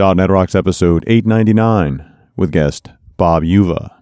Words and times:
.NET 0.00 0.30
Rocks 0.30 0.54
episode 0.54 1.04
899 1.06 2.10
with 2.34 2.50
guest 2.50 2.88
Bob 3.18 3.44
Uva. 3.44 3.94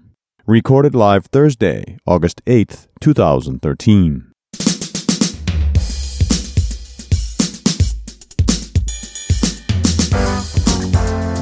Recorded 0.46 0.94
live 0.94 1.26
Thursday, 1.26 1.96
August 2.06 2.40
8th, 2.44 2.86
2013. 3.00 4.30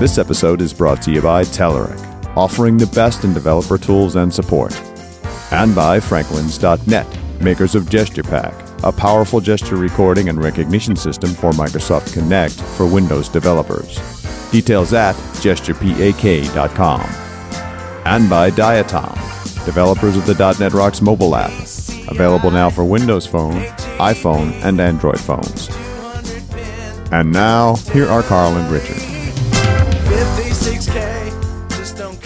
This 0.01 0.17
episode 0.17 0.63
is 0.63 0.73
brought 0.73 1.03
to 1.03 1.13
you 1.13 1.21
by 1.21 1.43
Telerik, 1.43 2.35
offering 2.35 2.79
the 2.79 2.87
best 2.87 3.25
in 3.25 3.35
developer 3.35 3.77
tools 3.77 4.17
and 4.17 4.33
support. 4.33 4.75
And 5.53 5.75
by 5.75 6.01
Franklins.net, 6.01 7.43
makers 7.43 7.75
of 7.75 7.85
GesturePak, 7.85 8.83
a 8.85 8.93
powerful 8.93 9.43
gesture 9.43 9.77
recording 9.77 10.31
and 10.31 10.43
recognition 10.43 10.97
system 10.97 11.29
for 11.35 11.51
Microsoft 11.51 12.15
Kinect 12.15 12.59
for 12.79 12.87
Windows 12.87 13.29
developers. 13.29 14.26
Details 14.51 14.93
at 14.93 15.15
gesturepak.com. 15.43 17.01
And 18.05 18.31
by 18.31 18.51
Diatom, 18.51 19.65
developers 19.65 20.17
of 20.17 20.27
the 20.27 20.57
.NET 20.61 20.73
Rocks 20.73 21.03
mobile 21.03 21.35
app, 21.35 21.51
available 22.09 22.51
now 22.51 22.71
for 22.71 22.85
Windows 22.85 23.27
Phone, 23.27 23.63
iPhone, 23.99 24.53
and 24.65 24.81
Android 24.81 25.21
phones. 25.21 25.69
And 27.13 27.33
now, 27.33 27.77
here 27.93 28.07
are 28.07 28.23
Carl 28.23 28.57
and 28.57 28.71
Richard. 28.71 29.16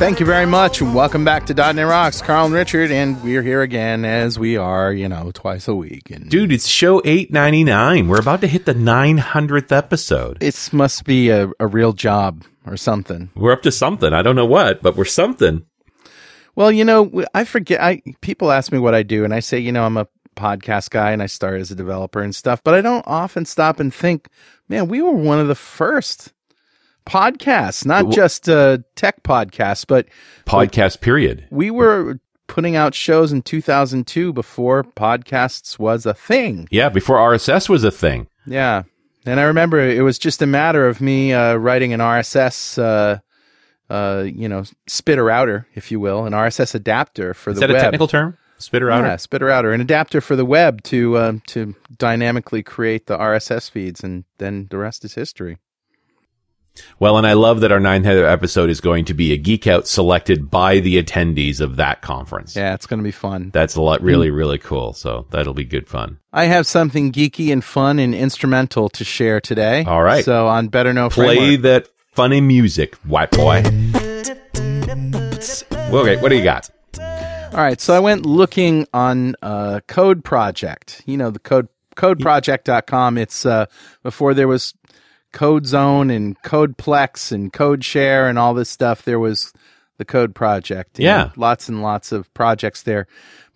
Thank 0.01 0.19
you 0.19 0.25
very 0.25 0.47
much. 0.47 0.81
and 0.81 0.95
Welcome 0.95 1.27
back 1.27 1.45
to 1.45 1.53
.NET 1.55 1.87
Rocks, 1.87 2.23
Carl 2.23 2.47
and 2.47 2.55
Richard, 2.55 2.91
and 2.91 3.23
we're 3.23 3.43
here 3.43 3.61
again 3.61 4.07
as 4.07 4.39
we 4.39 4.57
are, 4.57 4.95
you 4.95 5.11
know, 5.11 5.31
twice 5.35 5.69
a 5.69 5.75
week. 5.75 6.11
And 6.11 6.31
Dude, 6.31 6.53
it's 6.53 6.67
show 6.67 7.03
899. 7.05 8.09
We're 8.09 8.19
about 8.19 8.41
to 8.41 8.47
hit 8.47 8.65
the 8.65 8.73
900th 8.73 9.71
episode. 9.71 10.43
it 10.43 10.71
must 10.73 11.05
be 11.05 11.29
a, 11.29 11.51
a 11.61 11.67
real 11.67 11.93
job 11.93 12.45
or 12.65 12.79
something. 12.79 13.29
We're 13.37 13.53
up 13.53 13.61
to 13.65 13.71
something. 13.71 14.15
I 14.15 14.23
don't 14.23 14.37
know 14.37 14.47
what, 14.47 14.81
but 14.81 14.97
we're 14.97 15.05
something. 15.05 15.67
Well, 16.55 16.73
you 16.73 16.87
know, 16.87 17.23
I 17.35 17.45
forget. 17.45 17.83
I 17.83 18.01
people 18.23 18.53
ask 18.53 18.73
me 18.73 18.79
what 18.79 18.95
I 18.95 19.03
do, 19.03 19.23
and 19.25 19.35
I 19.35 19.41
say, 19.41 19.59
you 19.59 19.71
know, 19.71 19.85
I'm 19.85 19.99
a 19.99 20.09
podcast 20.35 20.89
guy, 20.89 21.11
and 21.11 21.23
I 21.23 21.27
started 21.27 21.61
as 21.61 21.73
a 21.73 21.77
developer 21.77 22.23
and 22.23 22.35
stuff. 22.35 22.63
But 22.65 22.73
I 22.73 22.81
don't 22.81 23.07
often 23.07 23.45
stop 23.45 23.79
and 23.79 23.93
think, 23.93 24.29
man, 24.67 24.89
we 24.89 25.03
were 25.03 25.13
one 25.13 25.41
of 25.41 25.49
the 25.49 25.55
first 25.55 26.33
podcasts, 27.07 27.85
not 27.85 28.11
just 28.11 28.49
uh, 28.49 28.79
tech 28.97 29.23
podcasts, 29.23 29.87
but 29.87 30.07
Podcast 30.47 31.01
period. 31.01 31.47
we 31.51 31.71
were 31.71 32.19
putting 32.47 32.75
out 32.77 32.95
shows 32.95 33.33
in 33.33 33.43
2002 33.43 34.33
before 34.33 34.83
podcasts 34.85 35.79
was 35.79 36.05
a 36.07 36.15
thing. 36.15 36.67
Yeah, 36.71 36.89
before 36.89 37.17
RSS 37.17 37.69
was 37.69 37.85
a 37.85 37.91
thing. 37.91 38.27
Yeah. 38.47 38.83
And 39.27 39.39
I 39.39 39.45
remember 39.45 39.79
it 39.79 40.03
was 40.03 40.19
just 40.19 40.43
a 40.43 40.47
matter 40.47 40.89
of 40.89 41.01
me 41.01 41.33
uh, 41.33 41.55
writing 41.55 41.93
an 41.93 42.01
RSS, 42.01 42.79
uh, 42.83 43.19
uh, 43.93 44.23
you 44.25 44.49
know, 44.49 44.65
spitter 44.87 45.25
router, 45.25 45.67
if 45.75 45.93
you 45.93 46.01
will, 46.01 46.25
an 46.25 46.33
RSS 46.33 46.75
adapter 46.75 47.35
for 47.35 47.51
Is 47.51 47.57
the 47.57 47.67
that 47.67 47.71
web. 47.73 47.79
a 47.79 47.83
technical 47.83 48.09
term? 48.09 48.37
Spitter 48.59 48.87
router? 48.87 49.07
Yeah, 49.07 49.17
spitter 49.17 49.51
outer, 49.51 49.73
an 49.73 49.81
adapter 49.81 50.21
for 50.21 50.37
the 50.37 50.45
web 50.45 50.83
to 50.85 51.17
um, 51.19 51.43
to 51.47 51.75
dynamically 51.99 52.63
create 52.63 53.07
the 53.07 53.17
RSS 53.17 53.71
feeds, 53.71 54.03
and 54.05 54.25
then 54.39 54.67
the 54.71 54.77
rest 54.77 55.03
is 55.05 55.15
history. 55.15 55.57
Well, 56.99 57.17
and 57.19 57.27
I 57.27 57.33
love 57.33 57.61
that 57.61 57.73
our 57.73 57.81
900th 57.81 58.31
episode 58.31 58.71
is 58.71 58.81
going 58.81 59.05
to 59.07 59.15
be 59.15 59.33
a 59.33 59.37
geek 59.37 59.67
out 59.67 59.87
selected 59.87 60.51
by 60.51 60.81
the 60.81 61.03
attendees 61.03 61.61
of 61.61 61.77
that 61.77 62.03
conference. 62.03 62.57
Yeah, 62.57 62.75
it's 62.75 62.87
going 62.87 62.99
to 62.99 63.05
be 63.05 63.11
fun. 63.11 63.51
That's 63.53 63.77
a 63.77 63.83
lot, 63.83 64.03
really, 64.03 64.31
really 64.31 64.59
cool. 64.59 64.93
So 64.93 65.27
that'll 65.31 65.55
be 65.55 65.65
good 65.65 65.89
fun. 65.89 66.19
I 66.33 66.45
have 66.45 66.67
something 66.67 67.13
geeky 67.13 67.53
and 67.53 67.65
fun 67.65 67.99
and 67.99 68.15
instrumental 68.15 68.89
to 68.91 69.05
share 69.05 69.41
today. 69.41 69.85
All 69.85 70.03
right. 70.03 70.25
So 70.25 70.47
on 70.49 70.69
Better 70.69 70.93
Know 70.93 71.09
Play 71.11 71.37
Framework. 71.37 71.63
that 71.63 71.89
funny 72.13 72.41
music, 72.41 72.95
white 72.97 73.31
boy. 73.31 73.59
okay, 75.93 76.17
what 76.17 76.29
do 76.29 76.37
you 76.37 76.45
got? 76.45 76.71
All 77.53 77.59
right, 77.59 77.81
so 77.81 77.95
I 77.95 77.99
went 77.99 78.25
looking 78.27 78.87
on 78.95 79.35
uh, 79.43 79.81
Code 79.89 80.23
Project. 80.23 81.03
You 81.05 81.17
know 81.17 81.31
the 81.31 81.41
code 81.41 81.69
codeproject.com. 81.97 83.19
It's 83.19 83.45
uh, 83.45 83.67
before 84.03 84.35
there 84.35 84.49
was 84.49 84.75
Code 85.33 85.67
Zone 85.67 86.11
and 86.11 86.41
Codeplex 86.43 87.33
and 87.33 87.53
Code 87.53 87.85
Share 87.85 88.29
and 88.29 88.39
all 88.39 88.55
this 88.55 88.69
stuff. 88.69 89.03
There 89.03 89.21
was 89.21 89.53
the 89.99 90.05
Code 90.05 90.35
Project. 90.35 90.99
Yeah. 90.99 91.31
lots 91.37 91.69
and 91.69 91.83
lots 91.83 92.13
of 92.13 92.33
projects 92.35 92.83
there. 92.83 93.07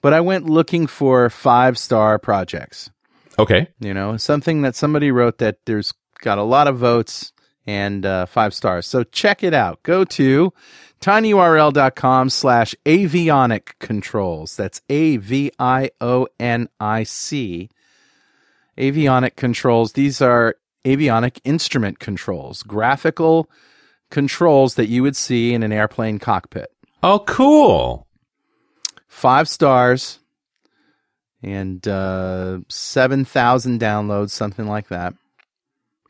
But 0.00 0.12
I 0.12 0.20
went 0.20 0.44
looking 0.44 0.86
for 0.86 1.30
five 1.30 1.78
star 1.78 2.18
projects. 2.18 2.90
Okay. 3.38 3.68
You 3.80 3.94
know, 3.94 4.16
something 4.16 4.62
that 4.62 4.76
somebody 4.76 5.10
wrote 5.10 5.38
that 5.38 5.58
there's 5.64 5.94
got 6.20 6.38
a 6.38 6.42
lot 6.42 6.68
of 6.68 6.78
votes 6.78 7.32
and 7.66 8.04
uh, 8.04 8.26
five 8.26 8.54
stars. 8.54 8.86
So 8.86 9.04
check 9.04 9.42
it 9.42 9.54
out. 9.54 9.82
Go 9.82 10.04
to 10.04 10.52
tinyurl.com 11.00 12.30
slash 12.30 12.74
avionic 12.84 13.70
controls. 13.78 14.56
That's 14.56 14.80
A 14.88 15.16
V 15.16 15.50
I 15.58 15.91
O 16.00 16.28
N 16.38 16.68
I 16.78 17.02
C. 17.04 17.70
Avionic 18.76 19.36
controls. 19.36 19.92
These 19.92 20.20
are 20.20 20.56
avionic 20.84 21.41
instrument 21.45 21.99
controls, 21.99 22.62
graphical 22.62 23.50
controls 24.11 24.75
that 24.75 24.89
you 24.89 25.03
would 25.03 25.17
see 25.17 25.55
in 25.55 25.62
an 25.62 25.72
airplane 25.72 26.19
cockpit. 26.19 26.71
Oh, 27.03 27.21
cool. 27.21 28.06
Five 29.09 29.49
stars 29.49 30.21
and 31.43 31.87
uh, 31.87 32.61
7,000 32.69 33.81
downloads, 33.81 34.31
something 34.31 34.67
like 34.67 34.89
that. 34.89 35.15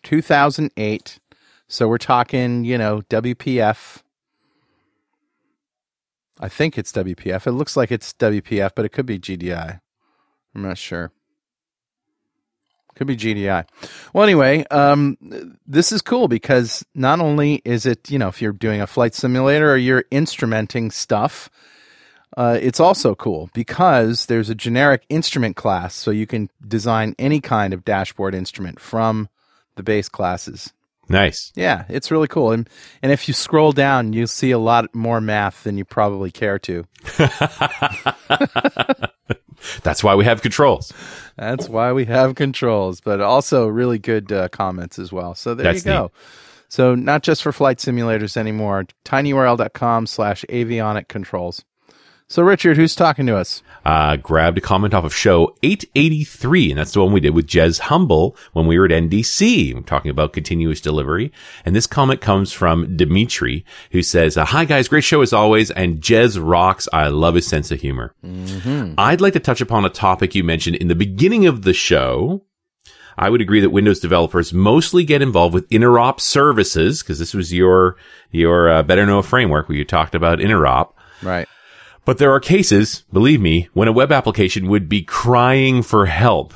2008. 0.05 1.19
So 1.67 1.89
we're 1.89 1.99
talking, 1.99 2.65
you 2.65 2.79
know, 2.79 3.03
WPF. 3.11 4.03
I 6.39 6.49
think 6.49 6.79
it's 6.79 6.93
WPF. 6.93 7.47
It 7.47 7.53
looks 7.53 7.77
like 7.77 7.91
it's 7.91 8.13
WPF, 8.13 8.71
but 8.77 8.85
it 8.85 8.91
could 8.91 9.07
be 9.07 9.19
GDI. 9.19 9.81
I'm 10.55 10.63
not 10.63 10.79
sure. 10.79 11.11
Could 12.95 13.07
be 13.09 13.17
GDI. 13.17 13.67
Well, 14.13 14.23
anyway, 14.23 14.65
um, 14.71 15.19
this 15.67 15.91
is 15.91 16.01
cool 16.01 16.29
because 16.29 16.85
not 16.95 17.21
only 17.21 17.61
is 17.65 17.87
it, 17.87 18.09
you 18.09 18.19
know, 18.19 18.29
if 18.29 18.41
you're 18.41 18.53
doing 18.53 18.81
a 18.81 18.87
flight 18.87 19.15
simulator 19.15 19.73
or 19.73 19.77
you're 19.77 20.05
instrumenting 20.13 20.93
stuff, 20.93 21.51
uh, 22.37 22.59
it's 22.61 22.81
also 22.81 23.15
cool 23.15 23.51
because 23.53 24.27
there's 24.27 24.51
a 24.51 24.55
generic 24.55 25.05
instrument 25.09 25.57
class, 25.57 25.95
so 25.95 26.11
you 26.11 26.27
can 26.27 26.51
design 26.67 27.15
any 27.19 27.41
kind 27.41 27.73
of 27.73 27.85
dashboard 27.85 28.35
instrument 28.35 28.81
from 28.81 29.29
the 29.77 29.83
base 29.83 30.09
classes. 30.09 30.73
Nice. 31.09 31.53
Yeah, 31.55 31.85
it's 31.89 32.11
really 32.11 32.29
cool. 32.29 32.53
And 32.53 32.69
and 33.03 33.13
if 33.13 33.29
you 33.29 33.35
scroll 33.35 33.73
down, 33.73 34.13
you'll 34.13 34.27
see 34.27 34.51
a 34.51 34.59
lot 34.59 34.95
more 34.95 35.21
math 35.21 35.65
than 35.65 35.77
you 35.77 35.85
probably 35.85 36.31
care 36.31 36.59
to. 36.61 36.85
That's 39.83 40.05
why 40.05 40.15
we 40.15 40.25
have 40.25 40.43
controls. 40.43 40.93
That's 41.37 41.69
why 41.69 41.93
we 41.93 42.05
have 42.07 42.35
controls, 42.35 43.01
but 43.01 43.21
also 43.21 43.67
really 43.67 43.99
good 43.99 44.31
uh, 44.33 44.49
comments 44.49 44.99
as 44.99 45.13
well. 45.13 45.35
So 45.35 45.55
there 45.55 45.65
That's 45.65 45.85
you 45.85 45.93
go. 45.93 46.03
neat. 46.03 46.11
So 46.69 46.95
not 46.95 47.23
just 47.23 47.43
for 47.43 47.53
flight 47.53 47.79
simulators 47.79 48.37
anymore. 48.37 48.87
tinyurl.com 49.05 50.07
slash 50.07 50.45
avionic 50.49 51.09
controls. 51.09 51.65
So 52.29 52.43
Richard, 52.43 52.77
who's 52.77 52.95
talking 52.95 53.27
to 53.27 53.37
us? 53.37 53.63
uh, 53.85 54.17
grabbed 54.17 54.57
a 54.57 54.63
comment 54.63 54.95
off 54.95 55.05
of 55.05 55.15
show 55.15 55.55
883, 55.63 56.71
and 56.71 56.79
that's 56.79 56.93
the 56.93 57.03
one 57.03 57.13
we 57.13 57.21
did 57.21 57.35
with 57.35 57.47
Jez 57.47 57.79
Humble 57.81 58.35
when 58.55 58.67
we 58.67 58.79
were 58.79 58.87
at 58.87 58.91
NDC, 58.91 59.75
We're 59.75 59.83
talking 59.83 60.11
about 60.11 60.33
continuous 60.33 60.81
delivery. 60.81 61.33
And 61.67 61.77
this 61.77 61.87
comment 61.87 62.23
comes 62.23 62.51
from 62.51 62.97
Dimitri, 62.97 63.65
who 63.91 64.03
says, 64.03 64.39
uh, 64.39 64.47
Hi 64.47 64.65
guys, 64.65 64.89
great 64.89 65.05
show 65.05 65.21
as 65.21 65.35
always, 65.35 65.71
and 65.71 66.01
Jez 66.01 66.39
rocks. 66.43 66.89
I 66.95 67.09
love 67.09 67.35
his 67.35 67.47
sense 67.47 67.71
of 67.71 67.81
humor. 67.81 68.15
I'd 68.97 69.21
like 69.21 69.35
to 69.35 69.41
touch 69.41 69.61
upon 69.61 69.85
a 69.85 69.91
topic 69.91 70.35
you 70.35 70.45
mentioned 70.45 70.77
in 70.77 70.89
the 70.89 70.95
beginning 70.95 71.47
of 71.47 71.63
the 71.63 71.75
show. 71.75 72.43
I 73.19 73.31
would 73.31 73.43
agree 73.43 73.61
that 73.61 73.71
Windows 73.71 74.01
developers 74.01 74.53
mostly 74.55 75.05
get 75.05 75.23
involved 75.23 75.55
with 75.55 75.69
interop 75.69 76.21
services, 76.21 77.03
because 77.03 77.19
this 77.19 77.35
was 77.35 77.53
your, 77.53 77.97
your, 78.31 78.69
uh, 78.71 78.83
better 78.83 79.05
know 79.07 79.21
framework 79.23 79.69
where 79.69 79.79
you 79.79 79.85
talked 79.85 80.15
about 80.15 80.39
interop. 80.39 80.95
Right. 81.23 81.47
But 82.05 82.19
there 82.19 82.33
are 82.33 82.41
cases, 82.41 83.05
believe 83.13 83.41
me, 83.41 83.69
when 83.73 83.89
a 83.89 83.93
web 83.93 84.13
application 84.13 84.69
would 84.69 84.89
be 84.89 85.03
crying 85.03 85.83
for 85.83 86.07
help. 86.07 86.55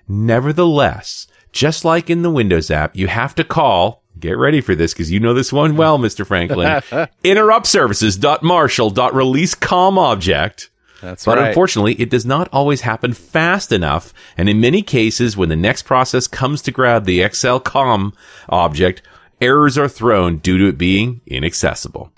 Nevertheless, 0.07 1.27
just 1.51 1.83
like 1.83 2.11
in 2.11 2.21
the 2.21 2.31
Windows 2.31 2.71
app, 2.71 2.95
you 2.95 3.07
have 3.09 3.35
to 3.37 3.45
call 3.45 4.05
Get 4.21 4.39
ready 4.39 4.61
for 4.61 4.77
this 4.77 4.93
because 4.95 5.11
you 5.11 5.19
know 5.19 5.35
this 5.35 5.53
one 5.53 5.77
well, 5.77 5.99
Mr. 5.99 6.25
Franklin. 6.25 6.81
Interrupt 7.25 7.67
services.marshall.release 7.67 9.55
com 9.57 9.99
object. 9.99 10.71
That's 11.03 11.27
right. 11.27 11.35
But 11.35 11.41
right. 11.41 11.49
unfortunately, 11.49 11.95
it 11.95 12.11
does 12.11 12.25
not 12.25 12.49
always 12.53 12.83
happen 12.83 13.13
fast 13.13 13.73
enough. 13.73 14.15
And 14.37 14.49
in 14.49 14.61
many 14.61 14.83
cases, 14.83 15.37
when 15.37 15.49
the 15.49 15.57
next 15.57 15.83
process 15.83 16.29
comes 16.29 16.63
to 16.63 16.71
grab 16.71 17.07
the 17.07 17.23
Excel 17.23 17.59
com 17.59 18.15
object, 18.49 19.03
errors 19.41 19.77
are 19.79 19.89
thrown 19.89 20.39
due 20.39 20.59
to 20.59 20.69
it 20.69 20.79
being 20.79 21.21
inaccessible. 21.27 22.13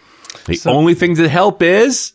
The 0.46 0.60
only 0.66 0.94
thing 0.94 1.16
to 1.16 1.28
help 1.28 1.62
is 1.62 2.12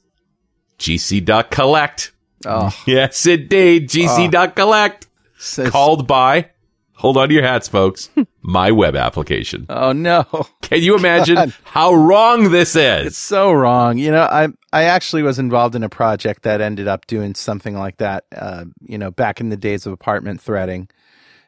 gc.collect. 0.80 2.12
Oh. 2.46 2.76
Yes, 2.86 3.26
indeed. 3.26 3.90
gc.collect. 3.90 5.08
Says- 5.38 5.70
Called 5.72 6.08
by, 6.08 6.50
hold 6.94 7.18
on 7.18 7.28
to 7.30 7.34
your 7.34 7.44
hats, 7.44 7.68
folks, 7.68 8.10
my 8.42 8.72
web 8.72 8.96
application. 8.96 9.66
oh 9.70 9.92
no. 9.92 10.26
Can 10.62 10.82
you 10.82 10.96
imagine 10.96 11.36
God. 11.36 11.54
how 11.64 11.94
wrong 11.94 12.52
this 12.52 12.76
is? 12.76 13.08
It's 13.08 13.18
so 13.18 13.52
wrong. 13.52 13.98
You 13.98 14.12
know, 14.12 14.22
I 14.24 14.50
I 14.72 14.84
actually 14.84 15.24
was 15.24 15.40
involved 15.40 15.76
in 15.76 15.84
a 15.84 15.90
project 15.90 16.44
that 16.44 16.62
ended 16.62 16.88
up 16.88 17.08
doing 17.08 17.36
something 17.36 17.76
like 17.76 17.98
that. 17.98 18.26
Uh, 18.36 18.66
you 18.82 18.98
know, 18.98 19.12
back 19.12 19.42
in 19.42 19.50
the 19.50 19.58
days 19.58 19.86
of 19.86 19.94
apartment 19.94 20.40
threading, 20.42 20.88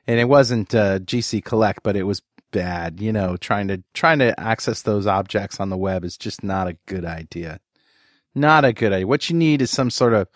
and 0.08 0.20
it 0.20 0.26
wasn't 0.26 0.74
uh, 0.76 1.00
GC 1.00 1.44
collect, 1.46 1.84
but 1.84 1.96
it 1.96 2.04
was 2.04 2.22
bad. 2.54 3.02
You 3.02 3.12
know, 3.12 3.36
trying 3.36 3.68
to 3.68 3.84
trying 3.94 4.20
to 4.20 4.40
access 4.40 4.84
those 4.84 5.06
objects 5.06 5.60
on 5.60 5.70
the 5.70 5.78
web 5.78 6.06
is 6.06 6.18
just 6.18 6.42
not 6.42 6.70
a 6.70 6.78
good 6.86 7.04
idea. 7.04 7.60
Not 8.34 8.64
a 8.64 8.72
good 8.72 8.94
idea. 8.94 9.06
What 9.08 9.30
you 9.30 9.36
need 9.36 9.62
is 9.62 9.70
some 9.70 9.90
sort 9.90 10.14
of 10.14 10.28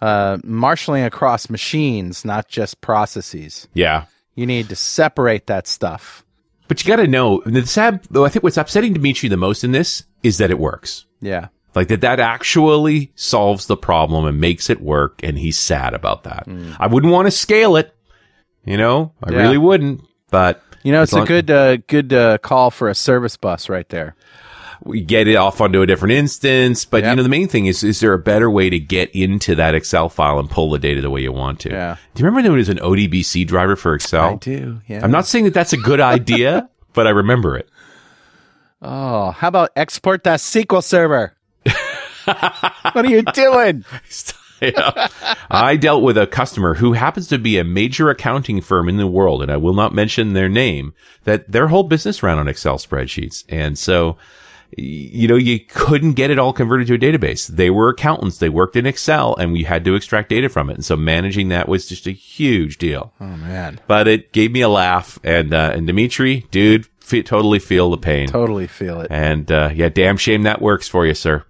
uh, 0.00 0.38
marshaling 0.44 1.02
across 1.02 1.50
machines, 1.50 2.24
not 2.24 2.48
just 2.48 2.80
processes. 2.80 3.66
Yeah. 3.74 4.04
You 4.36 4.46
need 4.46 4.68
to 4.68 4.76
separate 4.76 5.46
that 5.46 5.66
stuff. 5.66 6.24
But 6.68 6.82
you 6.84 6.88
got 6.88 6.96
to 7.02 7.06
know 7.08 7.42
the 7.44 7.66
sad. 7.66 8.06
Though 8.10 8.24
I 8.24 8.28
think 8.28 8.42
what's 8.42 8.56
upsetting 8.56 8.92
Dimitri 8.92 9.28
the 9.28 9.36
most 9.36 9.64
in 9.64 9.72
this 9.72 10.04
is 10.22 10.38
that 10.38 10.50
it 10.50 10.58
works. 10.58 11.06
Yeah. 11.20 11.48
Like 11.74 11.88
that, 11.88 12.00
that 12.00 12.20
actually 12.20 13.12
solves 13.16 13.66
the 13.66 13.76
problem 13.76 14.24
and 14.24 14.40
makes 14.40 14.70
it 14.70 14.80
work. 14.80 15.20
And 15.22 15.38
he's 15.38 15.58
sad 15.58 15.92
about 15.94 16.24
that. 16.24 16.48
I 16.80 16.86
wouldn't 16.86 17.12
want 17.12 17.26
to 17.26 17.30
scale 17.30 17.76
it. 17.76 17.94
You 18.64 18.76
know, 18.78 19.12
I 19.22 19.30
Yeah. 19.30 19.38
really 19.42 19.58
wouldn't. 19.58 20.00
But 20.30 20.62
You 20.86 20.92
know, 20.92 21.02
as 21.02 21.12
it's 21.12 21.20
a 21.20 21.24
good 21.24 21.50
uh, 21.50 21.78
good 21.88 22.12
uh, 22.12 22.38
call 22.38 22.70
for 22.70 22.88
a 22.88 22.94
service 22.94 23.36
bus 23.36 23.68
right 23.68 23.88
there. 23.88 24.14
we 24.84 25.00
get 25.00 25.26
it 25.26 25.34
off 25.34 25.60
onto 25.60 25.82
a 25.82 25.86
different 25.86 26.12
instance. 26.12 26.84
But 26.84 27.02
Yep. 27.02 27.10
you 27.10 27.16
know, 27.16 27.22
the 27.24 27.28
main 27.28 27.48
thing 27.48 27.66
is, 27.66 27.82
is 27.82 27.98
there 27.98 28.12
a 28.12 28.20
better 28.20 28.48
way 28.48 28.70
to 28.70 28.78
get 28.78 29.10
into 29.10 29.56
that 29.56 29.74
Excel 29.74 30.08
file 30.08 30.38
and 30.38 30.48
pull 30.48 30.70
the 30.70 30.78
data 30.78 31.00
the 31.00 31.10
way 31.10 31.22
you 31.22 31.32
want 31.32 31.58
to? 31.60 31.70
Yeah. 31.70 31.96
Do 32.14 32.20
you 32.22 32.26
remember 32.26 32.42
there 32.48 32.56
was 32.56 32.68
an 32.68 32.78
ODBC 32.78 33.48
driver 33.48 33.74
for 33.74 33.94
Excel? 33.94 34.34
I 34.34 34.36
do. 34.36 34.80
Yeah. 34.86 35.00
I'm 35.02 35.10
not 35.10 35.26
saying 35.26 35.46
that 35.46 35.54
that's 35.54 35.72
a 35.72 35.76
good 35.76 36.00
idea, 36.00 36.68
but 36.92 37.08
I 37.08 37.10
remember 37.10 37.56
it. 37.56 37.68
Oh, 38.80 39.32
how 39.32 39.48
about 39.48 39.70
export 39.74 40.22
that 40.22 40.38
SQL 40.38 40.84
server? 40.84 41.34
what 42.24 43.04
are 43.04 43.06
you 43.10 43.22
doing? 43.22 43.84
Yeah. 44.62 45.08
I 45.50 45.76
dealt 45.76 46.02
with 46.02 46.16
a 46.18 46.26
customer 46.26 46.74
who 46.74 46.92
happens 46.94 47.28
to 47.28 47.38
be 47.38 47.58
a 47.58 47.64
major 47.64 48.10
accounting 48.10 48.60
firm 48.60 48.88
in 48.88 48.96
the 48.96 49.06
world, 49.06 49.42
and 49.42 49.50
I 49.52 49.56
will 49.58 49.74
not 49.74 49.94
mention 49.94 50.32
their 50.32 50.48
name, 50.48 50.94
that 51.24 51.50
their 51.50 51.68
whole 51.68 51.82
business 51.82 52.22
ran 52.22 52.38
on 52.38 52.48
Excel 52.48 52.78
spreadsheets. 52.78 53.44
And 53.48 53.78
so, 53.78 54.16
you 54.76 55.28
know, 55.28 55.36
you 55.36 55.60
couldn't 55.60 56.14
get 56.14 56.30
it 56.30 56.38
all 56.38 56.52
converted 56.52 56.86
to 56.88 56.94
a 56.94 56.98
database. 56.98 57.46
They 57.46 57.70
were 57.70 57.90
accountants. 57.90 58.38
They 58.38 58.48
worked 58.48 58.76
in 58.76 58.86
Excel 58.86 59.36
and 59.36 59.52
we 59.52 59.62
had 59.62 59.84
to 59.84 59.94
extract 59.94 60.30
data 60.30 60.48
from 60.48 60.70
it. 60.70 60.74
And 60.74 60.84
so 60.84 60.96
managing 60.96 61.48
that 61.50 61.68
was 61.68 61.86
just 61.88 62.06
a 62.06 62.10
huge 62.12 62.78
deal, 62.78 63.12
Oh 63.20 63.36
man, 63.36 63.78
but 63.86 64.08
it 64.08 64.32
gave 64.32 64.50
me 64.52 64.62
a 64.62 64.68
laugh. 64.68 65.18
And, 65.22 65.54
uh, 65.54 65.72
and 65.74 65.86
Dimitri, 65.86 66.46
dude, 66.50 66.86
fe- 67.00 67.22
totally 67.22 67.60
feel 67.60 67.90
the 67.90 67.96
pain. 67.98 68.26
totally 68.28 68.66
feel 68.66 69.00
it. 69.02 69.08
And 69.10 69.50
uh, 69.52 69.70
yeah, 69.72 69.88
damn 69.88 70.16
shame 70.16 70.42
that 70.42 70.60
works 70.60 70.88
for 70.88 71.06
you, 71.06 71.14
sir. 71.14 71.44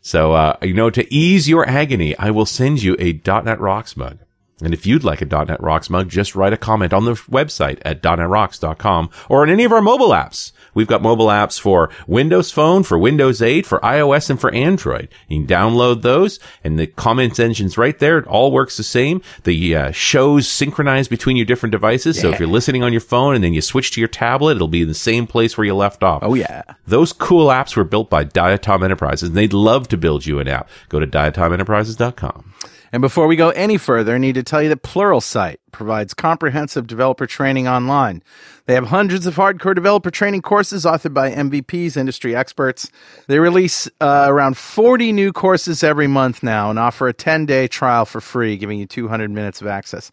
So 0.00 0.32
uh, 0.32 0.56
you 0.62 0.74
know, 0.74 0.90
to 0.90 1.12
ease 1.12 1.48
your 1.48 1.68
agony, 1.68 2.16
I 2.16 2.30
will 2.30 2.46
send 2.46 2.82
you 2.82 2.96
a 2.98 3.12
.NET 3.12 3.60
Rocks 3.60 3.96
mug. 3.96 4.18
And 4.62 4.74
if 4.74 4.86
you'd 4.86 5.04
like 5.04 5.20
a 5.20 5.26
.NET 5.26 5.62
Rocks 5.62 5.90
mug, 5.90 6.08
just 6.08 6.34
write 6.34 6.52
a 6.52 6.56
comment 6.56 6.92
on 6.92 7.04
the 7.04 7.12
website 7.12 7.80
at 7.82 8.02
.NETRocks.com 8.02 9.10
or 9.28 9.42
on 9.42 9.50
any 9.50 9.64
of 9.64 9.72
our 9.72 9.82
mobile 9.82 10.10
apps. 10.10 10.52
We've 10.74 10.86
got 10.86 11.02
mobile 11.02 11.26
apps 11.26 11.58
for 11.58 11.90
Windows 12.06 12.52
Phone, 12.52 12.84
for 12.84 12.98
Windows 12.98 13.42
8, 13.42 13.66
for 13.66 13.80
iOS, 13.80 14.30
and 14.30 14.40
for 14.40 14.52
Android. 14.54 15.08
You 15.28 15.40
can 15.40 15.48
download 15.48 16.02
those, 16.02 16.38
and 16.62 16.78
the 16.78 16.86
comments 16.86 17.40
engine's 17.40 17.76
right 17.76 17.98
there. 17.98 18.18
It 18.18 18.26
all 18.26 18.52
works 18.52 18.76
the 18.76 18.82
same. 18.82 19.22
The 19.44 19.76
uh, 19.76 19.90
shows 19.90 20.48
synchronize 20.48 21.08
between 21.08 21.36
your 21.36 21.46
different 21.46 21.72
devices. 21.72 22.20
So 22.20 22.30
if 22.30 22.38
you're 22.38 22.48
listening 22.48 22.82
on 22.82 22.92
your 22.92 23.00
phone 23.00 23.34
and 23.34 23.42
then 23.42 23.52
you 23.52 23.60
switch 23.60 23.90
to 23.92 24.00
your 24.00 24.08
tablet, 24.08 24.56
it'll 24.56 24.68
be 24.68 24.82
in 24.82 24.88
the 24.88 24.94
same 24.94 25.26
place 25.26 25.56
where 25.56 25.64
you 25.64 25.74
left 25.74 26.02
off. 26.02 26.22
Oh 26.22 26.34
yeah. 26.34 26.62
Those 26.86 27.12
cool 27.12 27.48
apps 27.48 27.76
were 27.76 27.84
built 27.84 28.10
by 28.10 28.24
Diatom 28.24 28.84
Enterprises, 28.84 29.30
and 29.30 29.36
they'd 29.36 29.52
love 29.52 29.88
to 29.88 29.96
build 29.96 30.26
you 30.26 30.38
an 30.38 30.48
app. 30.48 30.68
Go 30.88 31.00
to 31.00 31.06
diatomenterprises.com. 31.06 32.52
And 32.92 33.00
before 33.00 33.28
we 33.28 33.36
go 33.36 33.50
any 33.50 33.76
further, 33.76 34.14
I 34.14 34.18
need 34.18 34.34
to 34.34 34.42
tell 34.42 34.62
you 34.62 34.68
that 34.70 34.82
Pluralsight 34.82 35.58
provides 35.70 36.12
comprehensive 36.12 36.88
developer 36.88 37.26
training 37.26 37.68
online. 37.68 38.22
They 38.66 38.74
have 38.74 38.88
hundreds 38.88 39.26
of 39.26 39.36
hardcore 39.36 39.76
developer 39.76 40.10
training 40.10 40.42
courses 40.42 40.84
authored 40.84 41.14
by 41.14 41.30
MVPs, 41.30 41.96
industry 41.96 42.34
experts. 42.34 42.90
They 43.28 43.38
release 43.38 43.88
uh, 44.00 44.26
around 44.28 44.56
40 44.56 45.12
new 45.12 45.32
courses 45.32 45.84
every 45.84 46.08
month 46.08 46.42
now 46.42 46.68
and 46.68 46.78
offer 46.78 47.06
a 47.06 47.12
10 47.12 47.46
day 47.46 47.68
trial 47.68 48.04
for 48.04 48.20
free, 48.20 48.56
giving 48.56 48.80
you 48.80 48.86
200 48.86 49.30
minutes 49.30 49.60
of 49.60 49.68
access. 49.68 50.10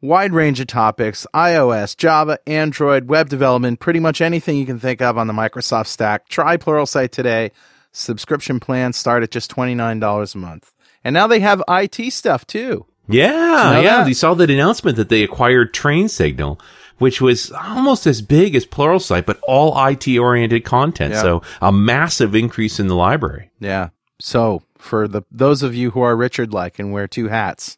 Wide 0.00 0.34
range 0.34 0.60
of 0.60 0.66
topics 0.66 1.26
iOS, 1.34 1.96
Java, 1.96 2.38
Android, 2.46 3.08
web 3.08 3.28
development, 3.28 3.80
pretty 3.80 4.00
much 4.00 4.20
anything 4.20 4.56
you 4.56 4.66
can 4.66 4.78
think 4.78 5.00
of 5.00 5.18
on 5.18 5.26
the 5.26 5.32
Microsoft 5.32 5.86
stack. 5.86 6.28
Try 6.28 6.58
Pluralsight 6.58 7.10
today. 7.10 7.50
Subscription 7.90 8.60
plans 8.60 8.96
start 8.96 9.22
at 9.22 9.30
just 9.30 9.50
$29 9.50 10.34
a 10.34 10.38
month. 10.38 10.73
And 11.04 11.14
now 11.14 11.26
they 11.26 11.40
have 11.40 11.62
IT 11.68 12.12
stuff 12.12 12.46
too. 12.46 12.86
Yeah, 13.06 13.80
yeah. 13.80 13.98
that? 13.98 14.08
You 14.08 14.14
saw 14.14 14.34
that 14.34 14.50
announcement 14.50 14.96
that 14.96 15.10
they 15.10 15.22
acquired 15.22 15.74
Train 15.74 16.08
Signal, 16.08 16.58
which 16.98 17.20
was 17.20 17.52
almost 17.52 18.06
as 18.06 18.22
big 18.22 18.54
as 18.54 18.64
Pluralsight, 18.64 19.26
but 19.26 19.38
all 19.42 19.74
IT 19.86 20.08
oriented 20.16 20.64
content. 20.64 21.12
Yeah. 21.12 21.22
So 21.22 21.42
a 21.60 21.70
massive 21.70 22.34
increase 22.34 22.80
in 22.80 22.88
the 22.88 22.94
library. 22.94 23.50
Yeah. 23.60 23.90
So 24.20 24.62
for 24.78 25.06
the 25.06 25.22
those 25.30 25.62
of 25.62 25.74
you 25.74 25.90
who 25.90 26.00
are 26.00 26.16
Richard 26.16 26.52
like 26.52 26.78
and 26.78 26.92
wear 26.92 27.06
two 27.06 27.28
hats, 27.28 27.76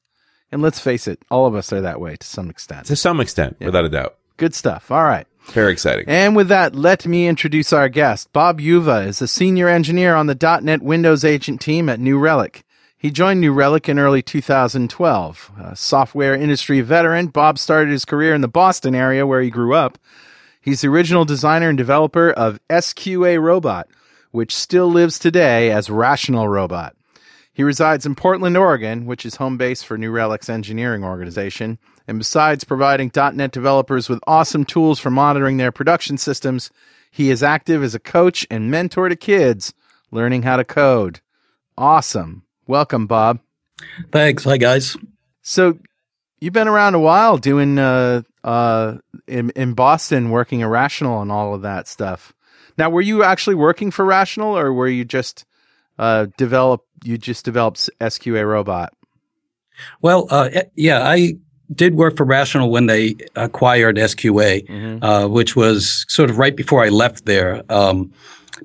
and 0.52 0.62
let's 0.62 0.78
face 0.78 1.08
it, 1.08 1.20
all 1.30 1.46
of 1.46 1.54
us 1.54 1.72
are 1.72 1.80
that 1.80 2.00
way 2.00 2.16
to 2.16 2.26
some 2.26 2.48
extent. 2.48 2.86
To 2.86 2.96
some 2.96 3.20
extent, 3.20 3.56
without 3.58 3.84
a 3.84 3.88
doubt. 3.88 4.16
Good 4.36 4.54
stuff. 4.54 4.90
All 4.90 5.04
right. 5.04 5.26
Very 5.46 5.72
exciting. 5.72 6.06
And 6.08 6.36
with 6.36 6.48
that, 6.48 6.74
let 6.74 7.06
me 7.06 7.26
introduce 7.28 7.72
our 7.72 7.88
guest. 7.88 8.32
Bob 8.32 8.60
Uva 8.60 9.02
is 9.02 9.22
a 9.22 9.28
senior 9.28 9.68
engineer 9.68 10.14
on 10.14 10.26
the 10.26 10.60
.NET 10.62 10.82
Windows 10.82 11.24
Agent 11.24 11.60
team 11.60 11.88
at 11.88 12.00
New 12.00 12.18
Relic. 12.18 12.64
He 12.98 13.10
joined 13.10 13.42
New 13.42 13.52
Relic 13.52 13.90
in 13.90 13.98
early 13.98 14.22
2012. 14.22 15.50
A 15.62 15.76
software 15.76 16.34
industry 16.34 16.80
veteran, 16.80 17.26
Bob 17.26 17.58
started 17.58 17.90
his 17.90 18.06
career 18.06 18.34
in 18.34 18.40
the 18.40 18.48
Boston 18.48 18.94
area 18.94 19.26
where 19.26 19.42
he 19.42 19.50
grew 19.50 19.74
up. 19.74 19.98
He's 20.62 20.80
the 20.80 20.88
original 20.88 21.26
designer 21.26 21.68
and 21.68 21.76
developer 21.76 22.30
of 22.30 22.58
SQA 22.70 23.40
Robot, 23.40 23.88
which 24.30 24.56
still 24.56 24.90
lives 24.90 25.18
today 25.18 25.70
as 25.70 25.90
Rational 25.90 26.48
Robot. 26.48 26.96
He 27.52 27.62
resides 27.62 28.06
in 28.06 28.14
Portland, 28.14 28.56
Oregon, 28.56 29.04
which 29.04 29.26
is 29.26 29.36
home 29.36 29.58
base 29.58 29.82
for 29.82 29.98
New 29.98 30.10
Relic's 30.10 30.48
engineering 30.48 31.04
organization. 31.04 31.78
And 32.08 32.18
besides 32.18 32.64
providing 32.64 33.12
.NET 33.14 33.52
developers 33.52 34.08
with 34.08 34.20
awesome 34.26 34.64
tools 34.64 34.98
for 34.98 35.10
monitoring 35.10 35.58
their 35.58 35.72
production 35.72 36.16
systems, 36.16 36.70
he 37.10 37.30
is 37.30 37.42
active 37.42 37.82
as 37.82 37.94
a 37.94 38.00
coach 38.00 38.46
and 38.50 38.70
mentor 38.70 39.10
to 39.10 39.16
kids 39.16 39.74
learning 40.10 40.44
how 40.44 40.56
to 40.56 40.64
code. 40.64 41.20
Awesome. 41.76 42.45
Welcome, 42.66 43.06
Bob. 43.06 43.40
Thanks. 44.10 44.44
Hi, 44.44 44.56
guys. 44.56 44.96
So 45.42 45.78
you've 46.40 46.52
been 46.52 46.68
around 46.68 46.94
a 46.94 47.00
while 47.00 47.38
doing 47.38 47.78
uh 47.78 48.22
uh 48.42 48.96
in 49.26 49.50
in 49.50 49.74
Boston 49.74 50.30
working 50.30 50.62
at 50.62 50.68
Rational 50.68 51.22
and 51.22 51.30
all 51.30 51.54
of 51.54 51.62
that 51.62 51.86
stuff. 51.88 52.32
Now, 52.78 52.90
were 52.90 53.00
you 53.00 53.22
actually 53.22 53.56
working 53.56 53.90
for 53.90 54.04
Rational 54.04 54.56
or 54.56 54.72
were 54.72 54.88
you 54.88 55.04
just 55.04 55.44
uh 55.98 56.26
develop 56.36 56.84
you 57.04 57.18
just 57.18 57.44
developed 57.44 57.88
SQA 58.00 58.46
robot? 58.46 58.92
Well, 60.00 60.26
uh, 60.30 60.48
yeah, 60.74 61.06
I 61.06 61.34
did 61.74 61.94
work 61.96 62.16
for 62.16 62.24
Rational 62.24 62.70
when 62.70 62.86
they 62.86 63.16
acquired 63.34 63.96
SQA, 63.96 65.02
uh, 65.02 65.28
which 65.28 65.54
was 65.54 66.06
sort 66.08 66.30
of 66.30 66.38
right 66.38 66.56
before 66.56 66.82
I 66.82 66.88
left 66.88 67.26
there. 67.26 67.62
Um, 67.68 68.12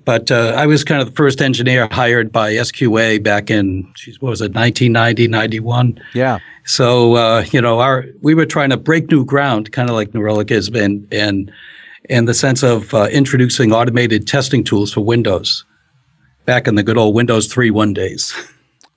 but 0.06 0.32
uh, 0.32 0.54
I 0.56 0.66
was 0.66 0.84
kind 0.84 1.02
of 1.02 1.10
the 1.10 1.16
first 1.16 1.42
engineer 1.42 1.88
hired 1.92 2.32
by 2.32 2.54
SQA 2.54 3.22
back 3.24 3.50
in, 3.50 3.92
geez, 3.96 4.22
what 4.22 4.30
was 4.30 4.42
it, 4.42 4.54
1990, 4.54 5.28
91. 5.28 6.00
Yeah. 6.14 6.40
So 6.66 7.16
uh, 7.16 7.46
you 7.52 7.62
know, 7.62 7.80
our 7.80 8.06
we 8.22 8.34
were 8.36 8.46
trying 8.46 8.70
to 8.70 8.78
break 8.78 9.10
new 9.12 9.26
ground, 9.26 9.72
kind 9.72 9.90
of 9.90 9.96
like 9.96 10.14
New 10.14 10.22
Relic 10.22 10.52
is, 10.52 10.70
and 10.70 11.08
and 11.12 11.52
in 12.10 12.26
the 12.26 12.34
sense 12.34 12.64
of 12.64 12.94
uh, 12.94 13.08
introducing 13.12 13.72
automated 13.74 14.28
testing 14.28 14.64
tools 14.64 14.94
for 14.94 15.02
Windows 15.02 15.66
back 16.46 16.68
in 16.68 16.76
the 16.76 16.84
good 16.84 16.98
old 16.98 17.14
Windows 17.16 17.48
3.1 17.54 17.94
days. 17.94 18.34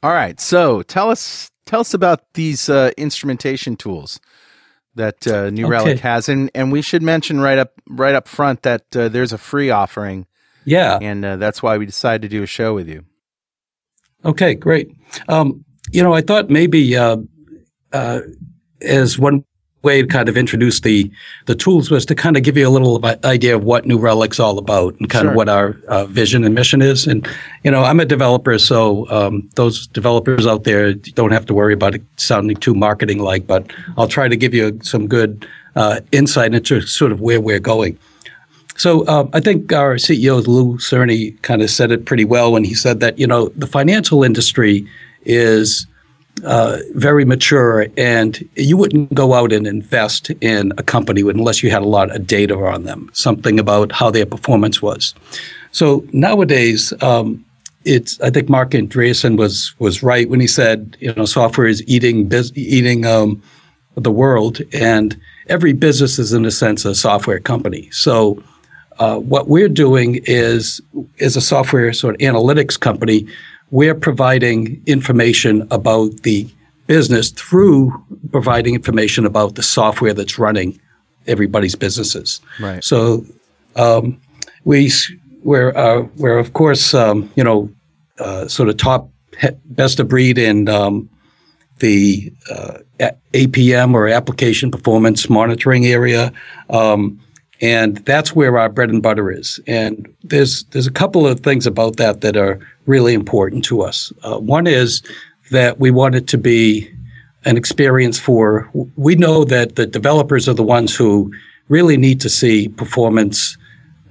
All 0.02 0.10
right. 0.12 0.38
So 0.40 0.82
tell 0.82 1.10
us 1.10 1.50
tell 1.66 1.80
us 1.80 1.94
about 1.94 2.20
these 2.34 2.68
uh, 2.68 2.90
instrumentation 2.96 3.76
tools. 3.76 4.20
that 4.96 5.26
uh, 5.26 5.50
New 5.50 5.64
Okay. 5.64 5.70
Relic 5.70 6.00
has, 6.00 6.28
and 6.28 6.50
and 6.54 6.70
we 6.70 6.82
should 6.82 7.02
mention 7.02 7.40
right 7.40 7.58
up 7.58 7.72
right 7.88 8.14
up 8.14 8.28
front 8.28 8.62
that 8.62 8.84
uh, 8.94 9.08
there's 9.08 9.32
a 9.32 9.38
free 9.38 9.70
offering, 9.70 10.26
Yeah. 10.64 10.98
and 11.00 11.24
uh, 11.24 11.36
that's 11.36 11.62
why 11.62 11.76
we 11.78 11.86
decided 11.86 12.22
to 12.22 12.28
do 12.28 12.42
a 12.42 12.46
show 12.46 12.74
with 12.74 12.88
you. 12.88 13.04
Okay, 14.24 14.54
great. 14.54 14.90
Um, 15.28 15.64
you 15.92 16.02
know, 16.02 16.14
I 16.14 16.22
thought 16.22 16.48
maybe 16.48 16.96
uh, 16.96 17.18
uh, 17.92 18.20
as 18.80 19.18
one 19.18 19.44
way 19.82 20.00
to 20.00 20.08
kind 20.08 20.30
of 20.30 20.36
introduce 20.38 20.80
the 20.80 21.10
the 21.44 21.54
tools 21.54 21.90
was 21.90 22.06
to 22.06 22.14
kind 22.14 22.38
of 22.38 22.42
give 22.42 22.56
you 22.56 22.66
a 22.66 22.70
little 22.70 23.04
idea 23.24 23.54
of 23.54 23.64
what 23.64 23.84
New 23.84 23.98
Relic's 23.98 24.40
all 24.40 24.56
about 24.58 24.94
and 24.98 25.10
kind 25.10 25.24
Sure. 25.24 25.30
of 25.32 25.36
what 25.36 25.50
our 25.50 25.76
uh, 25.88 26.06
vision 26.06 26.42
and 26.44 26.54
mission 26.54 26.80
is. 26.80 27.06
And 27.06 27.28
you 27.64 27.70
know, 27.70 27.84
I'm 27.84 28.00
a 28.00 28.06
developer, 28.06 28.58
so 28.58 29.06
um, 29.10 29.46
those 29.56 29.86
developers 29.88 30.46
out 30.46 30.64
there 30.64 30.94
don't 30.94 31.32
have 31.32 31.44
to 31.46 31.54
worry 31.54 31.74
about 31.74 31.94
it 31.94 32.02
sounding 32.16 32.56
too 32.56 32.74
marketing 32.74 33.18
like. 33.18 33.46
But 33.46 33.70
I'll 33.98 34.08
try 34.08 34.26
to 34.28 34.36
give 34.36 34.54
you 34.54 34.78
some 34.82 35.06
good 35.06 35.46
uh, 35.76 36.00
insight 36.12 36.54
into 36.54 36.80
sort 36.80 37.12
of 37.12 37.20
where 37.20 37.40
we're 37.42 37.60
going. 37.60 37.98
So 38.76 39.04
uh, 39.04 39.28
I 39.32 39.40
think 39.40 39.72
our 39.72 39.96
CEO 39.96 40.44
Lew 40.46 40.78
Cirne 40.78 41.40
kind 41.42 41.62
of 41.62 41.70
said 41.70 41.92
it 41.92 42.06
pretty 42.06 42.24
well 42.24 42.52
when 42.52 42.64
he 42.64 42.74
said 42.74 43.00
that 43.00 43.18
you 43.18 43.26
know 43.26 43.48
the 43.56 43.66
financial 43.66 44.24
industry 44.24 44.86
is 45.24 45.86
uh, 46.42 46.78
very 46.94 47.24
mature, 47.24 47.86
and 47.96 48.46
you 48.56 48.76
wouldn't 48.76 49.14
go 49.14 49.34
out 49.34 49.52
and 49.52 49.66
invest 49.66 50.30
in 50.40 50.72
a 50.76 50.82
company 50.82 51.20
unless 51.20 51.62
you 51.62 51.70
had 51.70 51.82
a 51.82 51.88
lot 51.88 52.14
of 52.14 52.26
data 52.26 52.56
on 52.56 52.82
them, 52.82 53.08
something 53.12 53.60
about 53.60 53.92
how 53.92 54.10
their 54.10 54.26
performance 54.26 54.82
was. 54.82 55.14
So 55.70 56.04
nowadays, 56.12 56.92
um, 57.02 57.44
it's 57.84 58.20
I 58.20 58.30
think 58.30 58.48
Marc 58.48 58.70
Andreessen 58.70 59.36
was 59.36 59.74
was 59.78 60.02
right 60.02 60.28
when 60.28 60.40
he 60.40 60.48
said 60.48 60.96
you 61.00 61.12
know 61.14 61.24
software 61.24 61.68
is 61.68 61.82
eating 61.86 62.30
eating 62.56 63.06
um, 63.06 63.40
the 63.94 64.10
world, 64.10 64.60
and 64.72 65.18
every 65.48 65.72
business 65.72 66.18
is 66.18 66.32
in 66.32 66.44
a 66.44 66.50
sense 66.50 66.84
a 66.84 66.94
software 66.94 67.38
company. 67.38 67.88
So 67.92 68.42
uh, 68.98 69.18
what 69.18 69.48
we're 69.48 69.68
doing 69.68 70.20
is 70.24 70.80
is 71.18 71.36
a 71.36 71.40
software 71.40 71.92
sort 71.92 72.14
of 72.14 72.20
analytics 72.20 72.78
company. 72.78 73.26
We're 73.70 73.94
providing 73.94 74.82
information 74.86 75.66
about 75.70 76.22
the 76.22 76.48
business 76.86 77.30
through 77.30 77.92
providing 78.30 78.74
information 78.74 79.26
about 79.26 79.54
the 79.54 79.62
software 79.62 80.14
that's 80.14 80.38
running 80.38 80.78
everybody's 81.26 81.74
businesses. 81.74 82.40
Right. 82.60 82.84
So 82.84 83.24
um, 83.76 84.20
we 84.64 84.90
we're 85.42 85.76
uh, 85.76 86.06
we're 86.16 86.38
of 86.38 86.52
course 86.52 86.94
um, 86.94 87.30
you 87.36 87.44
know 87.44 87.70
uh, 88.18 88.48
sort 88.48 88.68
of 88.68 88.76
top 88.76 89.08
best 89.64 89.98
of 89.98 90.08
breed 90.08 90.38
in 90.38 90.68
um, 90.68 91.08
the 91.80 92.32
uh, 92.50 92.78
APM 93.32 93.94
or 93.94 94.08
application 94.08 94.70
performance 94.70 95.28
monitoring 95.28 95.86
area. 95.86 96.32
Um, 96.70 97.20
and 97.60 97.98
that's 97.98 98.34
where 98.34 98.58
our 98.58 98.68
bread 98.68 98.90
and 98.90 99.02
butter 99.02 99.30
is. 99.30 99.60
And 99.66 100.12
there's 100.22 100.64
there's 100.64 100.86
a 100.86 100.92
couple 100.92 101.26
of 101.26 101.40
things 101.40 101.66
about 101.66 101.96
that 101.96 102.20
that 102.20 102.36
are 102.36 102.58
really 102.86 103.14
important 103.14 103.64
to 103.66 103.82
us. 103.82 104.12
Uh, 104.22 104.38
one 104.38 104.66
is 104.66 105.02
that 105.50 105.78
we 105.78 105.90
want 105.90 106.14
it 106.14 106.26
to 106.28 106.38
be 106.38 106.90
an 107.44 107.56
experience 107.56 108.18
for. 108.18 108.70
We 108.96 109.14
know 109.14 109.44
that 109.44 109.76
the 109.76 109.86
developers 109.86 110.48
are 110.48 110.54
the 110.54 110.62
ones 110.62 110.96
who 110.96 111.32
really 111.68 111.96
need 111.96 112.20
to 112.20 112.28
see 112.28 112.68
performance 112.68 113.56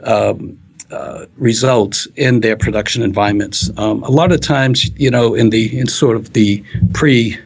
um, 0.04 0.60
uh, 0.92 1.26
results 1.38 2.08
in 2.16 2.42
their 2.42 2.56
production 2.56 3.02
environments. 3.02 3.70
Um, 3.78 4.04
a 4.04 4.12
lot 4.12 4.32
of 4.32 4.42
times, 4.42 4.90
you 5.00 5.10
know, 5.10 5.34
in 5.34 5.50
the 5.50 5.78
in 5.78 5.88
sort 5.88 6.16
of 6.16 6.34
the 6.34 6.64
pre 6.94 7.38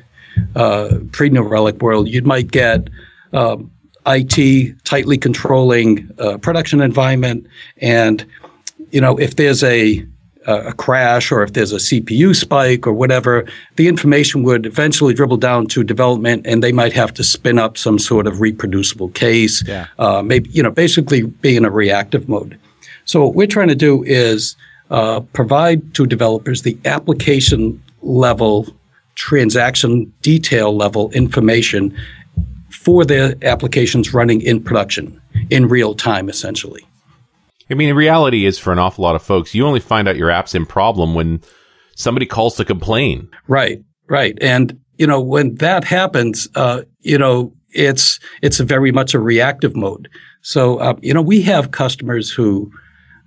uh, 0.55 0.99
pre 1.11 1.29
New 1.29 1.43
Relic 1.43 1.81
world, 1.81 2.07
you 2.07 2.21
might 2.21 2.51
get 2.51 2.89
um, 3.33 3.71
IT 4.07 4.83
tightly 4.83 5.17
controlling 5.17 6.09
uh, 6.19 6.37
production 6.37 6.81
environment, 6.81 7.45
and 7.77 8.25
you 8.91 9.01
know 9.01 9.17
if 9.17 9.35
there's 9.35 9.63
a 9.63 10.05
a 10.47 10.71
crash 10.73 11.29
or 11.29 11.43
if 11.43 11.51
there's 11.51 11.73
a 11.73 11.77
CPU 11.77 12.33
spike 12.33 12.87
or 12.87 12.93
whatever, 12.93 13.45
the 13.75 13.89
information 13.89 14.43
would 14.43 14.65
eventually 14.65 15.13
dribble 15.13 15.35
down 15.37 15.67
to 15.67 15.83
development, 15.83 16.47
and 16.47 16.63
they 16.63 16.71
might 16.71 16.93
have 16.93 17.13
to 17.15 17.23
spin 17.23 17.59
up 17.59 17.77
some 17.77 17.99
sort 17.99 18.25
of 18.25 18.39
reproducible 18.39 19.09
case. 19.09 19.61
Yeah. 19.67 19.87
Uh, 19.99 20.21
maybe 20.21 20.49
you 20.51 20.63
know 20.63 20.71
basically 20.71 21.23
be 21.23 21.57
in 21.57 21.65
a 21.65 21.69
reactive 21.69 22.29
mode. 22.29 22.57
So 23.03 23.25
what 23.25 23.35
we're 23.35 23.47
trying 23.47 23.67
to 23.67 23.75
do 23.75 24.03
is 24.03 24.55
uh, 24.89 25.19
provide 25.33 25.93
to 25.95 26.05
developers 26.05 26.61
the 26.61 26.77
application 26.85 27.81
level, 28.01 28.67
transaction 29.15 30.13
detail 30.21 30.75
level 30.75 31.11
information 31.11 31.97
for 32.88 33.03
their 33.03 33.36
applications 33.41 34.13
running 34.13 34.39
in 34.39 34.63
production 34.63 35.22
in 35.50 35.67
real 35.67 35.94
time, 35.94 36.29
essentially. 36.29 36.88
I 37.70 37.74
mean, 37.74 37.89
the 37.89 37.96
reality 37.96 38.46
is 38.46 38.58
for 38.58 38.72
an 38.72 38.79
awful 38.79 39.03
lot 39.03 39.13
of 39.13 39.22
folks, 39.22 39.53
you 39.53 39.67
only 39.67 39.82
find 39.82 40.08
out 40.08 40.15
your 40.15 40.32
app's 40.32 40.56
in 40.56 40.65
problem 40.65 41.13
when 41.13 41.41
somebody 41.98 42.25
calls 42.25 42.56
to 42.56 42.63
complain. 42.63 43.29
Right, 43.50 43.84
right, 44.08 44.38
and 44.39 44.79
you 44.98 45.06
know 45.06 45.20
when 45.20 45.56
that 45.56 45.84
happens, 45.84 46.48
uh, 46.56 46.84
you 47.01 47.17
know 47.17 47.51
it's 47.72 48.22
it's 48.41 48.62
a 48.62 48.63
very 48.63 48.94
much 48.94 49.13
a 49.13 49.20
reactive 49.20 49.75
mode. 49.75 50.08
So 50.41 50.77
uh, 50.77 50.96
you 51.01 51.13
know 51.13 51.22
we 51.22 51.41
have 51.41 51.72
customers 51.72 52.32
who, 52.32 52.72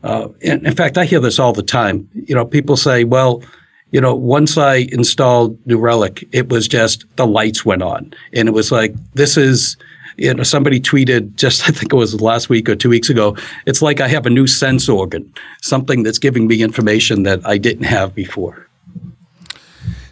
uh, 0.03 0.29
in, 0.41 0.65
in 0.65 0.75
fact, 0.75 0.97
I 0.97 1.05
hear 1.05 1.21
this 1.21 1.39
all 1.39 1.53
the 1.53 1.63
time. 1.63 2.09
You 2.15 2.35
know, 2.35 2.47
people 2.47 2.79
say, 2.79 3.05
well. 3.05 3.43
You 3.91 4.01
know, 4.01 4.15
once 4.15 4.57
I 4.57 4.87
installed 4.93 5.59
New 5.67 5.79
Relic, 5.79 6.29
it 6.33 6.49
was 6.49 6.69
just 6.69 7.05
the 7.17 7.27
lights 7.27 7.65
went 7.65 7.83
on, 7.83 8.15
and 8.33 8.49
it 8.49 8.53
was 8.53 8.71
like, 8.71 8.95
"This 9.15 9.37
is 9.37 9.77
you 10.21 10.35
know, 10.35 10.43
somebody 10.43 10.81
tweeted 10.81 11.35
just, 11.35 11.63
I 11.69 11.73
think 11.73 11.93
it 11.93 11.97
was 11.97 12.21
last 12.21 12.49
week 12.49 12.69
or 12.69 12.77
two 12.77 12.91
weeks 12.91 13.11
ago, 13.11 13.37
it's 13.67 13.83
like 13.83 14.01
I 14.01 14.09
have 14.09 14.27
a 14.27 14.31
new 14.31 14.47
sense 14.47 14.89
organ, 14.89 15.33
something 15.63 16.03
that's 16.03 16.19
giving 16.19 16.47
me 16.47 16.63
information 16.63 17.25
that 17.25 17.45
I 17.47 17.59
didn't 17.59 17.85
have 17.85 18.15
before. 18.15 18.67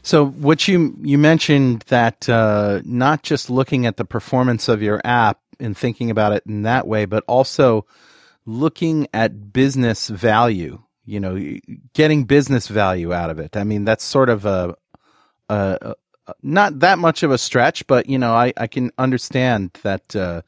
So, 0.03 0.27
what 0.27 0.67
you 0.67 0.97
you 1.03 1.19
mentioned 1.19 1.85
that 1.89 2.27
uh, 2.31 2.81
not 2.85 3.23
just 3.23 3.51
looking 3.51 3.85
at 3.85 3.99
the 3.99 4.07
performance 4.07 4.67
of 4.67 4.81
your 4.81 5.03
app 5.05 5.39
and 5.61 5.77
thinking 5.77 6.11
about 6.11 6.33
it 6.33 6.45
in 6.47 6.63
that 6.63 6.87
way, 6.87 7.05
but 7.05 7.25
also 7.29 7.85
looking 8.47 9.07
at 9.13 9.53
business 9.53 10.09
value. 10.09 10.81
You 11.09 11.21
know, 11.21 11.59
getting 11.95 12.25
business 12.25 12.69
value 12.69 13.15
out 13.15 13.31
of 13.31 13.39
it. 13.39 13.57
I 13.57 13.65
mean, 13.65 13.87
that's 13.87 14.05
sort 14.05 14.29
of 14.29 14.45
a, 14.45 14.77
a, 15.49 15.79
a 15.81 16.35
not 16.43 16.81
that 16.81 16.99
much 16.99 17.23
of 17.23 17.31
a 17.31 17.39
stretch, 17.39 17.87
but 17.87 18.11
you 18.11 18.19
know, 18.19 18.35
I, 18.35 18.53
I 18.59 18.67
can 18.67 18.91
understand 18.99 19.71
that 19.85 20.15
uh, 20.15 20.43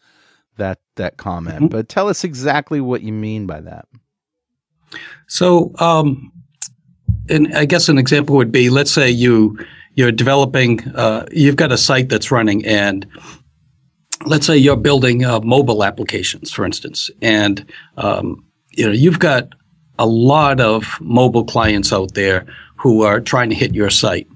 that 0.58 0.78
that 0.96 1.16
comment. 1.16 1.56
Mm-hmm. 1.56 1.66
But 1.68 1.88
tell 1.88 2.08
us 2.08 2.24
exactly 2.24 2.80
what 2.80 3.00
you 3.00 3.12
mean 3.12 3.46
by 3.46 3.62
that. 3.62 3.86
So, 5.28 5.72
um, 5.78 6.30
and 7.30 7.56
I 7.56 7.64
guess 7.64 7.88
an 7.88 7.96
example 7.96 8.36
would 8.36 8.52
be, 8.52 8.68
let's 8.68 8.92
say 8.92 9.08
you 9.08 9.58
you're 9.94 10.12
developing, 10.12 10.86
uh, 10.94 11.26
you've 11.32 11.56
got 11.56 11.72
a 11.72 11.78
site 11.78 12.10
that's 12.10 12.30
running, 12.30 12.66
and 12.66 13.06
let's 14.26 14.46
say 14.46 14.58
you're 14.58 14.76
building 14.76 15.24
uh, 15.24 15.40
mobile 15.40 15.84
applications, 15.84 16.50
for 16.50 16.66
instance, 16.66 17.10
and 17.22 17.64
um, 17.96 18.44
you 18.72 18.84
know 18.84 18.92
you've 18.92 19.20
got 19.20 19.54
a 20.00 20.06
lot 20.06 20.60
of 20.60 20.98
mobile 21.00 21.44
clients 21.44 21.92
out 21.92 22.14
there 22.14 22.46
who 22.76 23.02
are 23.02 23.20
trying 23.20 23.50
to 23.50 23.54
hit 23.54 23.74
your 23.74 23.90
site. 23.90 24.26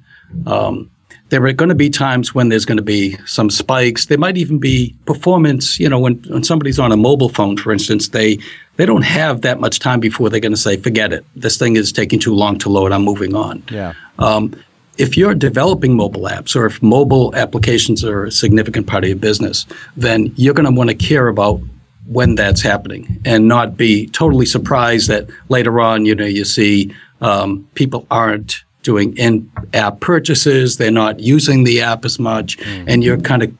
Um, 0.47 0.91
there 1.31 1.45
are 1.47 1.53
going 1.53 1.71
to 1.71 1.75
be 1.75 1.89
times 1.89 2.35
when 2.35 2.51
there's 2.51 2.67
going 2.67 2.77
to 2.77 2.83
be 2.83 3.17
some 3.25 3.49
spikes. 3.49 4.07
There 4.07 4.19
might 4.19 4.37
even 4.37 4.59
be 4.59 4.95
performance. 5.07 5.81
You 5.81 5.89
know, 5.89 5.99
when, 5.99 6.17
when 6.29 6.45
somebody's 6.45 6.79
on 6.79 6.93
a 6.93 6.97
mobile 6.99 7.31
phone, 7.31 7.57
for 7.57 7.73
instance, 7.73 8.09
they 8.09 8.39
they 8.77 8.85
don't 8.85 9.03
have 9.03 9.41
that 9.41 9.59
much 9.59 9.79
time 9.79 10.01
before 10.01 10.29
they're 10.29 10.39
going 10.39 10.53
to 10.53 10.61
say, 10.69 10.77
"Forget 10.77 11.13
it. 11.15 11.25
This 11.35 11.57
thing 11.57 11.77
is 11.77 11.93
taking 11.93 12.21
too 12.21 12.35
long 12.35 12.59
to 12.59 12.69
load. 12.69 12.93
I'm 12.93 13.03
moving 13.03 13.35
on." 13.35 13.65
Yeah. 13.71 13.95
Um, 14.19 14.55
if 14.99 15.17
you're 15.17 15.35
developing 15.35 15.97
mobile 15.97 16.29
apps, 16.29 16.55
or 16.55 16.67
if 16.67 16.83
mobile 16.83 17.35
applications 17.35 18.05
are 18.05 18.25
a 18.25 18.31
significant 18.31 18.87
part 18.87 19.03
of 19.03 19.09
your 19.09 19.19
business, 19.19 19.67
then 19.97 20.33
you're 20.37 20.55
going 20.55 20.67
to 20.67 20.79
want 20.79 20.91
to 20.91 20.95
care 20.95 21.29
about 21.29 21.61
when 22.07 22.35
that's 22.35 22.61
happening 22.63 23.21
and 23.25 23.49
not 23.49 23.77
be 23.77 24.07
totally 24.09 24.47
surprised 24.47 25.09
that 25.09 25.29
later 25.49 25.81
on, 25.81 26.05
you 26.05 26.15
know, 26.15 26.27
you 26.27 26.45
see 26.45 26.95
um, 27.21 27.67
people 27.75 28.07
aren't 28.11 28.63
doing 28.83 29.17
in-app 29.17 30.01
purchases, 30.01 30.77
they're 30.77 30.91
not 30.91 31.19
using 31.19 31.65
the 31.65 31.81
app 31.81 32.05
as 32.05 32.19
much, 32.19 32.59
and 32.87 33.03
you're 33.03 33.19
kind 33.19 33.43
of 33.43 33.53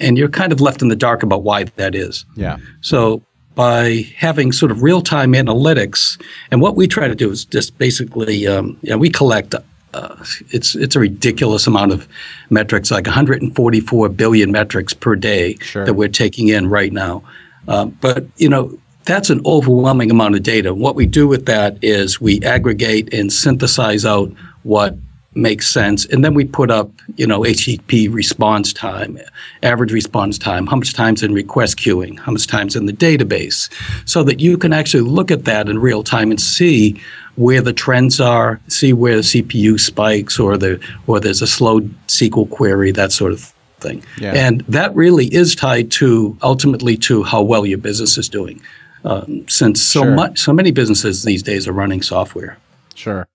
and 0.00 0.18
you're 0.18 0.28
kind 0.30 0.52
of 0.52 0.60
left 0.60 0.82
in 0.82 0.88
the 0.88 0.96
dark 0.96 1.22
about 1.22 1.42
why 1.42 1.64
that 1.76 1.94
is. 1.94 2.24
Yeah. 2.34 2.56
So 2.80 3.22
by 3.54 4.06
having 4.16 4.50
sort 4.50 4.72
of 4.72 4.82
real-time 4.82 5.32
analytics, 5.34 6.20
and 6.50 6.60
what 6.60 6.74
we 6.74 6.88
try 6.88 7.06
to 7.06 7.14
do 7.14 7.30
is 7.30 7.44
just 7.44 7.78
basically, 7.78 8.46
um, 8.48 8.76
you 8.82 8.90
know, 8.90 8.98
we 8.98 9.10
collect. 9.10 9.54
Uh, 9.92 10.16
it's 10.50 10.74
it's 10.74 10.96
a 10.96 10.98
ridiculous 11.00 11.66
amount 11.68 11.92
of 11.92 12.08
metrics, 12.50 12.90
like 12.90 13.06
144 13.06 14.08
billion 14.08 14.50
metrics 14.50 14.92
per 14.92 15.14
day 15.14 15.56
Sure. 15.60 15.84
that 15.84 15.94
we're 15.94 16.08
taking 16.08 16.48
in 16.48 16.68
right 16.68 16.92
now. 16.92 17.22
Um, 17.68 17.96
but 18.00 18.26
you 18.36 18.48
know, 18.48 18.78
that's 19.04 19.30
an 19.30 19.42
overwhelming 19.44 20.10
amount 20.10 20.34
of 20.34 20.42
data. 20.42 20.74
What 20.74 20.94
we 20.94 21.06
do 21.06 21.28
with 21.28 21.46
that 21.46 21.78
is 21.82 22.20
we 22.20 22.40
aggregate 22.42 23.12
and 23.12 23.32
synthesize 23.32 24.04
out 24.04 24.32
what 24.62 24.96
makes 25.36 25.68
sense. 25.68 26.06
And 26.06 26.24
then 26.24 26.34
we 26.34 26.44
put 26.44 26.70
up, 26.70 26.90
you 27.16 27.26
know, 27.26 27.40
HTTP 27.40 28.12
response 28.12 28.72
time, 28.72 29.18
average 29.62 29.92
response 29.92 30.38
time, 30.38 30.66
how 30.66 30.76
much 30.76 30.94
time's 30.94 31.22
in 31.22 31.32
request 31.32 31.76
queuing, 31.78 32.18
how 32.18 32.32
much 32.32 32.46
time's 32.46 32.76
in 32.76 32.86
the 32.86 32.92
database, 32.92 33.70
so 34.08 34.22
that 34.24 34.40
you 34.40 34.56
can 34.56 34.72
actually 34.72 35.02
look 35.02 35.30
at 35.30 35.44
that 35.44 35.68
in 35.68 35.78
real 35.78 36.02
time 36.02 36.30
and 36.30 36.40
see 36.40 37.00
where 37.36 37.60
the 37.60 37.72
trends 37.72 38.20
are, 38.20 38.60
see 38.68 38.92
where 38.92 39.16
the 39.16 39.22
CPU 39.22 39.78
spikes 39.78 40.38
or 40.38 40.56
the 40.56 40.80
or 41.06 41.18
there's 41.18 41.42
a 41.42 41.46
slow 41.46 41.80
SQL 42.06 42.48
query, 42.48 42.92
that 42.92 43.12
sort 43.12 43.32
of 43.32 43.53
thing. 43.84 44.02
Yeah. 44.18 44.32
And 44.34 44.62
that 44.62 44.94
really 44.94 45.26
is 45.26 45.54
tied 45.54 45.90
to 45.92 46.36
ultimately 46.42 46.96
to 46.98 47.22
how 47.22 47.42
well 47.42 47.64
your 47.64 47.78
business 47.78 48.18
is 48.18 48.28
doing. 48.28 48.60
Um, 49.04 49.46
since 49.48 49.82
so 49.82 50.02
sure. 50.02 50.14
much 50.14 50.38
so 50.38 50.52
many 50.52 50.70
businesses 50.70 51.24
these 51.24 51.42
days 51.42 51.68
are 51.68 51.72
running 51.72 52.00
software. 52.00 52.56
Sure. 52.94 53.28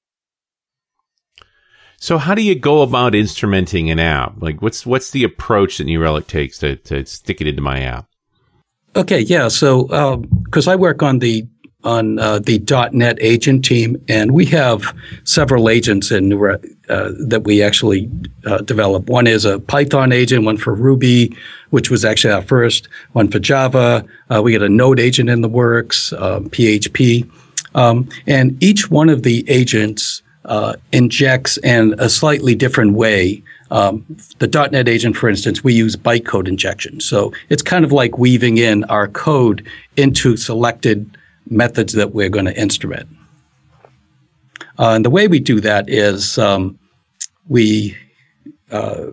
So 1.98 2.18
how 2.18 2.34
do 2.34 2.42
you 2.42 2.56
go 2.56 2.82
about 2.82 3.14
instrumenting 3.14 3.92
an 3.92 4.00
app? 4.00 4.42
Like 4.42 4.62
what's 4.62 4.86
what's 4.86 5.12
the 5.12 5.24
approach 5.24 5.78
that 5.78 5.84
New 5.84 6.02
Relic 6.02 6.28
takes 6.28 6.58
to, 6.60 6.78
to 6.78 7.06
stick 7.06 7.40
it 7.42 7.48
into 7.48 7.62
my 7.62 7.82
app? 7.82 8.08
Okay, 8.96 9.20
yeah. 9.20 9.50
So 9.50 9.84
because 10.44 10.68
um, 10.68 10.72
I 10.72 10.76
work 10.76 11.04
on 11.04 11.20
the 11.20 11.48
on 11.84 12.20
uh, 12.20 12.40
the 12.40 12.62
.NET 12.92 13.18
agent 13.22 13.64
team, 13.64 14.02
and 14.10 14.32
we 14.32 14.46
have 14.46 14.94
several 15.24 15.70
agents 15.70 16.12
in 16.12 16.34
uh, 16.34 16.58
that 17.28 17.44
we 17.46 17.64
actually 17.64 18.10
uh, 18.46 18.58
develop. 18.60 19.08
One 19.08 19.28
is 19.28 19.46
a 19.46 19.60
Python 19.60 20.12
agent, 20.12 20.44
one 20.44 20.58
for 20.58 20.74
Ruby, 20.74 21.36
which 21.70 21.90
was 21.90 22.04
actually 22.04 22.34
our 22.34 22.42
first, 22.42 22.90
one 23.14 23.30
for 23.30 23.40
Java. 23.40 24.06
Uh, 24.30 24.42
we 24.42 24.52
got 24.54 24.62
a 24.62 24.70
Node 24.70 25.00
agent 25.00 25.30
in 25.30 25.42
the 25.42 25.48
works, 25.48 26.12
PHP, 26.12 27.24
um, 27.24 27.30
um, 27.76 28.10
and 28.28 28.62
each 28.62 28.90
one 28.90 29.10
of 29.10 29.24
the 29.24 29.50
agents 29.50 30.22
uh, 30.46 30.74
injects 30.92 31.58
in 31.60 31.96
a 32.00 32.10
slightly 32.10 32.56
different 32.56 32.94
way. 32.94 33.44
Um, 33.72 34.04
the 34.40 34.48
.NET 34.72 34.90
agent, 34.90 35.16
for 35.16 35.30
instance, 35.30 35.64
we 35.64 35.76
use 35.76 35.96
bytecode 35.96 36.48
injection. 36.48 37.00
So 37.00 37.32
it's 37.50 37.62
kind 37.62 37.86
of 37.86 37.92
like 37.92 38.18
weaving 38.18 38.58
in 38.58 38.84
our 38.86 39.08
code 39.08 39.66
into 39.96 40.36
selected 40.36 41.16
methods 41.50 41.94
that 41.94 42.14
we're 42.14 42.30
going 42.30 42.46
to 42.46 42.60
instrument. 42.60 43.10
Uh, 44.78 44.94
and 44.96 45.04
the 45.04 45.10
way 45.10 45.28
we 45.28 45.40
do 45.40 45.60
that 45.60 45.90
is 45.90 46.38
um, 46.38 46.80
we, 47.50 47.98
uh, 48.72 49.08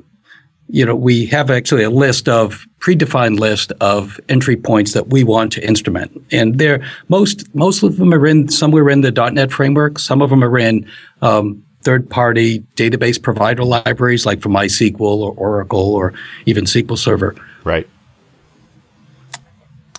you 0.68 0.84
know, 0.84 0.94
we 0.94 1.26
have 1.26 1.50
actually 1.50 1.82
a 1.82 1.90
list 1.90 2.28
of 2.28 2.66
predefined 2.78 3.40
list 3.40 3.72
of 3.80 4.20
entry 4.28 4.56
points 4.56 4.92
that 4.92 5.08
we 5.08 5.24
want 5.24 5.52
to 5.52 5.66
instrument, 5.66 6.24
and 6.30 6.58
they're 6.58 6.86
most 7.08 7.52
most 7.54 7.82
of 7.82 7.96
them 7.96 8.14
are 8.14 8.26
in 8.26 8.48
somewhere 8.48 8.88
in 8.88 9.00
the 9.00 9.10
.NET 9.10 9.50
framework. 9.50 9.98
Some 9.98 10.22
of 10.22 10.30
them 10.30 10.44
are 10.44 10.58
in 10.58 10.88
um, 11.22 11.64
third-party 11.82 12.60
database 12.76 13.20
provider 13.20 13.64
libraries 13.64 14.26
like 14.26 14.40
from 14.40 14.52
MySQL 14.52 15.00
or 15.00 15.32
Oracle 15.36 15.94
or 15.94 16.12
even 16.44 16.64
SQL 16.64 16.98
Server. 16.98 17.34
Right. 17.64 17.88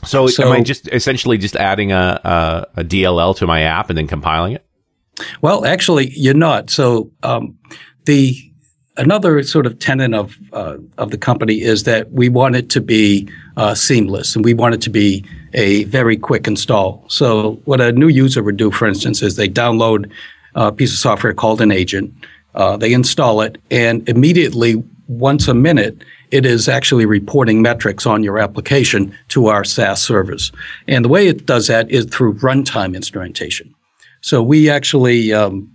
So, 0.05 0.27
so 0.27 0.45
am 0.45 0.51
I 0.51 0.61
just 0.61 0.87
essentially 0.89 1.37
just 1.37 1.55
adding 1.55 1.91
a, 1.91 2.19
a, 2.23 2.81
a, 2.81 2.83
DLL 2.83 3.35
to 3.37 3.47
my 3.47 3.61
app 3.61 3.89
and 3.89 3.97
then 3.97 4.07
compiling 4.07 4.53
it? 4.53 4.65
Well, 5.41 5.65
actually, 5.65 6.11
you're 6.11 6.33
not. 6.33 6.69
So 6.69 7.11
um, 7.23 7.57
the 8.05 8.35
another 8.97 9.41
sort 9.43 9.65
of 9.65 9.79
tenet 9.79 10.13
of 10.13 10.37
uh, 10.53 10.77
of 10.97 11.11
the 11.11 11.17
company 11.17 11.61
is 11.61 11.83
that 11.83 12.11
we 12.11 12.29
want 12.29 12.55
it 12.55 12.69
to 12.71 12.81
be 12.81 13.29
uh, 13.55 13.75
seamless 13.75 14.35
and 14.35 14.43
we 14.43 14.53
want 14.53 14.75
it 14.75 14.81
to 14.81 14.89
be 14.89 15.23
a 15.53 15.85
very 15.85 16.17
quick 16.17 16.47
install. 16.47 17.05
So 17.07 17.53
what 17.65 17.81
a 17.81 17.91
new 17.91 18.07
user 18.07 18.43
would 18.43 18.57
do, 18.57 18.71
for 18.71 18.87
instance, 18.87 19.21
is 19.21 19.35
they 19.35 19.47
download 19.49 20.11
a 20.55 20.71
piece 20.71 20.91
of 20.91 20.99
software 20.99 21.33
called 21.33 21.61
an 21.61 21.71
agent. 21.71 22.13
Uh, 22.55 22.75
they 22.75 22.91
install 22.91 23.41
it, 23.41 23.61
and 23.69 24.07
immediately, 24.09 24.83
once 25.07 25.47
a 25.47 25.53
minute, 25.53 26.03
it 26.31 26.45
is 26.45 26.67
actually 26.67 27.05
reporting 27.05 27.61
metrics 27.61 28.05
on 28.05 28.23
your 28.23 28.37
application 28.37 29.15
to 29.29 29.47
our 29.47 29.63
SaaS 29.63 30.01
servers. 30.01 30.51
And 30.87 31.05
the 31.05 31.09
way 31.09 31.27
it 31.27 31.45
does 31.45 31.67
that 31.67 31.89
is 31.89 32.05
through 32.05 32.35
runtime 32.35 32.95
instrumentation. 32.95 33.73
So 34.21 34.43
we 34.43 34.69
actually 34.69 35.33
um, 35.33 35.71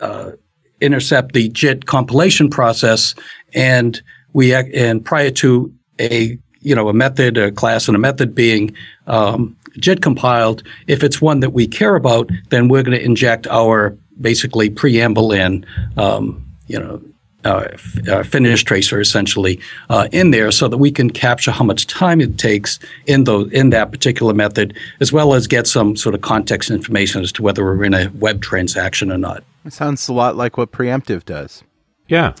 uh, 0.00 0.32
intercept 0.80 1.32
the 1.32 1.48
JIT 1.48 1.86
compilation 1.86 2.50
process, 2.50 3.14
and 3.54 4.00
we 4.32 4.54
and 4.54 5.04
prior 5.04 5.30
to 5.30 5.72
a 5.98 6.38
you 6.60 6.74
know 6.74 6.88
a 6.88 6.92
method, 6.92 7.38
a 7.38 7.50
class, 7.50 7.88
and 7.88 7.96
a 7.96 8.00
method 8.00 8.34
being 8.34 8.76
um, 9.06 9.56
JIT 9.78 10.02
compiled, 10.02 10.62
if 10.86 11.02
it's 11.02 11.20
one 11.20 11.40
that 11.40 11.50
we 11.50 11.66
care 11.66 11.96
about, 11.96 12.30
then 12.50 12.68
we're 12.68 12.82
going 12.82 12.98
to 12.98 13.04
inject 13.04 13.46
our 13.46 13.96
basically 14.20 14.70
preamble 14.70 15.32
in, 15.32 15.64
um, 15.96 16.46
you 16.66 16.78
know, 16.78 17.00
uh, 17.44 17.68
uh, 18.08 18.22
finish 18.22 18.62
tracer 18.62 19.00
essentially 19.00 19.58
uh, 19.90 20.08
in 20.12 20.30
there 20.30 20.50
so 20.50 20.68
that 20.68 20.78
we 20.78 20.90
can 20.90 21.10
capture 21.10 21.50
how 21.50 21.64
much 21.64 21.86
time 21.86 22.20
it 22.20 22.38
takes 22.38 22.78
in 23.06 23.24
those 23.24 23.50
in 23.52 23.70
that 23.70 23.90
particular 23.90 24.32
method, 24.32 24.76
as 25.00 25.12
well 25.12 25.34
as 25.34 25.46
get 25.46 25.66
some 25.66 25.96
sort 25.96 26.14
of 26.14 26.20
context 26.20 26.70
information 26.70 27.22
as 27.22 27.32
to 27.32 27.42
whether 27.42 27.64
we're 27.64 27.84
in 27.84 27.94
a 27.94 28.08
web 28.14 28.42
transaction 28.42 29.10
or 29.10 29.18
not. 29.18 29.42
It 29.64 29.72
sounds 29.72 30.08
a 30.08 30.12
lot 30.12 30.36
like 30.36 30.56
what 30.56 30.72
PreEmptive 30.72 31.24
does. 31.24 31.62
Yeah. 32.08 32.34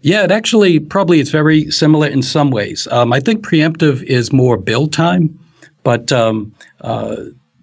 Yeah, 0.00 0.22
it 0.22 0.30
actually 0.30 0.78
probably 0.78 1.18
is 1.18 1.30
very 1.30 1.70
similar 1.70 2.06
in 2.06 2.22
some 2.22 2.50
ways. 2.50 2.86
Um, 2.88 3.12
I 3.12 3.20
think 3.20 3.44
PreEmptive 3.44 4.02
is 4.04 4.32
more 4.32 4.56
build 4.56 4.92
time, 4.92 5.36
but 5.82 6.12
um, 6.12 6.54
uh, 6.82 7.16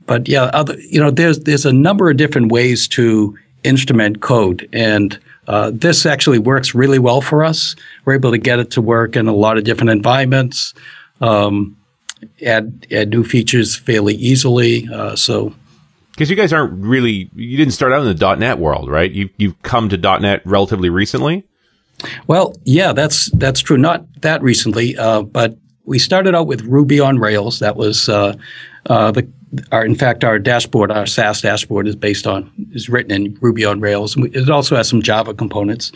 but 0.05 0.27
yeah, 0.27 0.45
other, 0.53 0.77
you 0.79 0.99
know, 0.99 1.11
there's 1.11 1.39
there's 1.39 1.65
a 1.65 1.71
number 1.71 2.09
of 2.09 2.17
different 2.17 2.51
ways 2.51 2.88
to 2.89 3.38
instrument 3.63 4.21
code, 4.21 4.67
and 4.73 5.17
uh, 5.47 5.71
this 5.73 6.05
actually 6.05 6.39
works 6.39 6.75
really 6.75 6.99
well 6.99 7.21
for 7.21 7.43
us. 7.43 7.75
We're 8.03 8.15
able 8.15 8.31
to 8.31 8.38
get 8.38 8.60
it 8.60 8.71
to 8.71 8.81
work 8.81 9.15
in 9.15 9.27
a 9.27 9.34
lot 9.34 9.58
of 9.58 9.63
different 9.63 9.91
environments, 9.91 10.73
um, 11.21 11.77
add 12.45 12.88
add 12.91 13.10
new 13.10 13.23
features 13.23 13.75
fairly 13.75 14.15
easily. 14.15 14.88
Uh, 14.91 15.15
so. 15.15 15.53
Because 16.12 16.29
you 16.29 16.38
guys 16.38 16.53
aren't 16.53 16.73
really, 16.81 17.29
you 17.36 17.58
didn't 17.58 17.73
start 17.73 17.91
out 17.91 18.05
in 18.05 18.15
the 18.15 18.36
.NET 18.36 18.58
world, 18.58 18.89
right? 18.89 19.12
You 19.12 19.29
you've 19.38 19.62
come 19.63 19.89
to 19.89 19.97
.NET 19.97 20.41
relatively 20.45 20.89
recently. 20.89 21.43
Well, 22.27 22.55
yeah, 22.63 22.93
that's 22.93 23.29
that's 23.31 23.60
true. 23.60 23.77
Not 23.77 24.05
that 24.21 24.41
recently, 24.41 24.97
uh, 24.97 25.23
but 25.23 25.58
we 25.86 26.00
started 26.00 26.36
out 26.36 26.48
with 26.48 26.62
Ruby 26.62 27.00
on 27.00 27.19
Rails. 27.19 27.60
That 27.60 27.76
was 27.76 28.10
uh, 28.10 28.36
uh, 28.88 29.12
the 29.12 29.28
our, 29.71 29.86
in 29.86 29.95
fact, 29.95 30.24
our 30.24 30.38
dashboard, 30.38 30.91
our 30.91 31.06
SaaS 31.06 31.41
dashboard, 31.41 31.88
is 31.88 31.95
based 31.95 32.28
on 32.28 32.52
is 32.71 32.89
written 32.89 33.12
in 33.12 33.38
Ruby 33.41 33.63
on 33.65 33.80
Rails. 33.80 34.17
It 34.17 34.50
also 34.50 34.76
has 34.76 34.89
some 34.89 35.02
Java 35.02 35.34
components. 35.34 35.91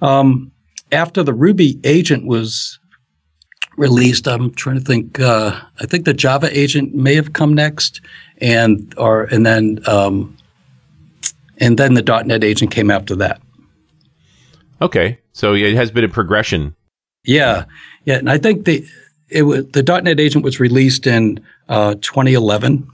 Um, 0.00 0.52
after 0.92 1.22
the 1.22 1.34
Ruby 1.34 1.80
agent 1.84 2.26
was 2.26 2.78
released, 3.76 4.26
I'm 4.28 4.52
trying 4.54 4.78
to 4.78 4.84
think. 4.84 5.18
Uh, 5.20 5.58
I 5.80 5.86
think 5.86 6.04
the 6.04 6.14
Java 6.14 6.48
agent 6.56 6.94
may 6.94 7.14
have 7.14 7.32
come 7.32 7.54
next, 7.54 8.00
and 8.38 8.94
or 8.96 9.24
and 9.24 9.44
then 9.44 9.80
um, 9.86 10.36
and 11.58 11.78
then 11.78 11.94
the 11.94 12.22
.NET 12.24 12.44
agent 12.44 12.70
came 12.70 12.90
after 12.90 13.16
that. 13.16 13.40
Okay, 14.80 15.18
so 15.32 15.54
it 15.54 15.74
has 15.74 15.90
been 15.90 16.04
a 16.04 16.08
progression. 16.08 16.76
Yeah, 17.24 17.64
yeah, 18.04 18.16
and 18.16 18.30
I 18.30 18.38
think 18.38 18.64
the 18.64 18.86
it 19.28 19.42
was 19.42 19.66
the 19.68 19.82
.NET 19.82 20.18
agent 20.20 20.44
was 20.44 20.60
released 20.60 21.06
in 21.06 21.40
uh, 21.68 21.94
2011. 22.00 22.88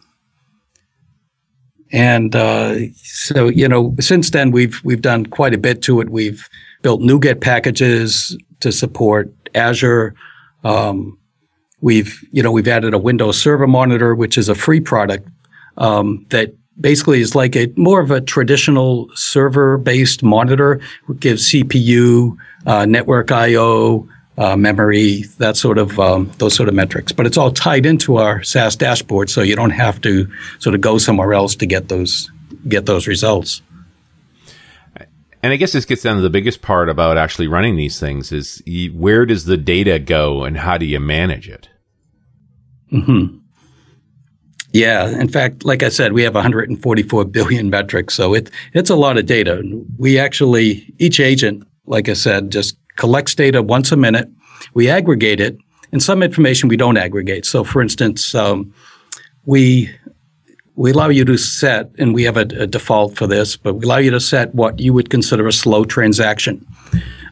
And 1.93 2.35
uh, 2.35 2.93
so, 2.97 3.49
you 3.49 3.69
know, 3.69 3.95
since 4.01 4.31
then 4.31 4.51
we've 4.51 4.83
we've 4.85 5.03
done 5.03 5.27
quite 5.27 5.55
a 5.55 5.59
bit 5.59 5.81
to 5.83 6.01
it. 6.01 6.11
We've 6.11 6.49
built 6.83 7.01
NuGet 7.01 7.41
packages 7.41 8.37
to 8.61 8.73
support 8.73 9.33
Azure. 9.55 10.15
Um, 10.65 11.17
we've 11.81 12.19
you 12.33 12.43
know 12.43 12.51
we've 12.51 12.67
added 12.67 12.95
a 12.95 12.99
Windows 12.99 13.41
Server 13.41 13.69
Monitor, 13.69 14.15
which 14.17 14.37
is 14.37 14.49
a 14.49 14.55
free 14.57 14.81
product 14.81 15.29
um, 15.77 16.27
that 16.31 16.55
basically 16.81 17.21
is 17.21 17.37
like 17.37 17.55
a 17.55 17.73
more 17.77 18.01
of 18.01 18.11
a 18.11 18.21
traditional 18.21 19.09
server-based 19.15 20.25
monitor. 20.25 20.81
It 21.09 21.21
gives 21.21 21.53
CPU, 21.53 22.37
uh, 22.67 22.87
network 22.87 23.31
I/O, 23.31 24.09
uh, 24.37 24.57
memory, 24.57 25.23
that 25.39 25.57
sort 25.57 25.79
of 25.79 25.99
um, 26.01 26.31
those 26.39 26.55
sort 26.55 26.69
of 26.69 26.75
metrics. 26.75 27.13
But 27.13 27.27
it's 27.27 27.37
all 27.37 27.53
tied 27.53 27.87
into 27.87 28.17
our 28.17 28.43
SaaS 28.43 28.77
dashboard, 28.77 29.31
so 29.31 29.43
you 29.43 29.57
don't 29.57 29.71
have 29.71 30.01
to 30.03 30.31
sort 30.59 30.75
of 30.75 30.81
go 30.81 30.99
somewhere 30.99 31.35
else 31.35 31.55
to 31.57 31.67
get 31.67 31.89
those 31.89 32.31
get 32.69 32.87
those 32.87 33.07
results. 33.07 33.63
And 35.43 35.53
I 35.53 35.57
guess 35.57 35.73
this 35.73 35.85
gets 35.85 36.03
down 36.03 36.17
to 36.17 36.23
the 36.23 36.31
biggest 36.31 36.63
part 36.63 36.89
about 36.89 37.19
actually 37.19 37.49
running 37.49 37.77
these 37.77 38.01
things 38.01 38.33
is 38.33 38.63
where 38.95 39.27
does 39.27 39.45
the 39.45 39.59
data 39.59 39.99
go 39.99 40.43
and 40.43 40.57
how 40.57 40.79
do 40.79 40.87
you 40.87 40.99
manage 40.99 41.51
it? 41.51 41.69
Hmm. 42.89 43.27
Yeah. 44.73 45.07
In 45.07 45.29
fact, 45.29 45.65
like 45.67 45.83
I 45.83 45.91
said, 45.91 46.15
we 46.15 46.23
have 46.23 46.35
144 46.35 47.27
billion 47.27 47.69
metrics, 47.69 48.15
so 48.15 48.33
it 48.33 48.51
it's 48.73 48.89
a 48.89 48.97
lot 48.97 49.19
of 49.19 49.27
data. 49.27 49.63
We 49.99 50.19
actually 50.19 50.95
each 50.99 51.21
agent, 51.21 51.65
like 51.85 52.09
I 52.09 52.15
said, 52.15 52.51
just 52.51 52.79
collects 52.97 53.35
data 53.35 53.63
once 53.63 53.93
a 53.93 53.97
minute. 53.97 54.29
We 54.75 54.89
aggregate 54.89 55.41
it, 55.41 55.59
and 55.93 56.03
some 56.03 56.23
information 56.23 56.69
we 56.69 56.77
don't 56.77 56.97
aggregate. 56.97 57.47
So, 57.47 57.65
for 57.65 57.83
instance, 57.83 58.35
um, 58.35 58.73
we 59.45 59.95
we 60.77 60.91
allow 60.91 61.09
you 61.09 61.25
to 61.25 61.37
set, 61.37 61.91
and 61.99 62.15
we 62.15 62.25
have 62.25 62.37
a, 62.37 62.41
a, 62.41 62.67
default 62.67 63.17
for 63.17 63.29
this, 63.29 63.57
but 63.57 63.75
we 63.75 63.85
allow 63.85 63.99
you 63.99 64.11
to 64.11 64.19
set 64.19 64.53
what 64.57 64.81
you 64.81 64.93
would 64.93 65.09
consider 65.09 65.47
a 65.47 65.53
slow 65.53 65.85
transaction. 65.85 66.67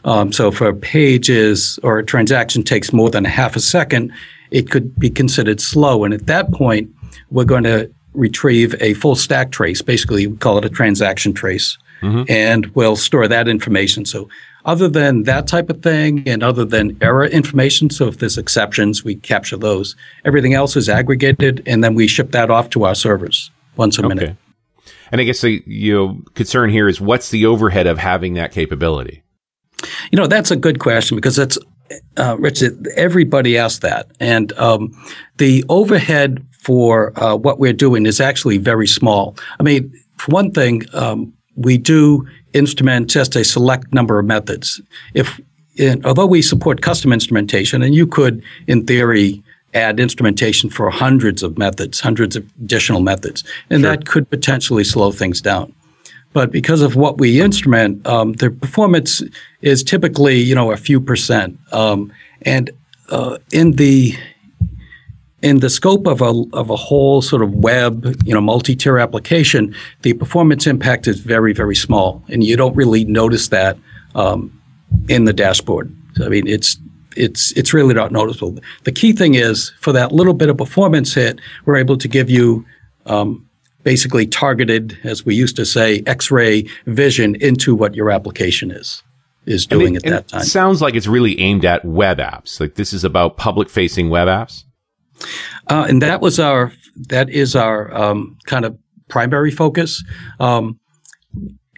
Um, 0.05 0.33
so 0.33 0.49
if 0.49 0.61
a 0.61 0.73
page 0.73 1.29
is 1.29 1.79
or 1.83 1.99
a 1.99 2.05
transaction 2.05 2.63
takes 2.63 2.93
more 2.93 3.11
than 3.11 3.27
a 3.27 3.29
half 3.29 3.57
a 3.57 3.61
second, 3.61 4.13
it 4.51 4.71
could 4.71 4.97
be 4.99 5.11
considered 5.11 5.61
slow. 5.61 6.05
And 6.05 6.13
at 6.15 6.27
that 6.27 6.53
point, 6.53 6.91
we're 7.31 7.45
going 7.45 7.65
to 7.65 7.91
retrieve 8.15 8.75
a 8.81 8.95
full 8.95 9.17
stack 9.17 9.51
trace. 9.51 9.83
Basically, 9.83 10.27
we 10.27 10.37
call 10.37 10.59
it 10.59 10.65
a 10.65 10.71
transaction 10.71 11.33
trace. 11.33 11.79
Mm-hmm. 12.03 12.25
And 12.29 12.67
we'll 12.75 12.97
store 12.97 13.29
that 13.29 13.47
information. 13.47 14.05
So 14.05 14.29
other 14.65 14.89
than 14.89 15.25
that 15.25 15.47
type 15.47 15.71
of 15.71 15.83
thing 15.83 16.23
and 16.27 16.43
other 16.43 16.65
than 16.65 16.97
error 17.01 17.27
information, 17.27 17.91
so 17.91 18.07
if 18.09 18.19
there's 18.19 18.39
exceptions, 18.39 19.05
we 19.05 19.17
capture 19.17 19.57
those. 19.57 19.97
Everything 20.25 20.55
else 20.55 20.77
is 20.77 20.89
aggregated 20.89 21.63
and 21.67 21.83
then 21.83 21.95
we 21.95 22.07
ship 22.07 22.31
that 22.33 22.51
off 22.51 22.71
to 22.71 22.85
our 22.85 22.95
servers 22.95 23.51
once 23.77 23.99
a 23.99 24.05
okay. 24.05 24.15
minute. 24.15 24.37
And 25.11 25.21
I 25.21 25.25
guess 25.25 25.41
the 25.43 25.63
you 25.67 25.93
know, 25.93 26.23
concern 26.35 26.71
here 26.71 26.89
is 26.89 27.01
what's 27.01 27.31
the 27.31 27.47
overhead 27.47 27.87
of 27.87 27.99
having 27.99 28.35
that 28.35 28.53
capability? 28.53 29.23
You 30.11 30.19
know, 30.19 30.27
that's 30.27 30.51
a 30.51 30.57
good 30.57 30.79
question 30.79 31.17
because 31.17 31.37
that's 31.37 31.59
uh, 32.17 32.37
Richard, 32.39 32.87
everybody 32.97 33.59
asks 33.59 33.81
that. 33.81 34.11
And 34.21 34.53
um, 34.55 34.93
the 35.39 35.65
overhead 35.69 36.47
for 36.61 37.19
uh, 37.21 37.37
what 37.37 37.59
we're 37.59 37.73
doing 37.73 38.07
is 38.07 38.21
actually 38.21 38.59
very 38.59 38.87
small. 38.87 39.37
I 39.59 39.63
mean, 39.63 39.93
for 40.17 40.31
one 40.31 40.53
thing, 40.53 40.83
um, 40.95 41.33
we 41.57 41.77
do 41.77 42.27
instrument 42.55 43.11
just 43.11 43.37
a 43.37 43.45
select 43.45 43.93
number 43.93 44.19
of 44.19 44.27
methods. 44.27 44.81
If 45.15 45.41
in, 45.77 46.05
although 46.05 46.27
we 46.27 46.43
support 46.43 46.83
custom 46.83 47.13
instrumentation, 47.13 47.83
and 47.83 47.95
you 47.95 48.07
could, 48.07 48.43
in 48.67 48.87
theory, 48.87 49.43
add 49.75 49.99
instrumentation 49.99 50.69
for 50.69 50.91
hundreds 50.91 51.43
of 51.43 51.57
methods, 51.57 52.01
hundreds 52.01 52.37
of 52.37 52.45
additional 52.63 53.01
methods, 53.01 53.43
and 53.71 53.83
sure. 53.83 53.91
that 53.91 54.07
could 54.07 54.29
potentially 54.29 54.85
slow 54.85 55.13
things 55.13 55.41
down. 55.41 55.73
But 56.35 56.51
because 56.51 56.83
of 56.83 56.97
what 56.97 57.19
we 57.19 57.41
instrument, 57.41 58.07
um, 58.07 58.35
the 58.35 58.51
performance 58.51 59.23
is 59.61 59.83
typically, 59.83 60.37
you 60.37 60.55
know, 60.55 60.73
a 60.73 60.77
few 60.77 61.01
percent. 61.01 61.59
Um, 61.73 62.13
and 62.43 62.71
uh, 63.11 63.39
in 63.53 63.73
the 63.73 64.17
in 65.43 65.59
the 65.59 65.69
scope 65.69 66.07
of 66.07 66.23
a 66.23 66.45
of 66.53 66.71
a 66.71 66.77
whole 66.77 67.21
sort 67.21 67.43
of 67.43 67.55
web, 67.55 68.17
you 68.25 68.33
know, 68.33 68.41
multi-tier 68.41 68.99
application, 68.99 69.75
the 70.03 70.15
performance 70.15 70.67
impact 70.67 71.07
is 71.07 71.21
very 71.21 71.53
very 71.53 71.77
small, 71.77 72.23
and 72.29 72.45
you 72.45 72.57
don't 72.57 72.75
really 72.77 73.05
notice 73.05 73.49
that 73.49 73.77
um, 74.15 74.53
in 75.09 75.25
the 75.25 75.33
dashboard. 75.33 75.95
So, 76.15 76.27
I 76.27 76.29
mean, 76.29 76.47
it's 76.47 76.79
it's 77.17 77.53
it's 77.53 77.75
really 77.75 77.95
not 77.95 78.13
noticeable. 78.13 78.59
The 78.85 78.93
key 78.93 79.13
thing 79.13 79.35
is 79.35 79.73
for 79.81 79.93
that 79.93 80.13
little 80.13 80.35
bit 80.35 80.49
of 80.49 80.57
performance 80.57 81.15
hit, 81.15 81.41
we're 81.65 81.77
able 81.77 81.97
to 81.99 82.09
give 82.09 82.31
you 82.31 82.65
um, 83.07 83.49
basically 83.83 84.27
targeted, 84.27 84.99
as 85.05 85.27
we 85.27 85.35
used 85.35 85.57
to 85.57 85.67
say, 85.67 86.03
X-ray 86.07 86.67
vision 86.87 87.35
into 87.37 87.75
what 87.75 87.95
your 87.95 88.11
application 88.11 88.71
is 88.71 89.03
is 89.45 89.67
doing 89.67 89.97
it, 89.97 90.07
at 90.07 90.11
that 90.11 90.29
time. 90.29 90.45
sounds 90.45 90.81
like 90.81 90.95
it's 90.95 91.09
really 91.09 91.39
aimed 91.41 91.65
at 91.65 91.85
web 91.85 92.19
apps. 92.19 92.61
Like 92.61 92.77
this 92.77 92.93
is 92.93 93.03
about 93.03 93.37
public-facing 93.37 94.09
web 94.09 94.29
apps. 94.29 94.65
Uh, 95.69 95.87
and 95.89 96.03
that 96.03 96.21
was 96.21 96.39
our 96.39 96.73
that 97.09 97.31
is 97.31 97.57
our 97.57 97.93
um, 97.95 98.37
kind 98.47 98.65
of 98.65 98.77
primary 99.09 99.51
focus. 99.51 100.05
Um, 100.41 100.79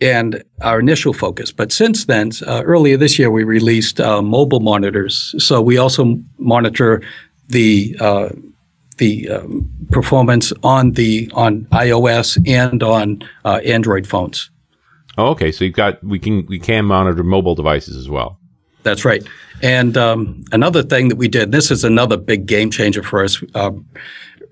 and 0.02 0.42
our 0.60 0.80
initial 0.80 1.12
focus. 1.12 1.52
But 1.52 1.72
since 1.72 2.06
then, 2.06 2.32
uh, 2.46 2.62
earlier 2.64 2.96
this 2.96 3.18
year, 3.18 3.30
we 3.30 3.44
released 3.44 4.00
uh, 4.00 4.20
mobile 4.20 4.60
monitors. 4.60 5.34
So 5.38 5.62
we 5.62 5.78
also 5.78 6.18
monitor 6.36 7.00
the 7.48 7.96
uh, 8.00 8.30
the 8.98 9.28
um, 9.28 9.68
performance 9.90 10.52
on 10.62 10.92
the 10.92 11.30
on 11.34 11.66
iOS 11.72 12.38
and 12.46 12.82
on 12.82 13.22
uh, 13.44 13.60
Android 13.64 14.06
phones. 14.06 14.50
Oh, 15.16 15.28
okay. 15.28 15.52
So 15.52 15.64
you've 15.64 15.74
got 15.74 16.02
we 16.02 16.18
can 16.18 16.46
we 16.46 16.58
can 16.58 16.84
monitor 16.84 17.22
mobile 17.22 17.54
devices 17.54 17.96
as 17.96 18.08
well. 18.08 18.38
That's 18.84 19.04
right. 19.04 19.26
And 19.62 19.96
um, 19.96 20.44
another 20.52 20.82
thing 20.82 21.08
that 21.08 21.16
we 21.16 21.26
did. 21.26 21.50
This 21.50 21.70
is 21.70 21.82
another 21.84 22.16
big 22.16 22.46
game 22.46 22.70
changer 22.70 23.02
for 23.02 23.24
us. 23.24 23.42
Um, 23.54 23.86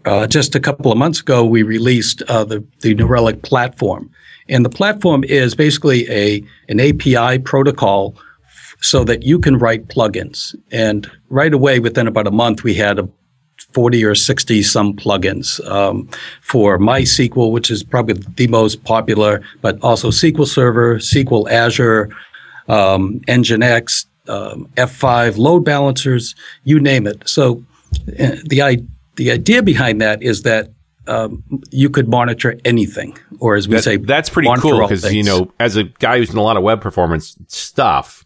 uh, 0.05 0.27
just 0.27 0.55
a 0.57 0.61
couple 0.61 0.91
of 0.91 0.99
months 0.99 1.21
ago, 1.21 1.45
we 1.45 1.63
released 1.63 2.23
uh, 2.23 2.43
the 2.43 2.65
the 2.81 2.95
New 2.95 3.07
Relic 3.07 3.43
platform, 3.43 4.11
and 4.49 4.65
the 4.65 4.71
platform 4.71 5.23
is 5.23 5.55
basically 5.55 6.11
a 6.11 6.43
an 6.69 6.81
API 6.81 7.39
protocol 7.39 8.17
so 8.81 9.05
that 9.05 9.23
you 9.23 9.39
can 9.39 9.59
write 9.59 9.87
plugins. 9.87 10.57
And 10.73 11.09
right 11.29 11.55
away, 11.55 11.79
within 11.79 12.09
about 12.09 12.27
a 12.27 12.33
month, 12.33 12.65
we 12.65 12.75
had 12.75 12.99
a 12.99 13.09
40 13.75 14.05
or 14.05 14.15
60 14.17 14.63
some 14.65 14.95
plugins 14.95 15.65
um, 15.71 16.09
for 16.41 16.79
MySQL, 16.79 17.53
which 17.53 17.71
is 17.71 17.85
probably 17.85 18.21
the 18.35 18.49
most 18.49 18.83
popular, 18.83 19.41
but 19.61 19.81
also 19.83 20.11
SQL 20.11 20.49
Server, 20.49 20.97
SQL 20.97 21.49
Azure, 21.49 22.11
um, 22.69 23.21
Nginx, 23.29 24.07
um, 24.29 24.69
F5, 24.77 25.37
load 25.39 25.65
balancers, 25.65 26.35
you 26.65 26.81
name 26.81 27.07
it. 27.07 27.29
So 27.29 27.65
uh, 28.19 28.37
the, 28.45 28.87
the 29.17 29.31
idea 29.31 29.63
behind 29.63 30.01
that 30.01 30.23
is 30.23 30.43
that 30.43 30.71
um, 31.07 31.43
you 31.71 31.91
could 31.91 32.09
monitor 32.09 32.59
anything, 32.65 33.19
or 33.41 33.57
as 33.57 33.67
we 33.67 33.75
that, 33.75 33.83
say, 33.83 33.97
that's 33.97 34.31
pretty 34.31 34.49
cool 34.59 34.83
because 34.83 35.13
you 35.13 35.25
know, 35.25 35.53
as 35.59 35.77
a 35.77 35.85
guy 35.85 36.19
who's 36.19 36.29
done 36.29 36.39
a 36.39 36.43
lot 36.43 36.57
of 36.57 36.63
web 36.63 36.81
performance 36.81 37.37
stuff, 37.49 38.25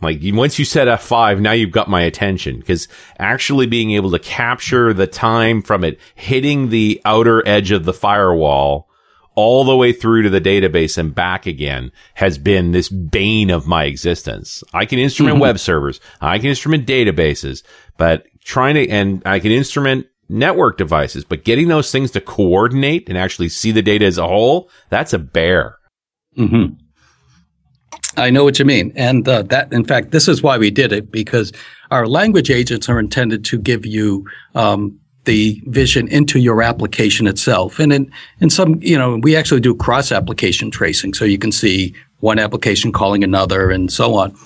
like 0.00 0.20
once 0.22 0.58
you 0.58 0.64
set 0.64 0.88
F5, 0.88 1.40
now 1.40 1.52
you've 1.52 1.70
got 1.70 1.88
my 1.88 2.02
attention 2.02 2.58
because 2.58 2.88
actually 3.18 3.66
being 3.66 3.90
able 3.92 4.10
to 4.10 4.18
capture 4.18 4.94
the 4.94 5.06
time 5.06 5.60
from 5.60 5.84
it 5.84 5.98
hitting 6.14 6.70
the 6.70 7.00
outer 7.04 7.46
edge 7.46 7.70
of 7.70 7.84
the 7.84 7.92
firewall 7.92 8.88
all 9.34 9.64
the 9.64 9.76
way 9.76 9.92
through 9.92 10.22
to 10.22 10.30
the 10.30 10.40
database 10.40 10.96
and 10.96 11.14
back 11.14 11.46
again 11.46 11.90
has 12.14 12.38
been 12.38 12.72
this 12.72 12.88
bane 12.88 13.50
of 13.50 13.66
my 13.66 13.84
existence. 13.84 14.62
I 14.72 14.86
can 14.86 14.98
instrument 14.98 15.34
mm-hmm. 15.34 15.42
web 15.42 15.58
servers. 15.58 16.00
I 16.20 16.38
can 16.38 16.48
instrument 16.48 16.86
databases, 16.86 17.62
but 17.96 18.26
trying 18.44 18.74
to, 18.74 18.88
and 18.88 19.22
I 19.26 19.40
can 19.40 19.50
instrument 19.52 20.06
network 20.28 20.78
devices, 20.78 21.24
but 21.24 21.44
getting 21.44 21.68
those 21.68 21.90
things 21.90 22.10
to 22.12 22.20
coordinate 22.20 23.08
and 23.08 23.18
actually 23.18 23.48
see 23.48 23.72
the 23.72 23.82
data 23.82 24.04
as 24.04 24.18
a 24.18 24.26
whole, 24.26 24.70
that's 24.88 25.12
a 25.12 25.18
bear. 25.18 25.78
Mm-hmm. 26.38 26.74
I 28.16 28.30
know 28.30 28.44
what 28.44 28.58
you 28.58 28.64
mean. 28.64 28.92
And 28.94 29.26
uh, 29.28 29.42
that, 29.42 29.72
in 29.72 29.84
fact, 29.84 30.12
this 30.12 30.28
is 30.28 30.42
why 30.42 30.58
we 30.58 30.70
did 30.70 30.92
it 30.92 31.10
because 31.10 31.52
our 31.90 32.06
language 32.06 32.50
agents 32.50 32.88
are 32.88 33.00
intended 33.00 33.44
to 33.46 33.58
give 33.58 33.84
you 33.84 34.26
um, 34.54 35.00
the 35.24 35.62
vision 35.66 36.08
into 36.08 36.38
your 36.38 36.62
application 36.62 37.26
itself. 37.26 37.78
And 37.78 37.92
in, 37.92 38.12
in 38.40 38.50
some, 38.50 38.80
you 38.82 38.98
know, 38.98 39.16
we 39.16 39.36
actually 39.36 39.60
do 39.60 39.74
cross 39.74 40.12
application 40.12 40.70
tracing. 40.70 41.14
So 41.14 41.24
you 41.24 41.38
can 41.38 41.52
see 41.52 41.94
one 42.20 42.38
application 42.38 42.92
calling 42.92 43.24
another 43.24 43.70
and 43.70 43.92
so 43.92 44.14
on. 44.14 44.36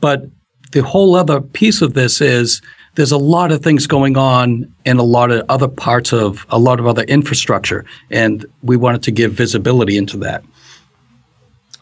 But 0.00 0.26
the 0.72 0.82
whole 0.82 1.14
other 1.14 1.40
piece 1.40 1.82
of 1.82 1.94
this 1.94 2.20
is 2.20 2.60
there's 2.96 3.12
a 3.12 3.18
lot 3.18 3.52
of 3.52 3.62
things 3.62 3.86
going 3.86 4.16
on 4.16 4.72
in 4.84 4.98
a 4.98 5.02
lot 5.02 5.30
of 5.30 5.44
other 5.48 5.68
parts 5.68 6.12
of 6.12 6.46
a 6.48 6.58
lot 6.58 6.80
of 6.80 6.86
other 6.86 7.02
infrastructure. 7.04 7.84
And 8.10 8.44
we 8.62 8.76
wanted 8.76 9.02
to 9.04 9.10
give 9.10 9.32
visibility 9.32 9.96
into 9.96 10.16
that. 10.18 10.44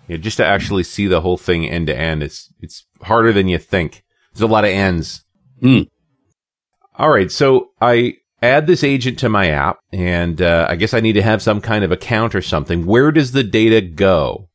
Yeah, 0.09 0.19
just 0.19 0.37
to 0.37 0.45
actually 0.45 0.83
see 0.83 1.07
the 1.07 1.21
whole 1.21 1.39
thing 1.39 1.69
end 1.69 1.87
to 1.87 1.97
end, 1.97 2.23
it's 2.23 2.53
it's 2.61 2.85
harder 3.03 3.33
than 3.33 3.49
you 3.49 3.59
think. 3.59 4.03
There's 4.33 4.43
a 4.43 4.53
lot 4.53 4.65
of 4.65 4.71
ends. 4.71 5.25
Mm. 5.63 5.89
All 6.97 7.09
right, 7.11 7.31
so 7.31 7.71
I 7.81 8.17
add 8.43 8.67
this 8.67 8.85
agent 8.85 9.19
to 9.21 9.29
my 9.29 9.49
app, 9.49 9.79
and 9.93 10.41
uh, 10.41 10.67
I 10.69 10.77
guess 10.77 10.95
I 10.95 11.01
need 11.01 11.15
to 11.15 11.23
have 11.23 11.43
some 11.43 11.61
kind 11.61 11.85
of 11.85 11.93
account 11.93 12.35
or 12.35 12.43
something. 12.43 12.87
Where 12.87 13.11
does 13.13 13.33
the 13.33 13.45
data 13.45 13.81
go? 13.81 14.49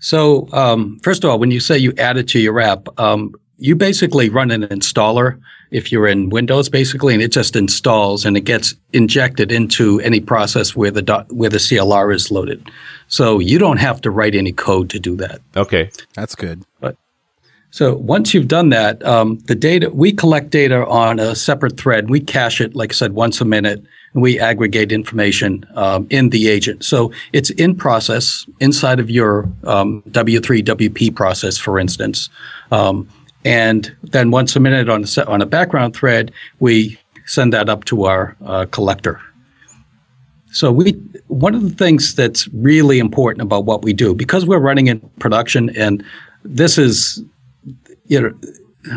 So, 0.00 0.48
um, 0.52 0.98
first 1.02 1.24
of 1.24 1.30
all, 1.30 1.38
when 1.38 1.50
you 1.50 1.60
say 1.60 1.76
you 1.78 1.92
add 1.98 2.16
it 2.16 2.28
to 2.28 2.38
your 2.38 2.60
app, 2.60 2.88
um, 3.00 3.34
you 3.56 3.74
basically 3.74 4.28
run 4.28 4.50
an 4.50 4.62
installer 4.68 5.40
if 5.70 5.92
you're 5.92 6.06
in 6.06 6.30
Windows, 6.30 6.68
basically, 6.68 7.14
and 7.14 7.22
it 7.22 7.32
just 7.32 7.56
installs 7.56 8.24
and 8.24 8.36
it 8.36 8.42
gets 8.42 8.74
injected 8.92 9.52
into 9.52 10.00
any 10.00 10.20
process 10.20 10.74
where 10.74 10.90
the 10.90 11.02
dot, 11.02 11.30
where 11.32 11.50
the 11.50 11.58
CLR 11.58 12.14
is 12.14 12.30
loaded. 12.30 12.70
So 13.08 13.38
you 13.38 13.58
don't 13.58 13.78
have 13.78 14.00
to 14.02 14.10
write 14.10 14.34
any 14.34 14.52
code 14.52 14.88
to 14.90 15.00
do 15.00 15.16
that. 15.16 15.40
Okay, 15.56 15.90
that's 16.14 16.34
good. 16.34 16.64
But 16.80 16.96
so 17.70 17.94
once 17.96 18.32
you've 18.32 18.48
done 18.48 18.70
that, 18.70 19.04
um, 19.04 19.38
the 19.40 19.54
data 19.54 19.90
we 19.90 20.12
collect 20.12 20.50
data 20.50 20.86
on 20.86 21.18
a 21.18 21.34
separate 21.34 21.78
thread. 21.78 22.08
We 22.08 22.20
cache 22.20 22.60
it, 22.60 22.74
like 22.74 22.92
I 22.92 22.94
said, 22.94 23.12
once 23.12 23.40
a 23.40 23.44
minute, 23.44 23.84
and 24.14 24.22
we 24.22 24.40
aggregate 24.40 24.90
information 24.90 25.66
um, 25.74 26.06
in 26.08 26.30
the 26.30 26.48
agent. 26.48 26.84
So 26.84 27.12
it's 27.32 27.50
in 27.50 27.74
process 27.74 28.46
inside 28.60 29.00
of 29.00 29.10
your 29.10 29.50
um, 29.64 30.02
W3 30.10 30.64
WP 30.64 31.14
process, 31.14 31.58
for 31.58 31.78
instance. 31.78 32.30
Um, 32.72 33.08
and 33.44 33.94
then 34.02 34.30
once 34.30 34.56
a 34.56 34.60
minute 34.60 34.88
on 34.88 35.04
a, 35.04 35.26
on 35.26 35.42
a 35.42 35.46
background 35.46 35.94
thread, 35.94 36.32
we 36.60 36.98
send 37.26 37.52
that 37.52 37.68
up 37.68 37.84
to 37.84 38.04
our 38.04 38.34
uh, 38.44 38.66
collector. 38.70 39.20
So 40.50 40.72
we 40.72 40.92
one 41.26 41.54
of 41.54 41.62
the 41.62 41.70
things 41.70 42.14
that's 42.14 42.48
really 42.48 42.98
important 42.98 43.42
about 43.42 43.66
what 43.66 43.82
we 43.82 43.92
do 43.92 44.14
because 44.14 44.46
we're 44.46 44.58
running 44.58 44.86
in 44.86 45.00
production 45.18 45.68
and 45.76 46.02
this 46.42 46.78
is 46.78 47.22
you 48.08 48.20
know 48.20 48.34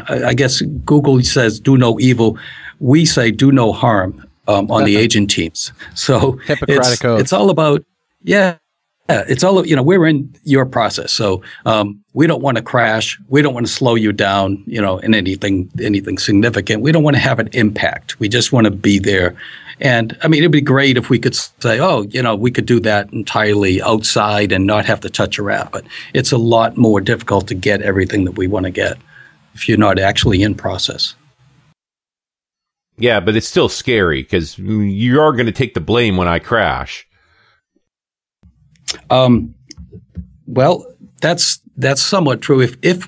I 0.07 0.33
guess 0.33 0.61
Google 0.61 1.21
says 1.21 1.59
do 1.59 1.77
no 1.77 1.99
evil 1.99 2.37
we 2.81 3.05
say 3.05 3.31
do 3.31 3.51
no 3.51 3.71
harm 3.71 4.27
um, 4.47 4.69
on 4.69 4.83
the 4.83 4.97
agent 5.03 5.29
teams. 5.29 5.71
So 5.95 6.39
it's, 6.47 6.99
it's 7.21 7.31
all 7.31 7.49
about 7.49 7.85
yeah. 8.23 8.57
Yeah, 9.09 9.25
it's 9.27 9.43
all 9.43 9.65
you 9.65 9.75
know. 9.75 9.83
We're 9.83 10.07
in 10.07 10.33
your 10.43 10.65
process, 10.65 11.11
so 11.11 11.41
um, 11.65 12.01
we 12.13 12.27
don't 12.27 12.41
want 12.41 12.55
to 12.57 12.63
crash. 12.63 13.19
We 13.27 13.41
don't 13.41 13.53
want 13.53 13.65
to 13.65 13.71
slow 13.71 13.95
you 13.95 14.13
down, 14.13 14.63
you 14.67 14.81
know, 14.81 14.99
in 14.99 15.13
anything 15.13 15.69
anything 15.81 16.17
significant. 16.17 16.81
We 16.81 16.93
don't 16.93 17.03
want 17.03 17.15
to 17.15 17.19
have 17.19 17.37
an 17.39 17.49
impact. 17.51 18.21
We 18.21 18.29
just 18.29 18.53
want 18.53 18.65
to 18.65 18.71
be 18.71 18.99
there. 18.99 19.35
And 19.81 20.15
I 20.21 20.27
mean, 20.27 20.43
it'd 20.43 20.51
be 20.51 20.61
great 20.61 20.95
if 20.95 21.09
we 21.09 21.17
could 21.17 21.33
say, 21.35 21.79
oh, 21.79 22.03
you 22.03 22.21
know, 22.21 22.35
we 22.35 22.51
could 22.51 22.67
do 22.67 22.79
that 22.81 23.11
entirely 23.11 23.81
outside 23.81 24.51
and 24.51 24.67
not 24.67 24.85
have 24.85 24.99
to 25.01 25.09
touch 25.09 25.39
a 25.39 25.51
app. 25.51 25.71
But 25.71 25.85
it's 26.13 26.31
a 26.31 26.37
lot 26.37 26.77
more 26.77 27.01
difficult 27.01 27.47
to 27.47 27.55
get 27.55 27.81
everything 27.81 28.25
that 28.25 28.37
we 28.37 28.45
want 28.47 28.65
to 28.65 28.71
get 28.71 28.97
if 29.55 29.67
you're 29.67 29.79
not 29.79 29.97
actually 29.97 30.43
in 30.43 30.53
process. 30.53 31.15
Yeah, 32.97 33.19
but 33.19 33.35
it's 33.35 33.47
still 33.47 33.69
scary 33.69 34.21
because 34.21 34.59
you 34.59 35.19
are 35.19 35.31
going 35.31 35.47
to 35.47 35.51
take 35.51 35.73
the 35.73 35.81
blame 35.81 36.15
when 36.15 36.27
I 36.27 36.37
crash. 36.37 37.07
Um, 39.09 39.55
well, 40.45 40.85
that's 41.21 41.59
that's 41.81 42.01
somewhat 42.01 42.41
true. 42.41 42.61
If 42.61 42.75
if 42.81 43.07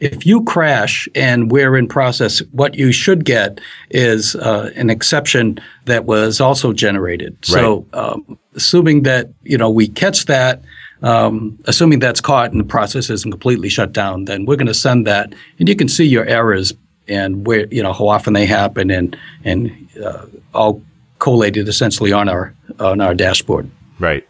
if 0.00 0.26
you 0.26 0.42
crash 0.44 1.08
and 1.14 1.50
we're 1.50 1.76
in 1.76 1.88
process, 1.88 2.40
what 2.52 2.74
you 2.74 2.92
should 2.92 3.24
get 3.24 3.60
is 3.90 4.36
uh, 4.36 4.70
an 4.76 4.90
exception 4.90 5.58
that 5.84 6.04
was 6.04 6.40
also 6.40 6.72
generated. 6.72 7.36
So, 7.42 7.86
um, 7.92 8.38
assuming 8.54 9.02
that 9.02 9.28
you 9.42 9.58
know 9.58 9.68
we 9.68 9.88
catch 9.88 10.26
that, 10.26 10.62
um, 11.02 11.58
assuming 11.66 11.98
that's 11.98 12.20
caught 12.20 12.52
and 12.52 12.60
the 12.60 12.64
process 12.64 13.10
isn't 13.10 13.30
completely 13.30 13.68
shut 13.68 13.92
down, 13.92 14.24
then 14.24 14.46
we're 14.46 14.56
going 14.56 14.66
to 14.66 14.74
send 14.74 15.06
that, 15.06 15.34
and 15.58 15.68
you 15.68 15.76
can 15.76 15.88
see 15.88 16.04
your 16.04 16.24
errors 16.24 16.72
and 17.06 17.46
where 17.46 17.66
you 17.66 17.82
know 17.82 17.92
how 17.92 18.08
often 18.08 18.32
they 18.32 18.46
happen, 18.46 18.90
and 18.90 19.16
and 19.44 19.70
uh, 20.02 20.26
all 20.54 20.80
collated 21.18 21.68
essentially 21.68 22.12
on 22.12 22.28
our 22.28 22.54
on 22.78 23.00
our 23.00 23.14
dashboard. 23.14 23.70
Right. 23.98 24.26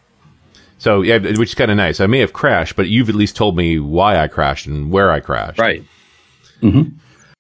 So 0.85 1.01
yeah, 1.01 1.17
which 1.17 1.49
is 1.49 1.55
kind 1.55 1.71
of 1.71 1.79
nice. 1.79 1.99
I 1.99 2.07
may 2.07 2.19
have 2.19 2.35
crashed, 2.35 2.77
but 2.77 2.91
you've 2.91 3.09
at 3.09 3.15
least 3.15 3.37
told 3.37 3.57
me 3.57 3.79
why 3.79 4.19
I 4.19 4.29
crashed 4.29 4.67
and 4.67 4.91
where 4.91 5.11
I 5.11 5.19
crashed. 5.19 5.59
Right. 5.59 5.83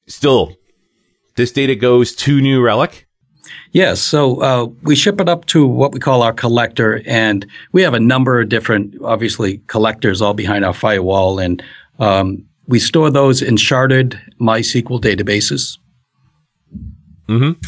Still, 0.07 0.57
this 1.37 1.52
data 1.52 1.74
goes 1.74 2.14
to 2.16 2.40
New 2.40 2.62
Relic. 2.62 3.07
Yes. 3.72 4.00
So 4.00 4.40
uh, 4.40 4.64
we 4.83 4.96
ship 4.96 5.20
it 5.20 5.28
up 5.28 5.44
to 5.46 5.66
what 5.66 5.92
we 5.92 6.00
call 6.00 6.22
our 6.22 6.33
collector, 6.33 7.02
and 7.07 7.46
we 7.72 7.83
have 7.83 7.92
a 7.92 8.00
number 8.00 8.40
of 8.40 8.48
different, 8.48 8.94
obviously, 9.04 9.59
collectors 9.66 10.22
all 10.22 10.33
behind 10.33 10.64
our 10.64 10.72
firewall, 10.72 11.38
and 11.38 11.62
um, 11.98 12.46
we 12.66 12.78
store 12.78 13.11
those 13.11 13.42
in 13.42 13.57
sharded 13.57 14.18
MySQL 14.40 15.02
databases. 15.02 15.76
Mm-hmm. 17.28 17.61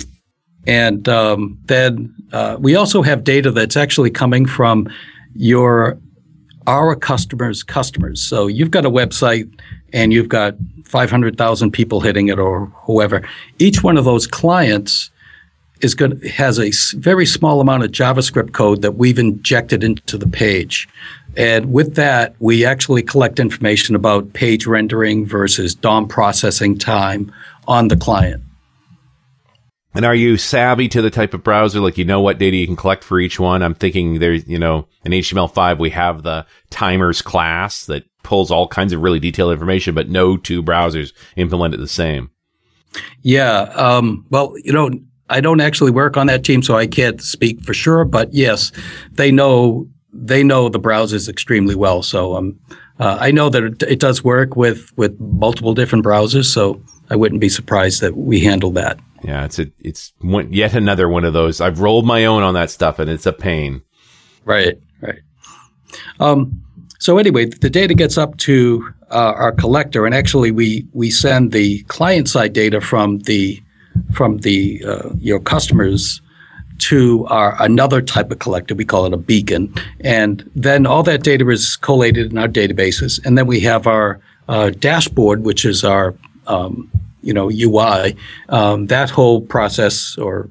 And 0.66 1.06
um, 1.06 1.58
then 1.66 2.14
uh, 2.32 2.56
we 2.58 2.76
also 2.76 3.02
have 3.02 3.24
data 3.24 3.50
that's 3.50 3.76
actually 3.76 4.10
coming 4.10 4.46
from 4.46 4.88
your 5.36 5.98
our 6.66 6.96
customers' 6.96 7.62
customers. 7.62 8.20
So 8.20 8.48
you've 8.48 8.70
got 8.70 8.84
a 8.84 8.90
website 8.90 9.48
and 9.92 10.12
you've 10.12 10.28
got 10.28 10.56
500,000 10.84 11.70
people 11.70 12.00
hitting 12.00 12.28
it 12.28 12.38
or 12.38 12.66
whoever. 12.84 13.26
Each 13.58 13.82
one 13.82 13.96
of 13.96 14.04
those 14.04 14.26
clients 14.26 15.10
is 15.82 15.94
going 15.94 16.20
has 16.22 16.58
a 16.58 16.72
very 16.98 17.26
small 17.26 17.60
amount 17.60 17.84
of 17.84 17.90
JavaScript 17.90 18.52
code 18.52 18.82
that 18.82 18.92
we've 18.92 19.18
injected 19.18 19.84
into 19.84 20.16
the 20.16 20.26
page. 20.26 20.88
And 21.36 21.72
with 21.72 21.96
that, 21.96 22.34
we 22.38 22.64
actually 22.64 23.02
collect 23.02 23.38
information 23.38 23.94
about 23.94 24.32
page 24.32 24.66
rendering 24.66 25.26
versus 25.26 25.74
DOM 25.74 26.08
processing 26.08 26.78
time 26.78 27.30
on 27.68 27.88
the 27.88 27.96
client. 27.96 28.42
And 29.96 30.04
are 30.04 30.14
you 30.14 30.36
savvy 30.36 30.88
to 30.88 31.00
the 31.00 31.10
type 31.10 31.32
of 31.32 31.42
browser? 31.42 31.80
Like, 31.80 31.96
you 31.96 32.04
know 32.04 32.20
what 32.20 32.38
data 32.38 32.56
you 32.56 32.66
can 32.66 32.76
collect 32.76 33.02
for 33.02 33.18
each 33.18 33.40
one? 33.40 33.62
I'm 33.62 33.74
thinking 33.74 34.18
there's, 34.18 34.46
you 34.46 34.58
know, 34.58 34.86
in 35.04 35.12
HTML5, 35.12 35.78
we 35.78 35.90
have 35.90 36.22
the 36.22 36.44
timers 36.68 37.22
class 37.22 37.86
that 37.86 38.04
pulls 38.22 38.50
all 38.50 38.68
kinds 38.68 38.92
of 38.92 39.00
really 39.00 39.20
detailed 39.20 39.52
information, 39.52 39.94
but 39.94 40.10
no 40.10 40.36
two 40.36 40.62
browsers 40.62 41.12
implement 41.36 41.72
it 41.72 41.78
the 41.78 41.88
same. 41.88 42.30
Yeah. 43.22 43.60
Um, 43.74 44.26
well, 44.30 44.54
you 44.62 44.72
know, 44.72 44.90
I 45.30 45.40
don't 45.40 45.60
actually 45.60 45.92
work 45.92 46.16
on 46.16 46.26
that 46.26 46.44
team, 46.44 46.62
so 46.62 46.76
I 46.76 46.86
can't 46.86 47.22
speak 47.22 47.62
for 47.62 47.72
sure. 47.72 48.04
But 48.04 48.32
yes, 48.34 48.72
they 49.12 49.32
know 49.32 49.88
they 50.12 50.42
know 50.42 50.68
the 50.68 50.80
browsers 50.80 51.28
extremely 51.28 51.74
well. 51.74 52.02
So 52.02 52.36
um, 52.36 52.58
uh, 52.98 53.18
I 53.20 53.30
know 53.30 53.48
that 53.48 53.62
it, 53.62 53.82
it 53.82 54.00
does 54.00 54.22
work 54.22 54.56
with 54.56 54.92
with 54.96 55.18
multiple 55.20 55.74
different 55.74 56.04
browsers. 56.04 56.46
So 56.46 56.82
I 57.10 57.16
wouldn't 57.16 57.40
be 57.40 57.48
surprised 57.48 58.00
that 58.02 58.16
we 58.16 58.40
handle 58.40 58.70
that. 58.72 58.98
Yeah, 59.26 59.44
it's 59.44 59.58
a, 59.58 59.66
it's 59.80 60.12
one, 60.20 60.52
yet 60.52 60.74
another 60.74 61.08
one 61.08 61.24
of 61.24 61.32
those. 61.32 61.60
I've 61.60 61.80
rolled 61.80 62.06
my 62.06 62.26
own 62.26 62.44
on 62.44 62.54
that 62.54 62.70
stuff 62.70 63.00
and 63.00 63.10
it's 63.10 63.26
a 63.26 63.32
pain. 63.32 63.82
Right. 64.44 64.78
Right. 65.00 65.18
Um, 66.20 66.62
so 67.00 67.18
anyway, 67.18 67.46
the 67.46 67.68
data 67.68 67.92
gets 67.94 68.16
up 68.16 68.36
to 68.38 68.88
uh, 69.10 69.32
our 69.36 69.52
collector, 69.52 70.06
and 70.06 70.14
actually 70.14 70.50
we 70.50 70.86
we 70.92 71.10
send 71.10 71.52
the 71.52 71.82
client 71.84 72.28
side 72.28 72.52
data 72.52 72.80
from 72.80 73.18
the 73.20 73.60
from 74.12 74.38
the 74.38 74.82
uh, 74.86 75.10
your 75.18 75.40
customers 75.40 76.22
to 76.78 77.26
our 77.26 77.60
another 77.62 78.00
type 78.00 78.30
of 78.30 78.38
collector. 78.38 78.74
We 78.74 78.84
call 78.84 79.06
it 79.06 79.12
a 79.12 79.18
beacon, 79.18 79.74
and 80.00 80.48
then 80.54 80.86
all 80.86 81.02
that 81.02 81.22
data 81.22 81.48
is 81.50 81.76
collated 81.76 82.30
in 82.30 82.38
our 82.38 82.48
databases, 82.48 83.24
and 83.26 83.36
then 83.36 83.46
we 83.46 83.60
have 83.60 83.86
our 83.86 84.20
uh, 84.48 84.70
dashboard, 84.70 85.44
which 85.44 85.64
is 85.64 85.84
our 85.84 86.14
um, 86.46 86.90
you 87.26 87.34
know 87.34 87.50
UI. 87.50 88.16
Um, 88.48 88.86
that 88.86 89.10
whole 89.10 89.40
process 89.42 90.16
or 90.16 90.48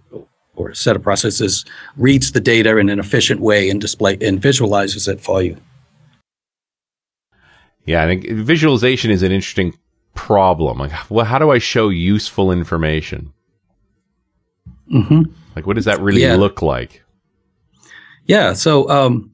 or 0.56 0.74
set 0.74 0.96
of 0.96 1.02
processes 1.04 1.66
reads 1.98 2.32
the 2.32 2.40
data 2.40 2.78
in 2.78 2.90
an 2.90 3.00
efficient 3.00 3.42
way 3.42 3.70
and 3.70 3.82
display 3.82 4.18
and 4.22 4.42
visualizes 4.42 5.08
it 5.08 5.20
for 5.22 5.42
you. 5.42 5.58
Yeah, 7.86 8.04
I 8.04 8.08
think 8.08 8.28
visualization 8.30 9.12
is 9.12 9.22
an 9.22 9.32
interesting 9.32 9.74
problem. 10.16 10.80
Like, 10.80 10.92
well, 11.10 11.26
how 11.26 11.38
do 11.40 11.52
I 11.52 11.60
show 11.60 11.90
useful 11.90 12.52
information? 12.52 13.32
hmm 14.90 15.24
Like, 15.56 15.68
what 15.68 15.76
does 15.76 15.86
that 15.86 16.00
really 16.00 16.22
Yeah. 16.22 16.36
look 16.36 16.62
like? 16.62 17.04
Yeah, 18.28 18.54
so 18.54 18.90
um, 18.90 19.30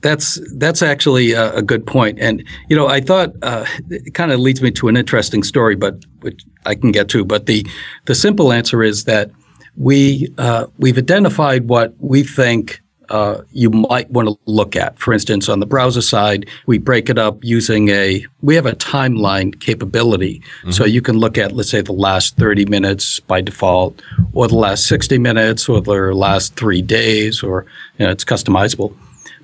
that's 0.00 0.40
that's 0.56 0.82
actually 0.82 1.32
a, 1.32 1.54
a 1.54 1.62
good 1.62 1.86
point, 1.86 2.18
and 2.20 2.44
you 2.68 2.76
know 2.76 2.86
I 2.86 3.00
thought 3.00 3.32
uh, 3.42 3.66
it 3.90 4.14
kind 4.14 4.32
of 4.32 4.40
leads 4.40 4.62
me 4.62 4.70
to 4.72 4.88
an 4.88 4.96
interesting 4.96 5.42
story, 5.42 5.74
but 5.74 6.04
which 6.20 6.44
I 6.64 6.74
can 6.74 6.92
get 6.92 7.08
to. 7.10 7.24
But 7.24 7.46
the 7.46 7.66
the 8.04 8.14
simple 8.14 8.52
answer 8.52 8.82
is 8.82 9.04
that 9.04 9.30
we 9.76 10.32
uh, 10.38 10.66
we've 10.78 10.98
identified 10.98 11.68
what 11.68 11.94
we 11.98 12.22
think 12.22 12.82
uh, 13.08 13.42
you 13.52 13.70
might 13.70 14.10
want 14.10 14.28
to 14.28 14.36
look 14.46 14.74
at. 14.74 14.98
For 14.98 15.12
instance, 15.12 15.48
on 15.48 15.60
the 15.60 15.66
browser 15.66 16.02
side, 16.02 16.48
we 16.66 16.78
break 16.78 17.08
it 17.08 17.18
up 17.18 17.42
using 17.42 17.88
a 17.88 18.24
we 18.42 18.54
have 18.54 18.66
a 18.66 18.72
timeline 18.72 19.58
capability, 19.60 20.42
so 20.70 20.84
you 20.84 21.00
can 21.00 21.18
look 21.18 21.38
at 21.38 21.52
let's 21.52 21.70
say 21.70 21.80
the 21.80 21.92
last 21.92 22.36
thirty 22.36 22.64
minutes 22.64 23.20
by 23.20 23.40
default, 23.40 24.00
or 24.32 24.48
the 24.48 24.56
last 24.56 24.86
sixty 24.86 25.18
minutes, 25.18 25.68
or 25.68 25.80
the 25.80 26.14
last 26.14 26.56
three 26.56 26.82
days, 26.82 27.42
or 27.42 27.66
you 27.98 28.06
know, 28.06 28.12
it's 28.12 28.24
customizable. 28.24 28.94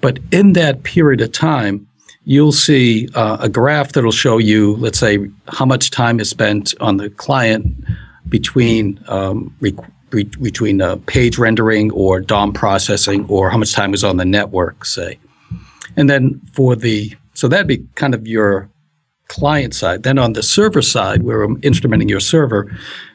But 0.03 0.19
in 0.33 0.53
that 0.53 0.83
period 0.83 1.23
of 1.23 1.33
time, 1.33 1.89
you'll 2.25 2.53
see 2.53 3.09
uh, 3.15 3.39
a 3.41 3.49
graph 3.49 3.93
that'll 3.93 4.13
show 4.13 4.37
you, 4.37 4.77
let's 4.77 4.99
say, 4.99 5.31
how 5.49 5.65
much 5.65 5.91
time 5.91 6.21
is 6.21 6.29
spent 6.29 6.75
on 6.81 6.99
the 6.99 7.09
client 7.09 7.67
between 8.29 9.03
um, 9.09 9.57
re- 9.61 9.77
be- 10.11 10.25
between 10.25 10.83
uh, 10.83 10.97
page 11.07 11.39
rendering 11.39 11.91
or 11.93 12.21
DOM 12.21 12.53
processing, 12.53 13.25
or 13.29 13.49
how 13.49 13.57
much 13.57 13.73
time 13.73 13.95
is 13.95 14.05
on 14.05 14.19
the 14.19 14.25
network, 14.25 14.85
say. 14.85 15.19
And 15.97 16.11
then 16.11 16.41
for 16.53 16.77
the 16.77 17.17
so 17.35 17.49
that'd 17.49 17.67
be 17.67 17.87
kind 17.95 18.15
of 18.15 18.27
your 18.27 18.69
client 19.29 19.75
side. 19.75 20.03
Then 20.03 20.19
on 20.19 20.35
the 20.35 20.43
server 20.43 20.83
side, 20.83 21.23
where 21.23 21.43
I'm 21.43 21.61
instrumenting 21.63 22.11
your 22.11 22.21
server, 22.21 22.71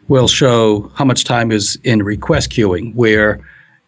we'll 0.08 0.28
show 0.28 0.92
how 0.96 1.06
much 1.06 1.24
time 1.24 1.52
is 1.52 1.78
in 1.84 2.02
request 2.02 2.50
queuing, 2.50 2.96
where 2.96 3.40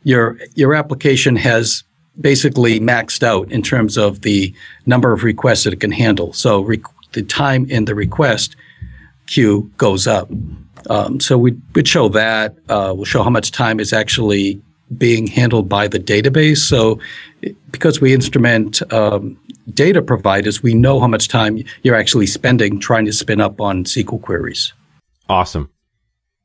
your 0.04 0.38
your 0.56 0.76
application 0.76 1.36
has 1.36 1.84
basically 2.20 2.80
maxed 2.80 3.24
out 3.24 3.52
in 3.52 3.62
terms 3.62 3.98
of 3.98 4.22
the 4.22 4.54
number 4.86 5.12
of 5.12 5.24
requests 5.24 5.64
that 5.64 5.74
it 5.74 5.80
can 5.80 5.92
handle. 5.92 6.34
So 6.34 6.62
re- 6.62 6.82
the 7.14 7.24
time 7.24 7.70
in 7.70 7.86
the 7.86 7.96
request 7.96 8.56
queue 9.28 9.72
goes 9.78 10.08
up. 10.08 10.30
Um, 10.90 11.20
so 11.20 11.38
we 11.38 11.58
would 11.76 11.88
show 11.88 12.10
that. 12.10 12.56
Uh, 12.68 12.94
we'll 12.96 13.06
show 13.06 13.24
how 13.24 13.30
much 13.30 13.52
time 13.52 13.80
is 13.80 13.94
actually 13.94 14.62
being 14.98 15.28
handled 15.28 15.70
by 15.70 15.88
the 15.88 16.00
database. 16.00 16.58
So 16.58 17.00
because 17.72 18.02
we 18.02 18.14
instrument 18.14 18.82
um, 18.92 19.38
data 19.74 20.02
providers, 20.02 20.64
we 20.64 20.74
know 20.74 21.00
how 21.00 21.08
much 21.08 21.28
time 21.28 21.64
you're 21.84 21.96
actually 21.96 22.28
spending 22.28 22.80
trying 22.80 23.06
to 23.06 23.14
spin 23.14 23.40
up 23.40 23.62
on 23.62 23.84
SQL 23.84 24.22
queries. 24.22 24.74
Awesome. 25.28 25.70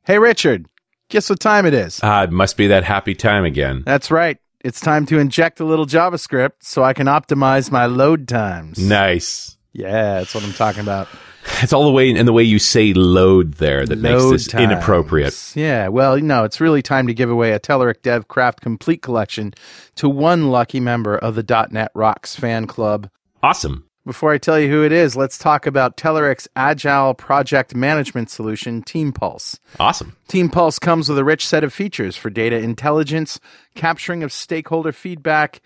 Hey, 0.05 0.19
Richard, 0.19 0.67
guess 1.09 1.29
what 1.29 1.39
time 1.39 1.65
it 1.65 1.73
is? 1.73 1.99
Ah, 2.03 2.23
it 2.23 2.31
must 2.31 2.57
be 2.57 2.67
that 2.67 2.83
happy 2.83 3.15
time 3.15 3.45
again. 3.45 3.81
That's 3.85 4.11
right. 4.11 4.37
It's 4.65 4.79
time 4.81 5.05
to 5.05 5.19
inject 5.19 5.59
a 5.59 5.63
little 5.63 5.85
JavaScript 5.85 6.63
so 6.63 6.83
I 6.83 6.93
can 6.93 7.05
optimize 7.05 7.69
my 7.69 7.85
load 7.85 8.27
times. 8.27 8.79
Nice. 8.79 9.57
Yeah, 9.73 10.17
that's 10.17 10.33
what 10.33 10.43
I'm 10.43 10.53
talking 10.53 10.81
about. 10.81 11.07
It's 11.61 11.71
all 11.71 11.85
the 11.85 11.91
way 11.91 12.09
in 12.09 12.25
the 12.25 12.33
way 12.33 12.41
you 12.41 12.57
say 12.57 12.91
load 12.93 13.53
there 13.55 13.85
that 13.85 13.99
Load 13.99 14.31
makes 14.31 14.31
this 14.45 14.47
times. 14.51 14.63
inappropriate. 14.63 15.51
Yeah, 15.55 15.89
well, 15.89 16.17
no, 16.17 16.45
it's 16.45 16.59
really 16.59 16.81
time 16.81 17.05
to 17.05 17.13
give 17.13 17.29
away 17.29 17.51
a 17.51 17.59
Telerik 17.59 18.01
Dev 18.01 18.27
Craft 18.27 18.61
Complete 18.61 19.03
Collection 19.03 19.53
to 19.97 20.09
one 20.09 20.49
lucky 20.49 20.79
member 20.79 21.15
of 21.15 21.35
the 21.35 21.67
.NET 21.69 21.91
Rocks 21.93 22.35
fan 22.35 22.65
club. 22.65 23.07
Awesome. 23.43 23.87
Before 24.05 24.31
I 24.31 24.37
tell 24.37 24.59
you 24.59 24.69
who 24.69 24.83
it 24.83 24.91
is, 24.91 25.15
let's 25.15 25.35
talk 25.35 25.65
about 25.65 25.97
Telerik's 25.97 26.47
agile 26.55 27.15
project 27.15 27.73
management 27.73 28.29
solution, 28.29 28.83
Team 28.83 29.11
Pulse. 29.11 29.59
Awesome. 29.79 30.15
Team 30.27 30.47
Pulse 30.47 30.77
comes 30.77 31.09
with 31.09 31.17
a 31.17 31.23
rich 31.23 31.47
set 31.47 31.63
of 31.63 31.73
features 31.73 32.15
for 32.15 32.29
data 32.29 32.55
intelligence, 32.55 33.39
capturing 33.73 34.21
of 34.21 34.31
stakeholder 34.31 34.91
feedback, 34.91 35.59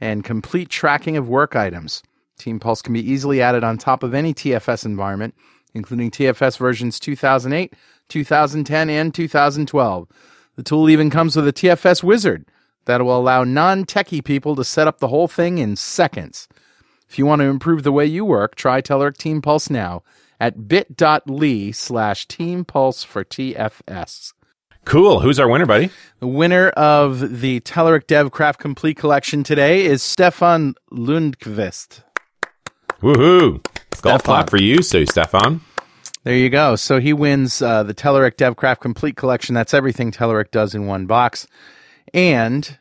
and 0.00 0.24
complete 0.24 0.68
tracking 0.68 1.16
of 1.16 1.28
work 1.28 1.54
items. 1.54 2.02
Team 2.40 2.58
Pulse 2.58 2.82
can 2.82 2.92
be 2.92 3.08
easily 3.08 3.40
added 3.40 3.62
on 3.62 3.78
top 3.78 4.02
of 4.02 4.14
any 4.14 4.34
TFS 4.34 4.84
environment, 4.84 5.36
including 5.72 6.10
TFS 6.10 6.58
versions 6.58 6.98
2008, 6.98 7.72
2010, 8.08 8.90
and 8.90 9.14
2012. 9.14 10.08
The 10.56 10.62
tool 10.64 10.90
even 10.90 11.08
comes 11.08 11.36
with 11.36 11.46
a 11.46 11.52
TFS 11.52 12.02
wizard 12.02 12.46
that 12.86 13.04
will 13.04 13.16
allow 13.16 13.44
non 13.44 13.84
techie 13.84 14.24
people 14.24 14.56
to 14.56 14.64
set 14.64 14.88
up 14.88 14.98
the 14.98 15.08
whole 15.08 15.28
thing 15.28 15.58
in 15.58 15.76
seconds. 15.76 16.48
If 17.08 17.18
you 17.18 17.26
want 17.26 17.40
to 17.40 17.46
improve 17.46 17.82
the 17.82 17.92
way 17.92 18.06
you 18.06 18.24
work, 18.24 18.54
try 18.54 18.82
Telerik 18.82 19.16
Team 19.16 19.40
Pulse 19.40 19.70
now 19.70 20.02
at 20.40 20.68
bit.ly 20.68 21.70
slash 21.70 22.26
Team 22.26 22.64
Pulse 22.64 23.04
for 23.04 23.24
TFS. 23.24 24.32
Cool. 24.84 25.20
Who's 25.20 25.40
our 25.40 25.48
winner, 25.48 25.66
buddy? 25.66 25.90
The 26.20 26.26
winner 26.26 26.68
of 26.70 27.40
the 27.40 27.60
Telerik 27.60 28.06
Dev 28.06 28.30
Craft 28.30 28.60
Complete 28.60 28.96
Collection 28.96 29.42
today 29.42 29.84
is 29.84 30.02
Stefan 30.02 30.74
Lundqvist. 30.92 32.02
Woohoo. 33.00 33.64
Golf 34.02 34.22
clap 34.22 34.50
for 34.50 34.58
you, 34.58 34.82
so 34.82 35.04
Stefan. 35.04 35.60
There 36.26 36.36
you 36.36 36.50
go. 36.50 36.74
So 36.76 36.98
he 36.98 37.12
wins 37.12 37.62
uh, 37.62 37.84
the 37.84 37.94
Telerik 37.94 38.34
DevCraft 38.34 38.80
Complete 38.80 39.16
Collection. 39.16 39.54
That's 39.54 39.72
everything 39.72 40.10
Telerik 40.10 40.50
does 40.50 40.74
in 40.74 40.86
one 40.86 41.06
box. 41.06 41.46
And 42.12 42.78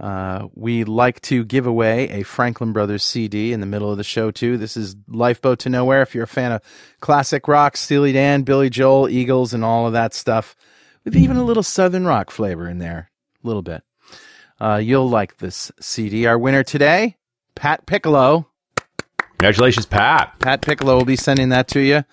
uh, 0.00 0.48
we 0.54 0.84
like 0.84 1.20
to 1.20 1.44
give 1.44 1.66
away 1.66 2.08
a 2.08 2.22
Franklin 2.22 2.72
Brothers 2.72 3.04
CD 3.04 3.52
in 3.52 3.60
the 3.60 3.66
middle 3.66 3.90
of 3.90 3.98
the 3.98 4.04
show, 4.04 4.30
too. 4.30 4.56
This 4.56 4.74
is 4.76 4.96
Lifeboat 5.08 5.58
to 5.60 5.68
Nowhere. 5.68 6.00
If 6.00 6.14
you're 6.14 6.24
a 6.24 6.28
fan 6.28 6.52
of 6.52 6.62
classic 7.00 7.46
rock, 7.46 7.76
Steely 7.76 8.12
Dan, 8.12 8.42
Billy 8.42 8.70
Joel, 8.70 9.10
Eagles, 9.10 9.52
and 9.52 9.62
all 9.62 9.86
of 9.86 9.92
that 9.92 10.14
stuff, 10.14 10.56
with 11.04 11.14
even 11.16 11.36
a 11.36 11.44
little 11.44 11.62
Southern 11.62 12.06
rock 12.06 12.30
flavor 12.30 12.66
in 12.66 12.78
there, 12.78 13.10
a 13.44 13.46
little 13.46 13.62
bit. 13.62 13.82
Uh, 14.58 14.80
you'll 14.82 15.08
like 15.08 15.36
this 15.36 15.70
CD. 15.80 16.24
Our 16.26 16.38
winner 16.38 16.62
today, 16.62 17.16
Pat 17.54 17.84
Piccolo. 17.84 18.48
Congratulations, 19.38 19.84
Pat. 19.84 20.34
Pat 20.38 20.62
Piccolo 20.62 20.96
will 20.96 21.04
be 21.04 21.16
sending 21.16 21.50
that 21.50 21.68
to 21.68 21.80
you. 21.80 22.04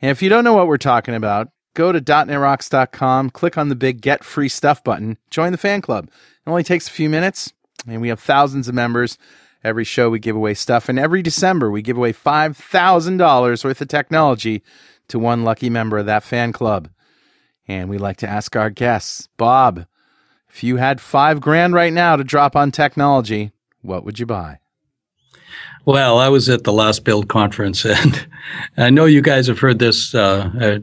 And 0.00 0.10
if 0.10 0.22
you 0.22 0.28
don't 0.28 0.44
know 0.44 0.54
what 0.54 0.66
we're 0.66 0.76
talking 0.76 1.14
about, 1.14 1.50
go 1.74 1.92
to 1.92 2.00
.netrocks.com, 2.00 3.30
click 3.30 3.56
on 3.56 3.68
the 3.68 3.76
big 3.76 4.00
Get 4.00 4.24
Free 4.24 4.48
Stuff 4.48 4.82
button, 4.82 5.18
join 5.30 5.52
the 5.52 5.58
fan 5.58 5.80
club. 5.80 6.08
It 6.48 6.50
only 6.50 6.64
takes 6.64 6.88
a 6.88 6.92
few 6.92 7.10
minutes, 7.10 7.52
and 7.86 8.00
we 8.00 8.08
have 8.08 8.20
thousands 8.20 8.68
of 8.68 8.74
members. 8.74 9.18
Every 9.62 9.84
show 9.84 10.08
we 10.08 10.18
give 10.18 10.34
away 10.34 10.54
stuff, 10.54 10.88
and 10.88 10.98
every 10.98 11.20
December 11.20 11.70
we 11.70 11.82
give 11.82 11.98
away 11.98 12.14
$5,000 12.14 13.64
worth 13.64 13.80
of 13.82 13.88
technology 13.88 14.62
to 15.08 15.18
one 15.18 15.44
lucky 15.44 15.68
member 15.68 15.98
of 15.98 16.06
that 16.06 16.22
fan 16.22 16.54
club. 16.54 16.88
And 17.66 17.90
we 17.90 17.98
like 17.98 18.16
to 18.18 18.26
ask 18.26 18.56
our 18.56 18.70
guests, 18.70 19.28
Bob, 19.36 19.84
if 20.48 20.64
you 20.64 20.76
had 20.76 21.02
five 21.02 21.42
grand 21.42 21.74
right 21.74 21.92
now 21.92 22.16
to 22.16 22.24
drop 22.24 22.56
on 22.56 22.70
technology, 22.70 23.52
what 23.82 24.02
would 24.06 24.18
you 24.18 24.24
buy? 24.24 24.60
Well, 25.84 26.16
I 26.16 26.30
was 26.30 26.48
at 26.48 26.64
the 26.64 26.72
last 26.72 27.04
build 27.04 27.28
conference, 27.28 27.84
and 27.84 28.26
I 28.78 28.88
know 28.88 29.04
you 29.04 29.20
guys 29.20 29.48
have 29.48 29.58
heard 29.58 29.80
this 29.80 30.14
uh, 30.14 30.78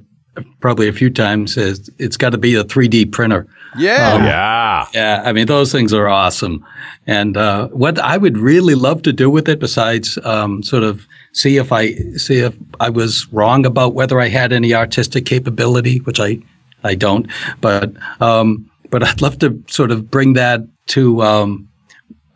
probably 0.59 0.87
a 0.87 0.93
few 0.93 1.09
times. 1.09 1.57
It's, 1.57 1.89
it's 1.99 2.17
got 2.17 2.31
to 2.31 2.37
be 2.37 2.55
a 2.55 2.63
3D 2.63 3.11
printer. 3.11 3.47
Yeah. 3.77 4.13
Um, 4.13 4.23
Yeah. 4.23 4.85
Yeah, 4.93 5.21
I 5.25 5.33
mean 5.33 5.47
those 5.47 5.71
things 5.71 5.93
are 5.93 6.07
awesome. 6.07 6.65
And 7.07 7.37
uh, 7.37 7.67
what 7.69 7.99
I 7.99 8.17
would 8.17 8.37
really 8.37 8.75
love 8.75 9.01
to 9.03 9.13
do 9.13 9.29
with 9.29 9.47
it, 9.49 9.59
besides 9.59 10.17
um, 10.23 10.63
sort 10.63 10.83
of 10.83 11.05
see 11.33 11.57
if 11.57 11.71
I 11.71 11.93
see 12.17 12.39
if 12.39 12.55
I 12.79 12.89
was 12.89 13.31
wrong 13.31 13.65
about 13.65 13.93
whether 13.93 14.19
I 14.19 14.29
had 14.29 14.53
any 14.53 14.73
artistic 14.73 15.25
capability, 15.25 15.99
which 15.99 16.19
I 16.19 16.39
I 16.83 16.95
don't, 16.95 17.27
but 17.61 17.91
um, 18.21 18.69
but 18.89 19.03
I'd 19.03 19.21
love 19.21 19.39
to 19.39 19.61
sort 19.67 19.91
of 19.91 20.09
bring 20.09 20.33
that 20.33 20.61
to. 20.87 21.21
Um, 21.21 21.69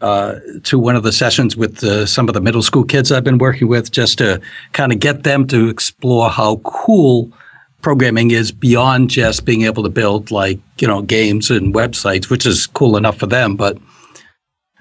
uh, 0.01 0.39
to 0.63 0.79
one 0.79 0.95
of 0.95 1.03
the 1.03 1.11
sessions 1.11 1.57
with 1.57 1.83
uh, 1.83 2.05
some 2.05 2.29
of 2.29 2.33
the 2.33 2.39
middle 2.39 2.61
school 2.61 2.85
kids 2.85 3.11
I've 3.11 3.25
been 3.25 3.37
working 3.37 3.67
with, 3.67 3.91
just 3.91 4.19
to 4.19 4.39
kind 4.71 4.93
of 4.93 5.01
get 5.01 5.23
them 5.23 5.45
to 5.47 5.67
explore 5.67 6.29
how 6.29 6.61
cool 6.63 7.33
programming 7.81 8.31
is 8.31 8.51
beyond 8.51 9.09
just 9.09 9.45
being 9.45 9.63
able 9.63 9.83
to 9.83 9.89
build 9.89 10.31
like 10.31 10.59
you 10.79 10.87
know 10.87 11.01
games 11.01 11.49
and 11.49 11.73
websites, 11.73 12.29
which 12.29 12.45
is 12.45 12.67
cool 12.67 12.97
enough 12.97 13.17
for 13.17 13.27
them. 13.27 13.55
But 13.55 13.77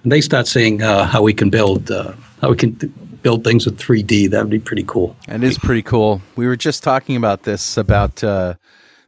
they 0.05 0.21
start 0.21 0.47
seeing 0.47 0.83
uh, 0.83 1.07
how 1.07 1.23
we 1.23 1.35
can 1.35 1.51
build 1.51 1.91
uh, 1.91 2.13
how 2.41 2.51
we 2.51 2.57
can 2.57 2.77
th- 2.77 2.93
build 3.23 3.45
things 3.45 3.67
with 3.67 3.79
3D. 3.79 4.31
That 4.31 4.43
would 4.43 4.51
be 4.51 4.59
pretty 4.59 4.85
cool. 4.85 5.17
It 5.29 5.43
is 5.43 5.59
pretty 5.59 5.83
cool. 5.83 6.23
We 6.37 6.47
were 6.47 6.57
just 6.57 6.83
talking 6.83 7.17
about 7.17 7.43
this 7.43 7.77
about 7.77 8.23
uh, 8.23 8.55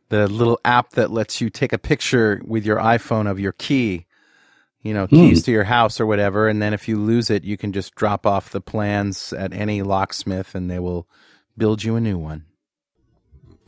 the 0.09 0.29
little 0.29 0.61
app 0.65 0.91
that 0.91 1.11
lets 1.11 1.41
you 1.41 1.51
take 1.51 1.73
a 1.73 1.79
picture 1.79 2.43
with 2.45 2.67
your 2.67 2.79
iPhone 2.79 3.31
of 3.31 3.39
your 3.39 3.53
key, 3.53 4.07
you 4.83 4.93
know, 4.93 5.07
keys 5.07 5.45
to 5.45 5.53
your 5.53 5.65
house 5.65 6.01
or 6.01 6.07
whatever, 6.07 6.49
and 6.49 6.61
then 6.61 6.75
if 6.75 6.89
you 6.89 6.99
lose 6.99 7.31
it, 7.31 7.45
you 7.45 7.57
can 7.57 7.73
just 7.73 7.95
drop 7.95 8.27
off 8.27 8.51
the 8.51 8.61
plans 8.61 9.33
at 9.33 9.53
any 9.53 9.83
locksmith, 9.83 10.55
and 10.55 10.71
they 10.71 10.79
will 10.81 11.07
build 11.57 11.85
you 11.85 11.95
a 11.97 12.01
new 12.01 12.19
one. 12.19 12.45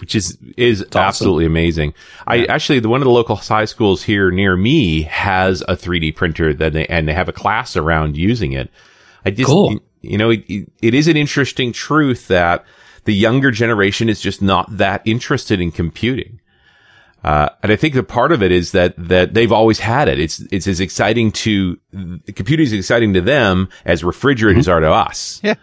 Which 0.03 0.17
is 0.17 0.37
is 0.57 0.85
absolutely 0.97 1.47
amazing. 1.47 1.95
I 2.27 2.45
actually 2.47 2.81
the 2.81 2.89
one 2.89 3.01
of 3.01 3.05
the 3.05 3.13
local 3.13 3.37
high 3.37 3.67
schools 3.67 4.03
here 4.03 4.33
near 4.33 4.57
me 4.57 5.03
has 5.03 5.61
a 5.69 5.77
3D 5.77 6.17
printer 6.17 6.53
that 6.55 6.73
they 6.73 6.87
and 6.87 7.07
they 7.07 7.13
have 7.13 7.29
a 7.29 7.33
class 7.33 7.77
around 7.77 8.17
using 8.17 8.51
it. 8.51 8.69
I 9.25 9.31
just 9.31 9.47
Cool. 9.47 9.79
you 10.01 10.19
know 10.19 10.31
it, 10.31 10.45
it, 10.49 10.69
it 10.83 10.95
is 10.95 11.07
an 11.07 11.17
interesting 11.17 11.73
truth 11.73 12.27
that 12.27 12.65
the 13.05 13.15
younger 13.15 13.53
generation 13.53 14.09
is 14.09 14.21
just 14.21 14.43
not 14.43 14.77
that 14.77 15.03
interested 15.05 15.61
in 15.61 15.71
computing. 15.71 16.41
Uh, 17.25 17.49
and 17.63 17.71
I 17.71 17.77
think 17.77 17.95
the 17.95 18.03
part 18.03 18.33
of 18.33 18.43
it 18.43 18.51
is 18.51 18.73
that, 18.73 18.95
that 18.99 19.33
they've 19.33 19.53
always 19.53 19.79
had 19.79 20.09
it. 20.09 20.19
It's, 20.19 20.41
it's 20.51 20.67
as 20.67 20.81
exciting 20.81 21.31
to, 21.33 21.79
computing 22.35 22.67
is 22.67 22.73
exciting 22.73 23.15
to 23.15 23.21
them 23.21 23.69
as 23.85 24.03
refrigerators 24.03 24.67
mm-hmm. 24.67 24.73
are 24.73 24.81
to 24.81 24.91
us. 24.91 25.41
Yeah. 25.53 25.55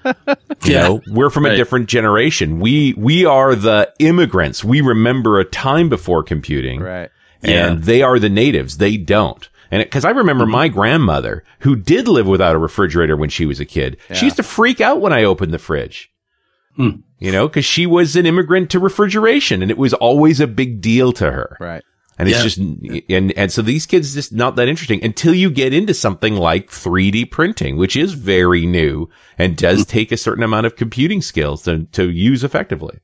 You 0.66 0.74
Yeah. 0.74 0.82
know, 0.88 1.02
we're 1.08 1.30
from 1.30 1.46
a 1.46 1.56
different 1.56 1.88
generation. 1.90 2.60
We, 2.60 2.94
we 2.94 3.26
are 3.26 3.56
the 3.56 3.94
immigrants. 4.00 4.64
We 4.64 4.82
remember 4.82 5.40
a 5.40 5.46
time 5.46 5.90
before 5.90 6.24
computing. 6.24 6.82
Right. 6.82 7.10
And 7.42 7.52
Yeah. 7.52 7.76
they 7.86 8.02
are 8.02 8.20
the 8.20 8.30
natives. 8.30 8.78
They 8.78 8.98
don't. 8.98 9.48
And 9.72 9.84
because 9.84 10.06
I 10.06 10.12
remember 10.12 10.46
mm-hmm. 10.46 10.52
my 10.52 10.68
grandmother 10.68 11.44
who 11.60 11.76
did 11.76 12.08
live 12.08 12.28
without 12.28 12.56
a 12.56 12.60
refrigerator 12.60 13.16
when 13.16 13.30
she 13.30 13.46
was 13.46 13.60
a 13.60 13.66
kid, 13.66 13.98
she 14.14 14.26
used 14.26 14.38
to 14.38 14.44
freak 14.44 14.82
out 14.82 15.02
when 15.02 15.14
I 15.14 15.24
opened 15.24 15.54
the 15.54 15.60
fridge. 15.60 16.12
Hmm. 16.76 17.02
You 17.20 17.32
know, 17.34 17.48
because 17.48 17.66
she 17.66 17.86
was 17.86 18.16
an 18.16 18.26
immigrant 18.26 18.70
to 18.72 18.80
refrigeration 18.80 19.62
and 19.62 19.70
it 19.70 19.78
was 19.78 19.94
always 19.94 20.40
a 20.40 20.48
big 20.48 20.80
deal 20.80 21.12
to 21.14 21.30
her. 21.30 21.58
Right. 21.60 21.84
And 22.18 22.28
it's 22.30 22.38
Yeah. 22.38 22.44
just, 22.44 22.58
and, 23.10 23.32
and 23.38 23.52
so 23.52 23.62
these 23.62 23.86
kids 23.86 24.14
just 24.14 24.32
not 24.34 24.56
that 24.56 24.68
interesting 24.70 25.04
until 25.04 25.34
you 25.34 25.50
get 25.50 25.74
into 25.74 25.94
something 25.94 26.36
like 26.36 26.70
3D 26.70 27.30
printing, 27.32 27.76
which 27.78 27.96
is 27.98 28.14
very 28.14 28.66
new 28.66 29.10
and 29.38 29.58
does 29.58 29.86
take 29.86 30.12
a 30.14 30.18
certain 30.18 30.44
amount 30.44 30.66
of 30.66 30.76
computing 30.78 31.22
skills 31.22 31.64
to, 31.64 31.84
to 31.92 32.10
use 32.10 32.44
effectively. 32.44 33.00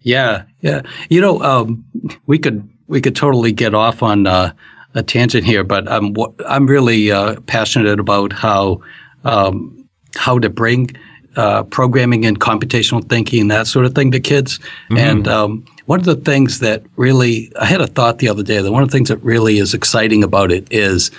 Yeah, 0.00 0.44
yeah. 0.60 0.82
You 1.08 1.20
know, 1.20 1.40
um, 1.42 1.84
we 2.26 2.38
could 2.38 2.68
we 2.86 3.00
could 3.00 3.16
totally 3.16 3.52
get 3.52 3.74
off 3.74 4.02
on 4.02 4.26
uh, 4.26 4.52
a 4.94 5.02
tangent 5.02 5.44
here, 5.44 5.64
but 5.64 5.90
I'm 5.90 6.14
I'm 6.46 6.66
really 6.66 7.10
uh, 7.10 7.40
passionate 7.42 7.98
about 7.98 8.32
how 8.32 8.80
um, 9.24 9.88
how 10.14 10.38
to 10.38 10.48
bring 10.48 10.90
uh, 11.36 11.62
programming 11.64 12.24
and 12.26 12.40
computational 12.40 13.06
thinking 13.08 13.48
that 13.48 13.66
sort 13.66 13.84
of 13.86 13.94
thing 13.94 14.10
to 14.12 14.20
kids. 14.20 14.58
And 14.90 15.28
um, 15.28 15.64
one 15.86 15.98
of 16.00 16.06
the 16.06 16.16
things 16.16 16.58
that 16.60 16.82
really 16.96 17.52
I 17.60 17.66
had 17.66 17.80
a 17.80 17.86
thought 17.86 18.18
the 18.18 18.28
other 18.28 18.42
day 18.42 18.60
that 18.60 18.72
one 18.72 18.82
of 18.82 18.88
the 18.90 18.96
things 18.96 19.08
that 19.08 19.18
really 19.22 19.58
is 19.58 19.74
exciting 19.74 20.24
about 20.24 20.50
it 20.50 20.66
is 20.72 21.10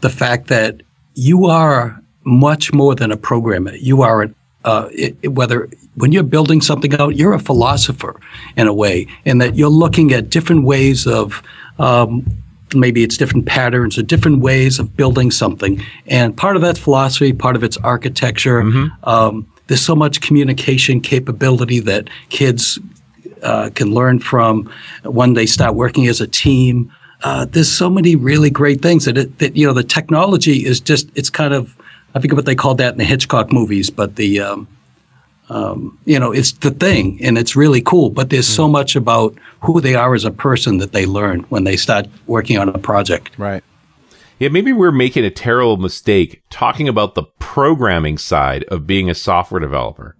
the 0.00 0.10
fact 0.10 0.46
that 0.48 0.80
you 1.14 1.46
are 1.46 2.00
much 2.24 2.72
more 2.72 2.94
than 2.94 3.12
a 3.12 3.16
programmer. 3.16 3.74
You 3.74 4.02
are 4.02 4.22
an 4.22 4.34
uh, 4.64 4.88
it, 4.92 5.16
it- 5.22 5.28
whether 5.28 5.68
when 5.96 6.10
you're 6.10 6.22
building 6.24 6.60
something 6.62 6.92
out, 6.94 7.14
you're 7.16 7.34
a 7.34 7.38
philosopher 7.38 8.18
in 8.56 8.66
a 8.66 8.72
way, 8.72 9.06
in 9.24 9.38
that 9.38 9.54
you're 9.56 9.68
looking 9.68 10.12
at 10.12 10.28
different 10.30 10.64
ways 10.64 11.06
of 11.06 11.42
um, 11.78 12.24
maybe 12.74 13.04
it's 13.04 13.16
different 13.16 13.46
patterns 13.46 13.96
or 13.98 14.02
different 14.02 14.40
ways 14.40 14.78
of 14.80 14.96
building 14.96 15.30
something. 15.30 15.80
And 16.08 16.36
part 16.36 16.56
of 16.56 16.62
that's 16.62 16.78
philosophy, 16.80 17.32
part 17.32 17.54
of 17.56 17.62
it's 17.62 17.76
architecture. 17.76 18.60
Um, 19.04 19.46
there's 19.66 19.80
so 19.80 19.94
much 19.94 20.20
communication 20.20 21.00
capability 21.00 21.80
that 21.80 22.08
kids 22.28 22.78
uh, 23.42 23.70
can 23.74 23.92
learn 23.92 24.18
from 24.18 24.70
when 25.04 25.34
they 25.34 25.46
start 25.46 25.74
working 25.74 26.06
as 26.06 26.20
a 26.20 26.26
team. 26.26 26.92
Uh, 27.22 27.44
there's 27.46 27.70
so 27.70 27.88
many 27.88 28.16
really 28.16 28.50
great 28.50 28.82
things 28.82 29.04
that 29.04 29.16
it, 29.16 29.38
that 29.38 29.56
you 29.56 29.66
know 29.66 29.72
the 29.72 29.84
technology 29.84 30.64
is 30.64 30.80
just 30.80 31.08
it's 31.14 31.30
kind 31.30 31.54
of 31.54 31.76
I 32.14 32.20
think 32.20 32.32
what 32.34 32.44
they 32.44 32.54
called 32.54 32.78
that 32.78 32.92
in 32.92 32.98
the 32.98 33.04
Hitchcock 33.04 33.52
movies, 33.52 33.90
but 33.90 34.16
the 34.16 34.40
um, 34.40 34.68
um, 35.50 35.98
you 36.04 36.18
know, 36.18 36.32
it's 36.32 36.52
the 36.52 36.70
thing 36.70 37.22
and 37.22 37.36
it's 37.36 37.54
really 37.54 37.82
cool. 37.82 38.10
But 38.10 38.30
there's 38.30 38.46
so 38.46 38.68
much 38.68 38.96
about 38.96 39.34
who 39.60 39.80
they 39.80 39.94
are 39.94 40.14
as 40.14 40.24
a 40.24 40.30
person 40.30 40.78
that 40.78 40.92
they 40.92 41.06
learn 41.06 41.40
when 41.44 41.64
they 41.64 41.76
start 41.76 42.06
working 42.26 42.58
on 42.58 42.68
a 42.68 42.78
project. 42.78 43.38
Right. 43.38 43.62
Yeah, 44.38 44.48
maybe 44.48 44.72
we're 44.72 44.92
making 44.92 45.24
a 45.24 45.30
terrible 45.30 45.76
mistake 45.76 46.42
talking 46.50 46.88
about 46.88 47.14
the 47.14 47.22
programming 47.38 48.18
side 48.18 48.64
of 48.64 48.86
being 48.86 49.08
a 49.08 49.14
software 49.14 49.60
developer. 49.60 50.16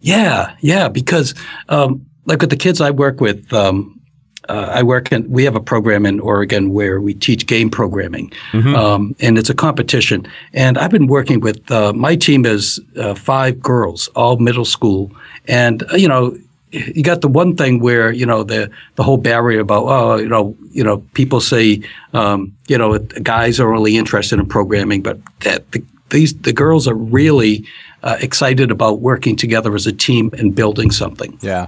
Yeah, 0.00 0.54
yeah, 0.60 0.88
because 0.88 1.34
um, 1.68 2.04
like 2.26 2.40
with 2.40 2.50
the 2.50 2.56
kids 2.56 2.80
I 2.80 2.90
work 2.90 3.20
with, 3.20 3.52
um, 3.52 4.00
uh, 4.48 4.70
I 4.74 4.82
work 4.82 5.12
in. 5.12 5.30
We 5.30 5.44
have 5.44 5.54
a 5.54 5.60
program 5.60 6.04
in 6.04 6.18
Oregon 6.20 6.70
where 6.70 7.00
we 7.00 7.14
teach 7.14 7.46
game 7.46 7.70
programming, 7.70 8.32
um, 8.76 9.14
and 9.20 9.38
it's 9.38 9.48
a 9.48 9.54
competition. 9.54 10.26
And 10.52 10.76
I've 10.78 10.90
been 10.90 11.06
working 11.06 11.40
with 11.40 11.70
uh, 11.70 11.92
my 11.92 12.16
team 12.16 12.44
is 12.44 12.80
uh, 12.96 13.14
five 13.14 13.60
girls, 13.60 14.08
all 14.08 14.38
middle 14.38 14.64
school, 14.64 15.10
and 15.46 15.82
uh, 15.92 15.96
you 15.96 16.08
know. 16.08 16.36
You 16.72 17.02
got 17.02 17.20
the 17.20 17.28
one 17.28 17.54
thing 17.54 17.80
where 17.80 18.10
you 18.10 18.24
know 18.24 18.42
the 18.42 18.70
the 18.96 19.02
whole 19.02 19.18
barrier 19.18 19.60
about 19.60 19.84
oh 19.84 20.16
you 20.16 20.28
know 20.28 20.56
you 20.70 20.82
know 20.82 20.98
people 21.12 21.40
say 21.40 21.82
um, 22.14 22.56
you 22.66 22.78
know 22.78 22.98
guys 22.98 23.60
are 23.60 23.74
only 23.74 23.96
interested 23.96 24.38
in 24.38 24.46
programming, 24.46 25.02
but 25.02 25.20
that 25.40 25.70
the, 25.72 25.84
these 26.08 26.34
the 26.34 26.52
girls 26.52 26.88
are 26.88 26.94
really 26.94 27.66
uh, 28.02 28.16
excited 28.20 28.70
about 28.70 29.00
working 29.00 29.36
together 29.36 29.74
as 29.74 29.86
a 29.86 29.92
team 29.92 30.30
and 30.38 30.54
building 30.54 30.90
something. 30.90 31.38
Yeah. 31.42 31.66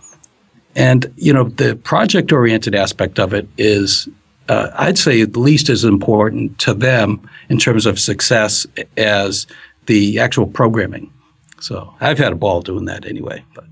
And 0.74 1.12
you 1.16 1.32
know, 1.32 1.44
the 1.44 1.76
project-oriented 1.76 2.74
aspect 2.74 3.18
of 3.18 3.32
it 3.32 3.48
is, 3.58 4.08
uh, 4.48 4.70
I'd 4.74 4.98
say, 4.98 5.20
at 5.20 5.36
least 5.36 5.68
as 5.68 5.84
important 5.84 6.58
to 6.60 6.74
them 6.74 7.28
in 7.48 7.58
terms 7.58 7.86
of 7.86 8.00
success 8.00 8.66
as 8.96 9.46
the 9.86 10.18
actual 10.18 10.46
programming. 10.46 11.12
So 11.60 11.94
I've 12.00 12.18
had 12.18 12.32
a 12.32 12.36
ball 12.36 12.60
doing 12.60 12.86
that 12.86 13.06
anyway. 13.06 13.44
But 13.54 13.64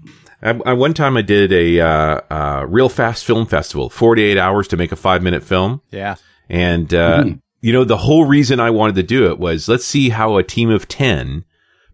I, 0.43 0.51
I, 0.66 0.72
one 0.72 0.95
time 0.95 1.16
I 1.16 1.22
did 1.22 1.53
a 1.53 1.80
uh, 1.80 2.20
uh, 2.30 2.66
real 2.68 2.88
fast 2.88 3.24
film 3.24 3.47
festival, 3.47 3.88
48 3.90 4.36
hours 4.38 4.68
to 4.68 4.76
make 4.76 4.93
a 4.93 4.97
five 4.97 5.22
minute 5.22 5.43
film. 5.45 5.80
Yeah. 5.90 6.16
And, 6.49 6.93
uh, 6.93 7.24
you 7.61 7.72
know, 7.72 7.84
the 7.84 7.97
whole 7.97 8.24
reason 8.24 8.59
I 8.61 8.70
wanted 8.70 8.97
to 8.97 9.03
do 9.05 9.30
it 9.30 9.38
was 9.38 9.68
let's 9.68 9.84
see 9.84 10.09
how 10.09 10.36
a 10.36 10.43
team 10.43 10.68
of 10.70 10.88
10 10.88 11.45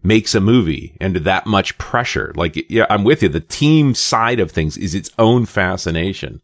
makes 0.01 0.33
a 0.33 0.39
movie 0.41 0.97
under 0.99 1.19
that 1.19 1.45
much 1.45 1.77
pressure. 1.77 2.31
Like, 2.35 2.65
yeah, 2.71 2.85
I'm 2.89 3.03
with 3.03 3.21
you. 3.21 3.29
The 3.29 3.39
team 3.41 3.93
side 3.93 4.39
of 4.39 4.49
things 4.51 4.77
is 4.77 4.95
its 4.95 5.11
own 5.19 5.45
fascination. 5.45 6.41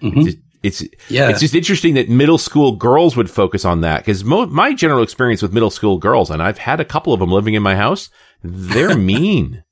It's, 0.00 0.24
just- 0.24 0.38
it's, 0.62 0.82
Yeah. 1.10 1.28
it's 1.28 1.40
just 1.40 1.54
interesting 1.54 1.94
that 1.94 2.08
middle 2.08 2.38
school 2.38 2.72
girls 2.72 3.16
would 3.16 3.30
focus 3.30 3.64
on 3.66 3.82
that 3.82 3.98
because 4.00 4.24
mo- 4.24 4.46
my 4.46 4.72
general 4.74 5.02
experience 5.02 5.42
with 5.42 5.52
middle 5.52 5.70
school 5.70 5.98
girls, 5.98 6.30
and 6.30 6.42
I've 6.42 6.58
had 6.58 6.80
a 6.80 6.84
couple 6.84 7.12
of 7.12 7.20
them 7.20 7.30
living 7.30 7.52
in 7.54 7.62
my 7.62 7.76
house, 7.76 8.08
they're 8.42 8.96
mean. 8.98 9.62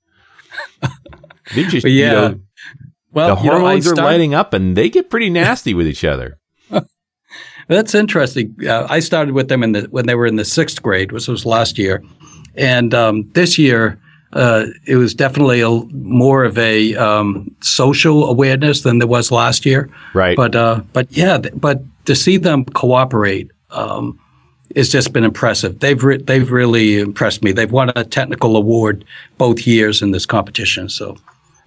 They 1.54 1.64
just, 1.64 1.84
you 1.86 1.90
Yeah. 1.92 2.12
know, 2.12 2.40
well, 3.12 3.36
the 3.36 3.42
you 3.42 3.48
know, 3.50 3.58
hormones 3.60 3.86
are 3.86 3.94
lighting 3.96 4.34
up 4.34 4.54
and 4.54 4.76
they 4.76 4.88
get 4.88 5.10
pretty 5.10 5.28
nasty 5.30 5.74
with 5.74 5.86
each 5.86 6.04
other. 6.04 6.38
That's 7.68 7.94
interesting. 7.94 8.54
Uh, 8.66 8.86
I 8.88 9.00
started 9.00 9.34
with 9.34 9.48
them 9.48 9.62
in 9.62 9.72
the 9.72 9.82
when 9.90 10.06
they 10.06 10.14
were 10.14 10.26
in 10.26 10.36
the 10.36 10.44
sixth 10.44 10.82
grade, 10.82 11.12
which 11.12 11.28
was 11.28 11.46
last 11.46 11.78
year, 11.78 12.02
and 12.54 12.92
um, 12.94 13.30
this 13.34 13.58
year 13.58 13.98
uh, 14.32 14.66
it 14.86 14.96
was 14.96 15.14
definitely 15.14 15.60
a, 15.60 15.68
more 15.92 16.44
of 16.44 16.56
a 16.58 16.94
um, 16.96 17.54
social 17.60 18.28
awareness 18.28 18.82
than 18.82 18.98
there 18.98 19.06
was 19.08 19.30
last 19.30 19.64
year. 19.66 19.88
Right. 20.14 20.36
But 20.36 20.56
uh, 20.56 20.82
but 20.92 21.06
yeah, 21.16 21.38
th- 21.38 21.54
but 21.56 21.82
to 22.06 22.14
see 22.16 22.36
them 22.36 22.64
cooperate 22.64 23.50
um, 23.70 24.18
has 24.74 24.88
just 24.90 25.12
been 25.12 25.24
impressive. 25.24 25.78
They've 25.80 26.02
re- 26.02 26.16
they've 26.22 26.50
really 26.50 26.98
impressed 26.98 27.42
me. 27.44 27.52
They've 27.52 27.70
won 27.70 27.92
a 27.94 28.04
technical 28.04 28.56
award 28.56 29.04
both 29.38 29.66
years 29.66 30.02
in 30.02 30.10
this 30.10 30.26
competition. 30.26 30.88
So 30.88 31.16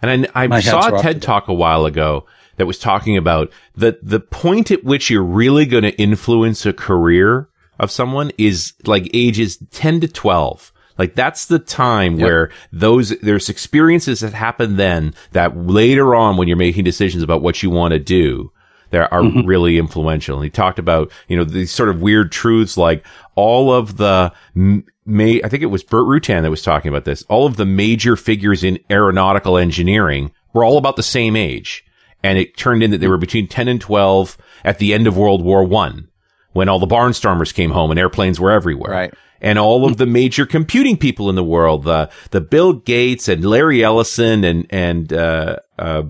And 0.02 0.28
I, 0.36 0.46
I 0.46 0.60
saw 0.60 0.88
a 0.88 1.02
TED 1.02 1.22
talk 1.22 1.48
a 1.48 1.54
while 1.54 1.86
ago 1.86 2.26
that 2.58 2.66
was 2.66 2.80
talking 2.80 3.18
about 3.18 3.52
the 3.76 3.98
the 4.02 4.20
point 4.20 4.72
at 4.72 4.84
which 4.84 5.10
you're 5.10 5.24
really 5.24 5.66
going 5.66 5.84
to 5.84 5.96
influence 6.00 6.66
a 6.66 6.74
career 6.74 7.50
of 7.80 7.92
someone 7.92 8.32
is 8.38 8.74
like 8.86 9.10
ages 9.14 9.58
10 9.72 10.02
to 10.02 10.08
12. 10.08 10.72
Like 10.98 11.14
that's 11.16 11.48
the 11.48 11.60
time 11.60 12.18
where 12.18 12.52
those 12.72 13.10
there's 13.20 13.50
experiences 13.50 14.22
that 14.22 14.34
happen 14.34 14.78
then 14.78 15.14
that 15.32 15.58
later 15.58 16.16
on 16.16 16.38
when 16.38 16.48
you're 16.48 16.56
making 16.56 16.86
decisions 16.86 17.22
about 17.24 17.42
what 17.42 17.62
you 17.62 17.70
want 17.70 17.92
to 17.94 18.00
do 18.00 18.52
that 18.92 19.12
are 19.12 19.22
Mm-hmm. 19.22 19.46
really 19.46 19.78
influential. 19.78 20.38
And 20.38 20.44
he 20.46 20.50
talked 20.50 20.80
about, 20.80 21.12
you 21.28 21.36
know, 21.36 21.44
these 21.44 21.72
sort 21.72 21.90
of 21.90 22.02
weird 22.02 22.32
truths 22.32 22.78
like 22.78 23.06
all 23.36 23.74
of 23.74 23.98
the 23.98 24.32
m- 24.56 24.86
may, 25.06 25.42
I 25.44 25.50
think 25.50 25.64
it 25.64 25.68
was 25.68 25.84
Burt 25.84 26.06
Rutan 26.06 26.42
that 26.42 26.50
was 26.50 26.62
talking 26.62 26.90
about 26.90 27.06
this. 27.06 27.24
All 27.24 27.46
of 27.46 27.58
the 27.58 27.66
major 27.66 28.16
figures 28.16 28.64
in 28.64 28.80
aeronautical 28.90 29.58
engineering 29.58 30.32
were 30.54 30.64
all 30.64 30.78
about 30.78 30.96
the 30.96 31.04
same 31.04 31.36
age. 31.36 31.86
And 32.24 32.38
it 32.38 32.58
turned 32.58 32.82
in 32.82 32.92
that 32.92 32.98
they 33.00 33.08
were 33.08 33.18
between 33.18 33.48
10 33.48 33.68
and 33.68 33.80
12 33.80 34.38
at 34.64 34.80
the 34.80 34.94
end 34.94 35.06
of 35.06 35.18
World 35.18 35.44
War 35.44 35.64
One 35.64 36.10
when 36.54 36.70
all 36.70 36.80
the 36.80 36.88
barnstormers 36.88 37.54
came 37.54 37.72
home 37.72 37.92
and 37.92 38.00
airplanes 38.00 38.40
were 38.40 38.52
everywhere. 38.52 38.92
Right. 38.92 39.14
And 39.42 39.60
all 39.60 39.86
of 39.86 39.98
the 39.98 40.06
major 40.06 40.46
computing 40.46 40.98
people 40.98 41.30
in 41.30 41.36
the 41.36 41.44
world, 41.44 41.84
the, 41.84 42.10
the 42.32 42.42
Bill 42.42 42.74
Gates 42.74 43.28
and 43.28 43.46
Larry 43.46 43.84
Ellison 43.84 44.44
and, 44.44 44.66
and, 44.70 45.12
uh, 45.14 45.58
uh, 45.78 46.04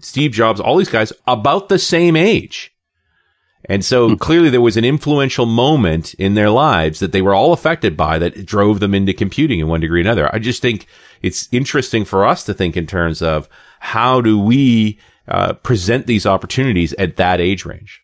Steve 0.00 0.32
Jobs, 0.32 0.60
all 0.60 0.76
these 0.76 0.90
guys 0.90 1.12
about 1.26 1.68
the 1.68 1.78
same 1.78 2.16
age. 2.16 2.74
And 3.64 3.84
so 3.84 4.16
clearly 4.16 4.50
there 4.50 4.60
was 4.60 4.76
an 4.76 4.84
influential 4.84 5.44
moment 5.44 6.14
in 6.14 6.34
their 6.34 6.50
lives 6.50 7.00
that 7.00 7.12
they 7.12 7.22
were 7.22 7.34
all 7.34 7.52
affected 7.52 7.96
by 7.96 8.18
that 8.18 8.46
drove 8.46 8.80
them 8.80 8.94
into 8.94 9.12
computing 9.12 9.58
in 9.58 9.66
one 9.68 9.80
degree 9.80 10.00
or 10.00 10.02
another. 10.02 10.32
I 10.34 10.38
just 10.38 10.62
think 10.62 10.86
it's 11.22 11.48
interesting 11.52 12.04
for 12.04 12.24
us 12.24 12.44
to 12.44 12.54
think 12.54 12.76
in 12.76 12.86
terms 12.86 13.20
of 13.20 13.48
how 13.80 14.20
do 14.20 14.38
we 14.38 14.98
uh, 15.26 15.54
present 15.54 16.06
these 16.06 16.24
opportunities 16.24 16.92
at 16.94 17.16
that 17.16 17.40
age 17.40 17.64
range? 17.64 18.00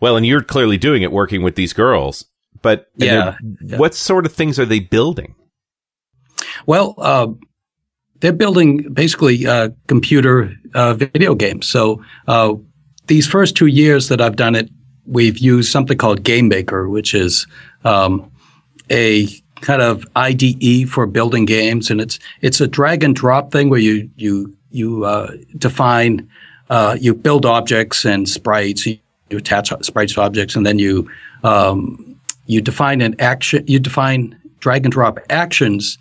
Well, 0.00 0.16
and 0.16 0.26
you're 0.26 0.42
clearly 0.42 0.78
doing 0.78 1.02
it 1.02 1.12
working 1.12 1.42
with 1.42 1.54
these 1.56 1.72
girls, 1.72 2.24
but 2.62 2.88
and 3.00 3.36
Yeah, 3.62 3.78
what 3.78 3.94
sort 3.94 4.26
of 4.26 4.32
things 4.32 4.58
are 4.58 4.66
they 4.66 4.80
building? 4.80 5.34
Well, 6.66 6.94
uh, 6.98 7.28
they're 8.20 8.32
building 8.32 8.92
basically 8.92 9.46
uh, 9.46 9.70
computer 9.86 10.54
uh, 10.74 10.94
video 10.94 11.34
games. 11.34 11.66
So 11.66 12.02
uh, 12.26 12.54
these 13.06 13.26
first 13.26 13.56
two 13.56 13.66
years 13.66 14.08
that 14.08 14.20
I've 14.20 14.36
done 14.36 14.54
it, 14.54 14.70
we've 15.06 15.38
used 15.38 15.70
something 15.70 15.98
called 15.98 16.22
Game 16.22 16.48
Maker, 16.48 16.88
which 16.88 17.14
is 17.14 17.46
um, 17.84 18.30
a 18.90 19.26
kind 19.60 19.82
of 19.82 20.06
IDE 20.16 20.88
for 20.88 21.06
building 21.06 21.44
games, 21.44 21.90
and 21.90 22.00
it's 22.00 22.18
it's 22.40 22.60
a 22.60 22.66
drag 22.66 23.02
and 23.02 23.14
drop 23.14 23.52
thing 23.52 23.70
where 23.70 23.80
you 23.80 24.10
you 24.16 24.56
you 24.70 25.04
uh, 25.04 25.32
define 25.58 26.28
uh, 26.70 26.96
you 27.00 27.14
build 27.14 27.46
objects 27.46 28.04
and 28.04 28.28
sprites. 28.28 28.86
You, 28.86 28.98
you 29.30 29.38
attach 29.38 29.72
sprites 29.82 30.14
to 30.14 30.22
objects, 30.22 30.56
and 30.56 30.66
then 30.66 30.78
you 30.78 31.10
um, 31.42 32.18
you 32.46 32.60
define 32.60 33.00
an 33.00 33.16
action. 33.20 33.64
You 33.66 33.78
define 33.78 34.38
drag 34.60 34.84
and 34.84 34.92
drop 34.92 35.18
actions 35.30 35.98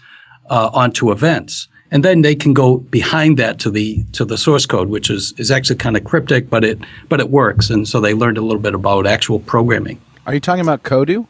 uh, 0.49 0.69
onto 0.73 1.11
events, 1.11 1.67
and 1.93 2.03
then 2.03 2.23
they 2.23 2.35
can 2.35 2.53
go 2.53 2.77
behind 2.77 3.37
that 3.37 3.59
to 3.59 3.69
the 3.69 4.03
to 4.13 4.25
the 4.25 4.37
source 4.37 4.65
code, 4.65 4.89
which 4.89 5.09
is 5.09 5.33
is 5.37 5.51
actually 5.51 5.77
kind 5.77 5.95
of 5.95 6.03
cryptic, 6.03 6.49
but 6.49 6.65
it 6.65 6.79
but 7.07 7.19
it 7.21 7.29
works, 7.29 7.69
and 7.69 7.87
so 7.87 8.01
they 8.01 8.13
learned 8.13 8.37
a 8.37 8.41
little 8.41 8.61
bit 8.61 8.73
about 8.73 9.05
actual 9.07 9.39
programming. 9.39 10.01
Are 10.25 10.33
you 10.33 10.39
talking 10.39 10.61
about 10.61 10.83
Kodu? 10.83 11.27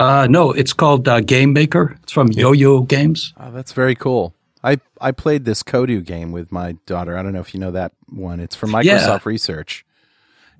Uh, 0.00 0.26
no, 0.28 0.50
it's 0.52 0.72
called 0.72 1.06
uh, 1.06 1.20
Game 1.20 1.52
Maker. 1.52 1.96
It's 2.02 2.12
from 2.12 2.28
Yo-Yo 2.32 2.80
Games. 2.82 3.34
Oh, 3.38 3.52
that's 3.52 3.72
very 3.72 3.94
cool. 3.94 4.34
I, 4.64 4.78
I 5.00 5.12
played 5.12 5.44
this 5.44 5.62
Kodu 5.62 6.04
game 6.04 6.32
with 6.32 6.50
my 6.50 6.72
daughter. 6.86 7.16
I 7.18 7.22
don't 7.22 7.32
know 7.32 7.40
if 7.40 7.52
you 7.52 7.60
know 7.60 7.72
that 7.72 7.92
one. 8.08 8.40
It's 8.40 8.56
from 8.56 8.70
Microsoft 8.70 8.84
Yeah. 8.84 9.18
Research. 9.24 9.84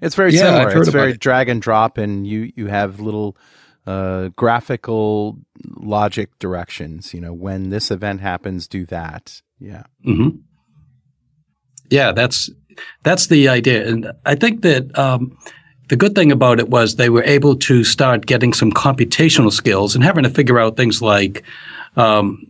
It's 0.00 0.14
very 0.16 0.32
Yeah, 0.32 0.40
similar. 0.42 0.80
It's 0.80 0.90
very 0.90 1.12
it. 1.12 1.20
drag 1.20 1.48
and 1.48 1.62
drop, 1.62 1.98
and 1.98 2.26
you, 2.26 2.52
you 2.56 2.66
have 2.66 3.00
little 3.00 3.36
uh, 3.86 4.28
graphical 4.36 5.38
logic 5.64 6.38
directions. 6.38 7.12
You 7.14 7.20
know, 7.20 7.32
when 7.32 7.70
this 7.70 7.90
event 7.90 8.20
happens, 8.20 8.68
do 8.68 8.86
that. 8.86 9.42
Yeah. 9.58 9.84
hmm 10.04 10.28
Yeah, 11.90 12.12
that's 12.12 12.50
that's 13.02 13.26
the 13.26 13.48
idea, 13.48 13.88
and 13.88 14.12
I 14.24 14.34
think 14.34 14.62
that 14.62 14.96
um, 14.98 15.36
the 15.88 15.96
good 15.96 16.14
thing 16.14 16.32
about 16.32 16.58
it 16.58 16.70
was 16.70 16.96
they 16.96 17.10
were 17.10 17.24
able 17.24 17.56
to 17.56 17.84
start 17.84 18.26
getting 18.26 18.52
some 18.54 18.72
computational 18.72 19.52
skills 19.52 19.94
and 19.94 20.02
having 20.02 20.24
to 20.24 20.30
figure 20.30 20.58
out 20.58 20.76
things 20.76 21.02
like 21.02 21.42
um, 21.96 22.42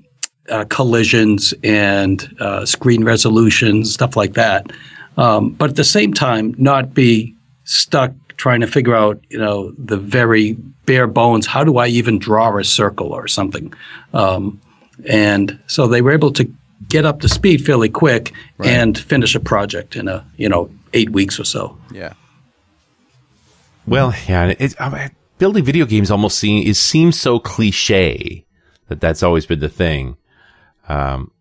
uh, 0.48 0.64
collisions 0.68 1.52
and 1.64 2.34
uh, 2.40 2.64
screen 2.64 3.04
resolutions, 3.04 3.92
stuff 3.92 4.16
like 4.16 4.34
that. 4.34 4.70
Um, 5.16 5.50
but 5.50 5.70
at 5.70 5.76
the 5.76 5.84
same 5.84 6.14
time, 6.14 6.54
not 6.56 6.94
be 6.94 7.34
stuck 7.64 8.12
trying 8.36 8.60
to 8.60 8.66
figure 8.66 8.94
out, 8.94 9.20
you 9.28 9.38
know, 9.38 9.72
the 9.76 9.96
very 9.98 10.56
bare 10.86 11.06
bones. 11.06 11.46
How 11.46 11.64
do 11.64 11.78
I 11.78 11.88
even 11.88 12.18
draw 12.18 12.56
a 12.58 12.64
circle 12.64 13.12
or 13.12 13.28
something? 13.28 13.72
Um, 14.12 14.60
and 15.06 15.58
so 15.66 15.86
they 15.86 16.02
were 16.02 16.12
able 16.12 16.32
to 16.32 16.52
get 16.88 17.04
up 17.04 17.20
to 17.20 17.28
speed 17.28 17.64
fairly 17.64 17.88
quick 17.88 18.32
and 18.62 18.96
finish 18.98 19.34
a 19.34 19.40
project 19.40 19.96
in 19.96 20.08
a 20.08 20.24
you 20.36 20.48
know 20.48 20.70
eight 20.92 21.10
weeks 21.10 21.38
or 21.38 21.44
so. 21.44 21.76
Yeah. 21.92 22.14
Well, 23.86 24.14
yeah, 24.28 24.54
it, 24.58 24.80
uh, 24.80 25.08
building 25.38 25.64
video 25.64 25.86
games 25.86 26.10
almost 26.10 26.38
seem, 26.38 26.66
it 26.66 26.76
seems 26.76 27.18
so 27.18 27.40
cliche 27.40 28.44
that 28.88 29.00
that's 29.00 29.22
always 29.22 29.44
been 29.44 29.58
the 29.58 29.68
thing. 29.68 30.16
Um, 30.88 31.32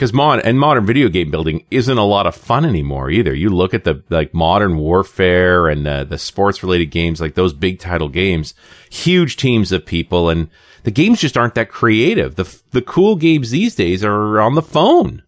because 0.00 0.14
mod 0.14 0.40
and 0.40 0.58
modern 0.58 0.86
video 0.86 1.10
game 1.10 1.30
building 1.30 1.62
isn't 1.70 1.98
a 1.98 2.06
lot 2.06 2.26
of 2.26 2.34
fun 2.34 2.64
anymore 2.64 3.10
either. 3.10 3.34
You 3.34 3.50
look 3.50 3.74
at 3.74 3.84
the 3.84 4.02
like 4.08 4.32
modern 4.32 4.78
warfare 4.78 5.68
and 5.68 5.84
the, 5.84 6.06
the 6.08 6.16
sports 6.16 6.62
related 6.62 6.86
games, 6.86 7.20
like 7.20 7.34
those 7.34 7.52
big 7.52 7.80
title 7.80 8.08
games, 8.08 8.54
huge 8.88 9.36
teams 9.36 9.72
of 9.72 9.84
people, 9.84 10.30
and 10.30 10.48
the 10.84 10.90
games 10.90 11.20
just 11.20 11.36
aren't 11.36 11.54
that 11.56 11.68
creative. 11.68 12.36
The 12.36 12.62
the 12.70 12.80
cool 12.80 13.14
games 13.14 13.50
these 13.50 13.74
days 13.74 14.02
are 14.02 14.40
on 14.40 14.54
the 14.54 14.62
phone. 14.62 15.22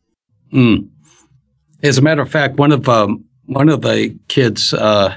Mm. 0.54 0.88
As 1.82 1.98
a 1.98 2.02
matter 2.02 2.22
of 2.22 2.30
fact, 2.30 2.56
one 2.56 2.72
of 2.72 2.88
um, 2.88 3.26
one 3.44 3.68
of 3.68 3.82
the 3.82 4.18
kids 4.28 4.72
uh, 4.72 5.14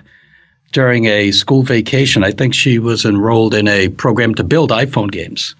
during 0.73 1.05
a 1.05 1.31
school 1.31 1.63
vacation, 1.63 2.25
I 2.25 2.31
think 2.31 2.53
she 2.53 2.77
was 2.77 3.05
enrolled 3.05 3.53
in 3.53 3.69
a 3.69 3.87
program 3.87 4.35
to 4.35 4.43
build 4.43 4.71
iPhone 4.71 5.11
games. 5.11 5.55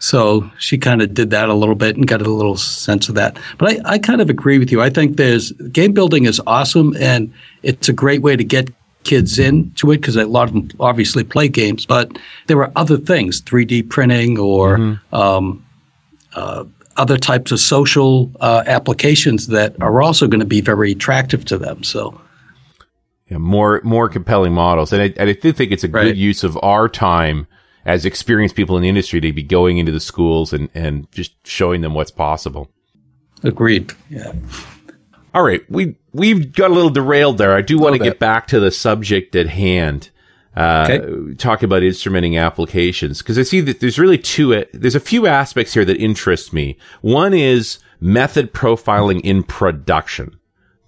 So 0.00 0.50
she 0.58 0.78
kind 0.78 1.02
of 1.02 1.12
did 1.12 1.30
that 1.30 1.50
a 1.50 1.54
little 1.54 1.74
bit 1.74 1.94
and 1.94 2.08
got 2.08 2.22
a 2.22 2.30
little 2.30 2.56
sense 2.56 3.08
of 3.10 3.14
that. 3.16 3.38
But 3.58 3.72
I, 3.86 3.92
I 3.94 3.98
kind 3.98 4.22
of 4.22 4.30
agree 4.30 4.58
with 4.58 4.72
you. 4.72 4.80
I 4.80 4.88
think 4.88 5.16
there's 5.16 5.52
game 5.52 5.92
building 5.92 6.24
is 6.24 6.40
awesome 6.46 6.96
and 6.98 7.32
it's 7.62 7.88
a 7.88 7.92
great 7.92 8.22
way 8.22 8.34
to 8.34 8.42
get 8.42 8.70
kids 9.04 9.38
into 9.38 9.92
it 9.92 9.98
because 9.98 10.16
a 10.16 10.24
lot 10.24 10.48
of 10.48 10.54
them 10.54 10.70
obviously 10.80 11.22
play 11.22 11.48
games, 11.48 11.84
but 11.84 12.18
there 12.46 12.58
are 12.62 12.72
other 12.76 12.96
things, 12.96 13.42
3D 13.42 13.90
printing 13.90 14.38
or 14.38 14.78
mm-hmm. 14.78 15.14
um, 15.14 15.64
uh, 16.34 16.64
other 16.96 17.18
types 17.18 17.52
of 17.52 17.60
social 17.60 18.30
uh, 18.40 18.62
applications 18.66 19.48
that 19.48 19.80
are 19.82 20.00
also 20.00 20.26
going 20.26 20.40
to 20.40 20.46
be 20.46 20.62
very 20.62 20.92
attractive 20.92 21.44
to 21.46 21.58
them. 21.58 21.82
So. 21.84 22.18
Yeah, 23.28 23.38
more 23.38 23.80
more 23.84 24.08
compelling 24.08 24.52
models, 24.52 24.92
and 24.92 25.02
I, 25.02 25.14
and 25.16 25.30
I 25.30 25.34
do 25.34 25.52
think 25.52 25.70
it's 25.70 25.84
a 25.84 25.88
right. 25.88 26.02
good 26.02 26.16
use 26.16 26.42
of 26.42 26.58
our 26.64 26.88
time 26.88 27.46
as 27.90 28.04
experienced 28.04 28.54
people 28.54 28.76
in 28.76 28.82
the 28.82 28.88
industry 28.88 29.20
to 29.20 29.32
be 29.32 29.42
going 29.42 29.78
into 29.78 29.90
the 29.90 29.98
schools 29.98 30.52
and, 30.52 30.70
and 30.74 31.10
just 31.10 31.34
showing 31.44 31.80
them 31.80 31.92
what's 31.92 32.12
possible. 32.12 32.70
Agreed. 33.42 33.92
Yeah. 34.08 34.32
All 35.34 35.42
right. 35.42 35.68
We, 35.68 35.96
we've 36.12 36.52
got 36.52 36.70
a 36.70 36.74
little 36.74 36.90
derailed 36.90 37.38
there. 37.38 37.52
I 37.52 37.62
do 37.62 37.78
want 37.78 37.96
to 37.96 38.02
get 38.02 38.20
back 38.20 38.46
to 38.48 38.60
the 38.60 38.70
subject 38.70 39.34
at 39.34 39.48
hand. 39.48 40.10
Uh, 40.56 40.88
okay. 40.90 41.34
talk 41.34 41.62
about 41.62 41.82
instrumenting 41.82 42.40
applications 42.40 43.18
because 43.18 43.38
I 43.38 43.44
see 43.44 43.60
that 43.60 43.78
there's 43.78 44.00
really 44.00 44.18
two, 44.18 44.64
there's 44.72 44.96
a 44.96 45.00
few 45.00 45.28
aspects 45.28 45.74
here 45.74 45.84
that 45.84 45.96
interest 45.96 46.52
me. 46.52 46.76
One 47.02 47.32
is 47.32 47.78
method 48.00 48.52
profiling 48.52 49.20
in 49.22 49.42
production. 49.42 50.38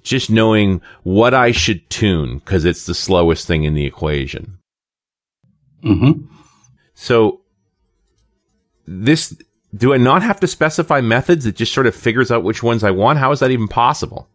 Just 0.03 0.31
knowing 0.31 0.81
what 1.05 1.33
I 1.33 1.53
should 1.53 1.89
tune 1.91 2.39
because 2.39 2.65
it's 2.65 2.87
the 2.87 2.95
slowest 2.95 3.47
thing 3.47 3.63
in 3.63 3.75
the 3.75 3.87
equation. 3.87 4.59
Mm-hmm. 5.85 6.42
So 7.03 7.41
this, 8.87 9.37
do 9.77 9.93
I 9.93 9.97
not 9.97 10.23
have 10.23 10.39
to 10.39 10.47
specify 10.47 11.01
methods? 11.01 11.45
It 11.47 11.57
just 11.57 11.75
sort 11.75 11.89
of 11.89 11.97
figures 11.97 12.31
out 12.31 12.45
which 12.45 12.63
ones 12.63 12.85
I 12.85 12.93
want. 12.93 13.19
How 13.19 13.33
is 13.33 13.41
that 13.41 13.51
even 13.51 13.67
possible? 13.67 14.29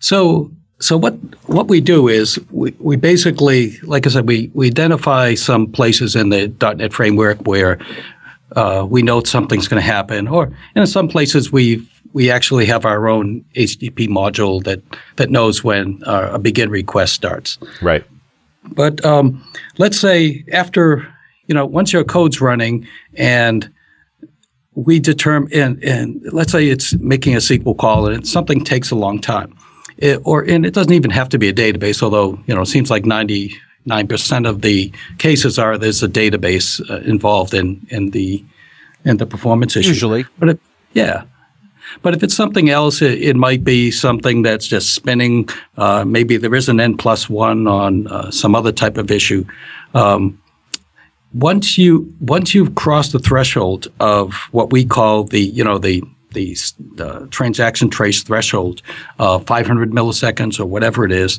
So, 0.00 0.50
so 0.80 0.96
what 0.96 1.12
what 1.46 1.68
we 1.68 1.82
do 1.82 2.08
is 2.08 2.38
we, 2.50 2.74
we 2.78 2.96
basically, 2.96 3.78
like 3.82 4.06
I 4.06 4.10
said, 4.10 4.26
we, 4.26 4.50
we 4.54 4.68
identify 4.68 5.34
some 5.34 5.70
places 5.70 6.16
in 6.16 6.30
the 6.30 6.48
.NET 6.76 6.94
framework 6.94 7.46
where 7.46 7.78
uh, 8.56 8.86
we 8.88 9.02
know 9.02 9.22
something's 9.22 9.68
going 9.68 9.82
to 9.82 9.86
happen, 9.86 10.26
or 10.26 10.50
in 10.74 10.86
some 10.86 11.06
places 11.06 11.52
we 11.52 11.86
we 12.14 12.30
actually 12.30 12.64
have 12.64 12.86
our 12.86 13.08
own 13.08 13.44
HTTP 13.56 14.08
module 14.08 14.64
that 14.64 14.80
that 15.16 15.28
knows 15.28 15.62
when 15.62 16.02
uh, 16.06 16.30
a 16.32 16.38
begin 16.38 16.70
request 16.70 17.12
starts. 17.12 17.58
Right. 17.82 18.04
But 18.72 19.04
um, 19.04 19.44
let's 19.76 20.00
say 20.00 20.44
after 20.50 21.13
you 21.46 21.54
know, 21.54 21.66
once 21.66 21.92
your 21.92 22.04
code's 22.04 22.40
running 22.40 22.86
and 23.14 23.70
we 24.74 24.98
determine, 24.98 25.52
and, 25.52 25.82
and 25.84 26.22
let's 26.32 26.52
say 26.52 26.68
it's 26.68 26.94
making 26.94 27.34
a 27.34 27.38
SQL 27.38 27.76
call 27.76 28.06
and 28.06 28.26
something 28.26 28.64
takes 28.64 28.90
a 28.90 28.96
long 28.96 29.20
time. 29.20 29.56
It, 29.98 30.20
or, 30.24 30.42
and 30.42 30.66
it 30.66 30.74
doesn't 30.74 30.92
even 30.92 31.10
have 31.10 31.28
to 31.30 31.38
be 31.38 31.48
a 31.48 31.52
database, 31.52 32.02
although, 32.02 32.38
you 32.46 32.54
know, 32.54 32.62
it 32.62 32.66
seems 32.66 32.90
like 32.90 33.04
99% 33.04 34.48
of 34.48 34.62
the 34.62 34.92
cases 35.18 35.58
are 35.58 35.78
there's 35.78 36.02
a 36.02 36.08
database 36.08 36.80
uh, 36.90 36.96
involved 37.02 37.54
in, 37.54 37.86
in 37.90 38.10
the, 38.10 38.44
in 39.04 39.18
the 39.18 39.26
performance 39.26 39.76
issue. 39.76 39.90
Usually. 39.90 40.24
But 40.38 40.48
it, 40.50 40.60
yeah. 40.94 41.24
But 42.02 42.14
if 42.14 42.22
it's 42.22 42.34
something 42.34 42.70
else, 42.70 43.02
it, 43.02 43.22
it, 43.22 43.36
might 43.36 43.62
be 43.62 43.90
something 43.90 44.42
that's 44.42 44.66
just 44.66 44.94
spinning. 44.94 45.48
Uh, 45.76 46.04
maybe 46.04 46.36
there 46.36 46.54
is 46.54 46.68
an 46.68 46.80
n 46.80 46.96
plus 46.96 47.28
one 47.28 47.68
on 47.68 48.06
uh, 48.08 48.30
some 48.30 48.54
other 48.54 48.72
type 48.72 48.96
of 48.96 49.10
issue. 49.10 49.44
Um, 49.94 50.40
once 51.34 51.76
you 51.76 52.12
once 52.20 52.54
you've 52.54 52.74
crossed 52.74 53.12
the 53.12 53.18
threshold 53.18 53.88
of 54.00 54.34
what 54.52 54.72
we 54.72 54.84
call 54.84 55.24
the 55.24 55.40
you 55.40 55.64
know 55.64 55.78
the 55.78 56.02
the 56.34 56.56
uh, 56.98 57.26
transaction 57.30 57.88
trace 57.88 58.22
threshold, 58.22 58.82
uh, 59.20 59.38
500 59.38 59.92
milliseconds 59.92 60.58
or 60.58 60.66
whatever 60.66 61.04
it 61.04 61.12
is, 61.12 61.38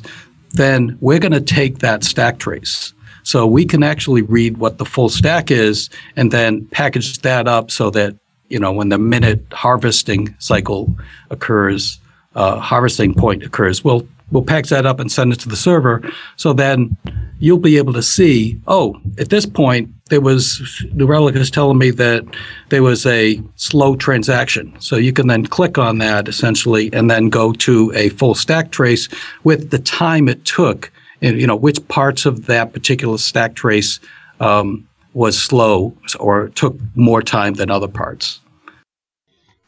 then 0.52 0.96
we're 1.00 1.18
going 1.18 1.32
to 1.32 1.40
take 1.40 1.78
that 1.80 2.02
stack 2.02 2.38
trace. 2.38 2.94
So 3.22 3.46
we 3.46 3.66
can 3.66 3.82
actually 3.82 4.22
read 4.22 4.56
what 4.56 4.78
the 4.78 4.84
full 4.84 5.10
stack 5.10 5.50
is 5.50 5.90
and 6.16 6.30
then 6.30 6.66
package 6.68 7.18
that 7.18 7.46
up 7.46 7.70
so 7.70 7.90
that 7.90 8.16
you 8.48 8.58
know 8.58 8.72
when 8.72 8.88
the 8.88 8.98
minute 8.98 9.44
harvesting 9.52 10.34
cycle 10.38 10.94
occurs, 11.30 11.98
uh, 12.34 12.58
harvesting 12.58 13.14
point 13.14 13.42
occurs, 13.42 13.84
we'll 13.84 14.06
we'll 14.30 14.42
package 14.42 14.70
that 14.70 14.86
up 14.86 15.00
and 15.00 15.10
send 15.10 15.32
it 15.32 15.40
to 15.40 15.48
the 15.48 15.56
server. 15.56 16.02
So 16.36 16.52
then 16.52 16.96
you'll 17.38 17.58
be 17.58 17.76
able 17.76 17.92
to 17.92 18.02
see, 18.02 18.60
oh, 18.66 19.00
at 19.18 19.28
this 19.28 19.46
point, 19.46 19.90
there 20.08 20.20
was, 20.20 20.84
New 20.92 21.06
Relic 21.06 21.36
is 21.36 21.50
telling 21.50 21.78
me 21.78 21.90
that 21.92 22.24
there 22.68 22.82
was 22.82 23.06
a 23.06 23.42
slow 23.56 23.96
transaction. 23.96 24.74
So 24.80 24.96
you 24.96 25.12
can 25.12 25.26
then 25.26 25.46
click 25.46 25.78
on 25.78 25.98
that 25.98 26.28
essentially 26.28 26.92
and 26.92 27.10
then 27.10 27.28
go 27.28 27.52
to 27.52 27.92
a 27.94 28.08
full 28.10 28.34
stack 28.34 28.70
trace 28.70 29.08
with 29.44 29.70
the 29.70 29.78
time 29.78 30.28
it 30.28 30.44
took 30.44 30.90
and, 31.22 31.40
you 31.40 31.46
know, 31.46 31.56
which 31.56 31.86
parts 31.88 32.26
of 32.26 32.46
that 32.46 32.72
particular 32.72 33.18
stack 33.18 33.54
trace 33.54 34.00
um, 34.40 34.86
was 35.14 35.40
slow 35.40 35.96
or 36.20 36.48
took 36.50 36.76
more 36.94 37.22
time 37.22 37.54
than 37.54 37.70
other 37.70 37.88
parts. 37.88 38.40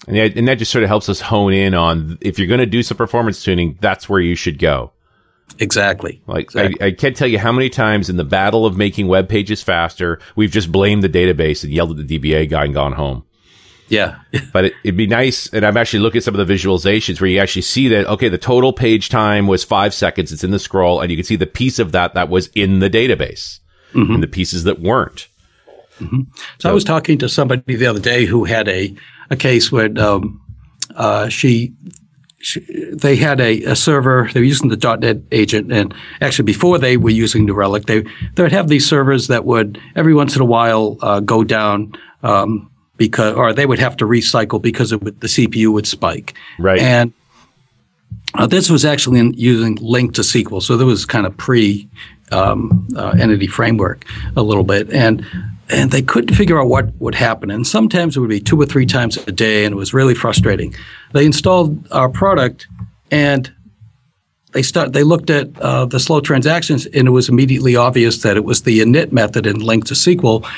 And 0.08 0.16
that, 0.16 0.36
and 0.36 0.48
that 0.48 0.58
just 0.58 0.72
sort 0.72 0.82
of 0.82 0.88
helps 0.88 1.08
us 1.08 1.20
hone 1.20 1.52
in 1.52 1.74
on 1.74 2.18
if 2.20 2.38
you're 2.38 2.48
going 2.48 2.60
to 2.60 2.66
do 2.66 2.82
some 2.82 2.96
performance 2.96 3.42
tuning, 3.42 3.78
that's 3.80 4.08
where 4.08 4.20
you 4.20 4.34
should 4.34 4.58
go. 4.58 4.92
Exactly. 5.58 6.22
Like 6.26 6.44
exactly. 6.44 6.82
I, 6.82 6.86
I, 6.86 6.92
can't 6.92 7.16
tell 7.16 7.28
you 7.28 7.38
how 7.38 7.52
many 7.52 7.68
times 7.68 8.08
in 8.08 8.16
the 8.16 8.24
battle 8.24 8.66
of 8.66 8.76
making 8.76 9.08
web 9.08 9.28
pages 9.28 9.62
faster, 9.62 10.20
we've 10.36 10.50
just 10.50 10.70
blamed 10.70 11.02
the 11.02 11.08
database 11.08 11.64
and 11.64 11.72
yelled 11.72 11.98
at 11.98 12.06
the 12.06 12.18
DBA 12.18 12.48
guy 12.48 12.64
and 12.64 12.74
gone 12.74 12.92
home. 12.92 13.24
Yeah. 13.88 14.18
but 14.52 14.66
it, 14.66 14.74
would 14.84 14.96
be 14.96 15.06
nice. 15.06 15.52
And 15.52 15.64
I'm 15.64 15.76
actually 15.76 16.00
looking 16.00 16.18
at 16.18 16.24
some 16.24 16.34
of 16.34 16.46
the 16.46 16.52
visualizations 16.52 17.20
where 17.20 17.28
you 17.30 17.40
actually 17.40 17.62
see 17.62 17.88
that, 17.88 18.06
okay, 18.06 18.28
the 18.28 18.38
total 18.38 18.72
page 18.72 19.08
time 19.08 19.46
was 19.46 19.64
five 19.64 19.94
seconds. 19.94 20.32
It's 20.32 20.44
in 20.44 20.50
the 20.50 20.58
scroll 20.58 21.00
and 21.00 21.10
you 21.10 21.16
can 21.16 21.24
see 21.24 21.36
the 21.36 21.46
piece 21.46 21.78
of 21.78 21.92
that 21.92 22.14
that 22.14 22.28
was 22.28 22.48
in 22.54 22.78
the 22.78 22.90
database 22.90 23.60
mm-hmm. 23.92 24.14
and 24.14 24.22
the 24.22 24.28
pieces 24.28 24.64
that 24.64 24.80
weren't. 24.80 25.28
Mm-hmm. 25.98 26.22
So, 26.34 26.42
so, 26.60 26.70
I 26.70 26.72
was 26.72 26.84
talking 26.84 27.18
to 27.18 27.28
somebody 27.28 27.74
the 27.74 27.86
other 27.86 28.00
day 28.00 28.24
who 28.24 28.44
had 28.44 28.68
a, 28.68 28.94
a 29.30 29.36
case 29.36 29.70
where 29.70 29.90
um, 29.98 30.40
uh, 30.94 31.28
she, 31.28 31.72
she, 32.40 32.60
they 32.92 33.16
had 33.16 33.40
a, 33.40 33.62
a, 33.64 33.76
server. 33.76 34.30
They 34.32 34.40
were 34.40 34.46
using 34.46 34.68
the 34.68 34.98
.NET 35.00 35.18
agent, 35.32 35.72
and 35.72 35.94
actually 36.20 36.44
before 36.44 36.78
they 36.78 36.96
were 36.96 37.10
using 37.10 37.44
New 37.44 37.54
Relic, 37.54 37.86
they 37.86 38.04
they 38.34 38.42
would 38.42 38.52
have 38.52 38.68
these 38.68 38.86
servers 38.86 39.28
that 39.28 39.44
would 39.44 39.80
every 39.96 40.14
once 40.14 40.36
in 40.36 40.42
a 40.42 40.46
while 40.46 40.96
uh, 41.00 41.20
go 41.20 41.44
down. 41.44 41.92
Um, 42.22 42.70
because, 42.96 43.34
or 43.34 43.52
they 43.52 43.64
would 43.64 43.78
have 43.78 43.96
to 43.98 44.04
recycle 44.04 44.60
because 44.60 44.92
would, 44.92 45.20
the 45.20 45.28
CPU 45.28 45.72
would 45.72 45.86
spike. 45.86 46.34
Right. 46.58 46.80
And 46.80 47.12
uh, 48.34 48.46
this 48.46 48.68
was 48.68 48.84
actually 48.84 49.20
in, 49.20 49.34
using 49.34 49.76
LINQ 49.76 50.14
to 50.14 50.22
SQL, 50.22 50.62
so 50.62 50.76
there 50.76 50.86
was 50.86 51.06
kind 51.06 51.24
of 51.24 51.36
pre 51.36 51.88
um, 52.30 52.86
uh, 52.96 53.10
entity 53.18 53.46
framework 53.46 54.04
a 54.36 54.42
little 54.42 54.64
bit, 54.64 54.90
and 54.90 55.24
and 55.70 55.90
they 55.90 56.02
couldn't 56.02 56.34
figure 56.34 56.60
out 56.60 56.68
what 56.68 56.94
would 56.98 57.14
happen. 57.14 57.50
And 57.50 57.66
sometimes 57.66 58.16
it 58.16 58.20
would 58.20 58.30
be 58.30 58.40
two 58.40 58.60
or 58.60 58.66
three 58.66 58.86
times 58.86 59.16
a 59.16 59.32
day, 59.32 59.64
and 59.64 59.72
it 59.72 59.76
was 59.76 59.92
really 59.92 60.14
frustrating. 60.14 60.74
They 61.12 61.26
installed 61.26 61.90
our 61.92 62.08
product, 62.08 62.66
and 63.10 63.52
they 64.52 64.62
start. 64.62 64.92
They 64.92 65.04
looked 65.04 65.30
at 65.30 65.58
uh, 65.60 65.86
the 65.86 66.00
slow 66.00 66.20
transactions, 66.20 66.86
and 66.86 67.08
it 67.08 67.10
was 67.10 67.28
immediately 67.28 67.76
obvious 67.76 68.22
that 68.22 68.36
it 68.36 68.44
was 68.44 68.62
the 68.62 68.80
init 68.80 69.12
method 69.12 69.46
in 69.46 69.56
LINQ 69.56 69.84
to 69.84 69.94
SQL 69.94 70.48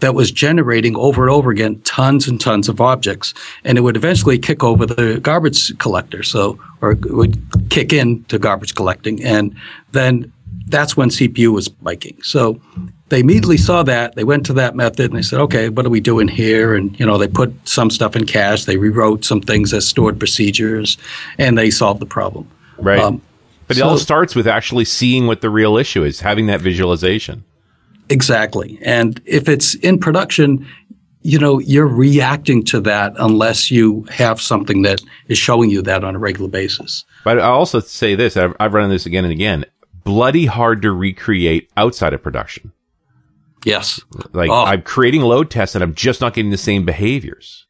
that 0.00 0.14
was 0.14 0.30
generating 0.30 0.94
over 0.96 1.22
and 1.22 1.30
over 1.30 1.50
again 1.50 1.80
tons 1.80 2.28
and 2.28 2.40
tons 2.40 2.68
of 2.68 2.80
objects, 2.80 3.34
and 3.64 3.78
it 3.78 3.80
would 3.80 3.96
eventually 3.96 4.38
kick 4.38 4.62
over 4.62 4.86
the 4.86 5.18
garbage 5.20 5.76
collector. 5.78 6.22
So, 6.22 6.58
or 6.82 6.92
it 6.92 7.12
would 7.12 7.40
kick 7.70 7.92
in 7.92 8.24
to 8.24 8.38
garbage 8.38 8.74
collecting, 8.74 9.22
and 9.24 9.56
then 9.92 10.32
that's 10.66 10.96
when 10.96 11.08
CPU 11.08 11.52
was 11.52 11.66
spiking. 11.66 12.18
So 12.22 12.60
they 13.08 13.20
immediately 13.20 13.56
saw 13.56 13.82
that. 13.84 14.14
They 14.14 14.24
went 14.24 14.44
to 14.46 14.52
that 14.54 14.76
method 14.76 15.10
and 15.10 15.16
they 15.16 15.22
said, 15.22 15.40
okay, 15.40 15.68
what 15.68 15.86
are 15.86 15.90
we 15.90 16.00
doing 16.00 16.28
here? 16.28 16.74
And, 16.74 16.98
you 16.98 17.06
know, 17.06 17.16
they 17.16 17.28
put 17.28 17.52
some 17.66 17.90
stuff 17.90 18.14
in 18.16 18.26
cache. 18.26 18.64
They 18.64 18.76
rewrote 18.76 19.24
some 19.24 19.40
things 19.40 19.72
as 19.72 19.86
stored 19.86 20.18
procedures 20.18 20.98
and 21.38 21.56
they 21.56 21.70
solved 21.70 22.00
the 22.00 22.06
problem. 22.06 22.50
Right. 22.76 22.98
Um, 22.98 23.22
but 23.66 23.76
so, 23.76 23.86
it 23.86 23.88
all 23.88 23.98
starts 23.98 24.34
with 24.34 24.46
actually 24.46 24.84
seeing 24.84 25.26
what 25.26 25.40
the 25.40 25.50
real 25.50 25.76
issue 25.76 26.04
is, 26.04 26.20
having 26.20 26.46
that 26.46 26.60
visualization. 26.60 27.44
Exactly. 28.08 28.78
And 28.82 29.20
if 29.26 29.48
it's 29.48 29.74
in 29.76 29.98
production, 29.98 30.66
you 31.22 31.38
know, 31.38 31.58
you're 31.58 31.86
reacting 31.86 32.64
to 32.64 32.80
that 32.80 33.12
unless 33.18 33.70
you 33.70 34.04
have 34.10 34.40
something 34.40 34.82
that 34.82 35.02
is 35.28 35.36
showing 35.36 35.70
you 35.70 35.82
that 35.82 36.04
on 36.04 36.14
a 36.14 36.18
regular 36.18 36.48
basis. 36.48 37.04
But 37.24 37.38
I 37.38 37.48
also 37.48 37.80
say 37.80 38.14
this: 38.14 38.36
I've, 38.36 38.56
I've 38.60 38.72
run 38.72 38.88
this 38.88 39.04
again 39.04 39.24
and 39.24 39.32
again. 39.32 39.66
Bloody 40.04 40.46
hard 40.46 40.80
to 40.82 40.92
recreate 40.92 41.70
outside 41.76 42.14
of 42.14 42.22
production. 42.22 42.72
Yes. 43.64 44.00
Like 44.32 44.50
oh. 44.50 44.64
I'm 44.64 44.82
creating 44.82 45.22
load 45.22 45.50
tests 45.50 45.74
and 45.74 45.82
I'm 45.82 45.94
just 45.94 46.20
not 46.20 46.34
getting 46.34 46.50
the 46.50 46.56
same 46.56 46.84
behaviors. 46.84 47.66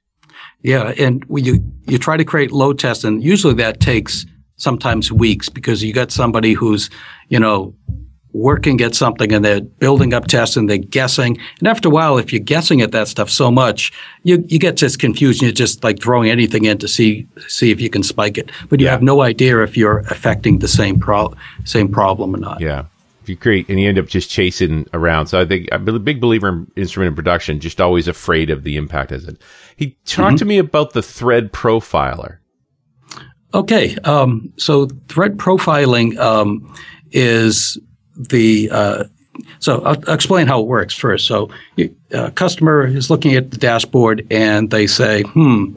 Yeah, 0.63 0.93
and 0.99 1.25
you 1.31 1.63
you 1.87 1.99
try 1.99 2.17
to 2.17 2.25
create 2.25 2.51
load 2.51 2.79
tests, 2.79 3.05
and 3.05 3.23
usually 3.23 3.55
that 3.55 3.79
takes 3.81 4.27
sometimes 4.57 5.13
weeks 5.13 5.49
because 5.49 5.85
you 5.85 5.93
got 5.93 6.11
somebody 6.11 6.53
who's 6.53 6.91
you 7.29 7.39
know 7.39 7.75
working 8.33 8.81
at 8.81 8.95
something 8.95 9.33
and 9.33 9.45
they're 9.45 9.61
building 9.61 10.13
up 10.13 10.27
tests 10.27 10.57
and 10.57 10.69
they're 10.69 10.79
guessing. 10.79 11.39
And 11.61 11.69
after 11.69 11.89
a 11.89 11.91
while, 11.91 12.19
if 12.19 12.33
you're 12.33 12.43
guessing 12.43 12.83
at 12.83 12.93
that 12.93 13.09
stuff 13.09 13.31
so 13.31 13.51
much, 13.51 13.91
you, 14.23 14.45
you 14.49 14.59
get 14.59 14.77
this 14.77 14.97
confusion. 14.97 15.47
You're 15.47 15.53
just 15.53 15.83
like 15.83 16.01
throwing 16.03 16.29
anything 16.29 16.65
in 16.65 16.79
to 16.79 16.89
see 16.89 17.27
see 17.47 17.71
if 17.71 17.81
you 17.81 17.89
can 17.89 18.03
spike 18.03 18.37
it, 18.37 18.51
but 18.69 18.81
you 18.81 18.87
yeah. 18.87 18.93
have 18.93 19.03
no 19.03 19.23
idea 19.23 19.63
if 19.63 19.77
you're 19.77 20.01
affecting 20.11 20.59
the 20.59 20.69
same 20.69 20.99
pro- 20.99 21.35
same 21.65 21.89
problem 21.89 22.35
or 22.35 22.39
not. 22.39 22.61
Yeah 22.61 22.87
you 23.29 23.37
create 23.37 23.69
and 23.69 23.81
you 23.81 23.89
end 23.89 23.99
up 23.99 24.07
just 24.07 24.31
chasing 24.31 24.87
around. 24.93 25.27
So 25.27 25.41
I 25.41 25.45
think 25.45 25.69
I'm 25.73 25.87
a 25.89 25.99
big 25.99 26.21
believer 26.21 26.49
in 26.49 26.71
instrument 26.77 27.09
and 27.09 27.17
production, 27.17 27.61
just 27.61 27.81
always 27.81 28.09
afraid 28.09 28.51
of 28.51 28.65
the 28.65 28.77
impact 28.77 29.13
as 29.13 29.25
it. 29.25 29.41
He 29.77 29.97
talked 30.05 30.29
mm-hmm. 30.29 30.37
to 30.37 30.45
me 30.45 30.59
about 30.59 30.93
the 30.93 31.03
thread 31.03 31.53
profiler. 31.53 32.39
Okay. 33.55 33.97
Um, 34.05 34.53
so 34.57 34.89
thread 35.09 35.37
profiling 35.37 36.19
um, 36.19 36.75
is 37.13 37.79
the 38.17 38.69
uh, 38.71 39.05
so 39.61 39.81
I'll, 39.83 39.97
I'll, 40.09 40.15
explain 40.15 40.47
how 40.47 40.61
it 40.61 40.67
works 40.67 40.95
first. 40.95 41.27
So 41.27 41.49
a 41.79 41.91
uh, 42.13 42.31
customer 42.31 42.87
is 42.87 43.09
looking 43.11 43.35
at 43.35 43.51
the 43.51 43.57
dashboard 43.57 44.27
and 44.31 44.71
they 44.71 44.87
say, 44.87 45.23
"Hmm, 45.23 45.75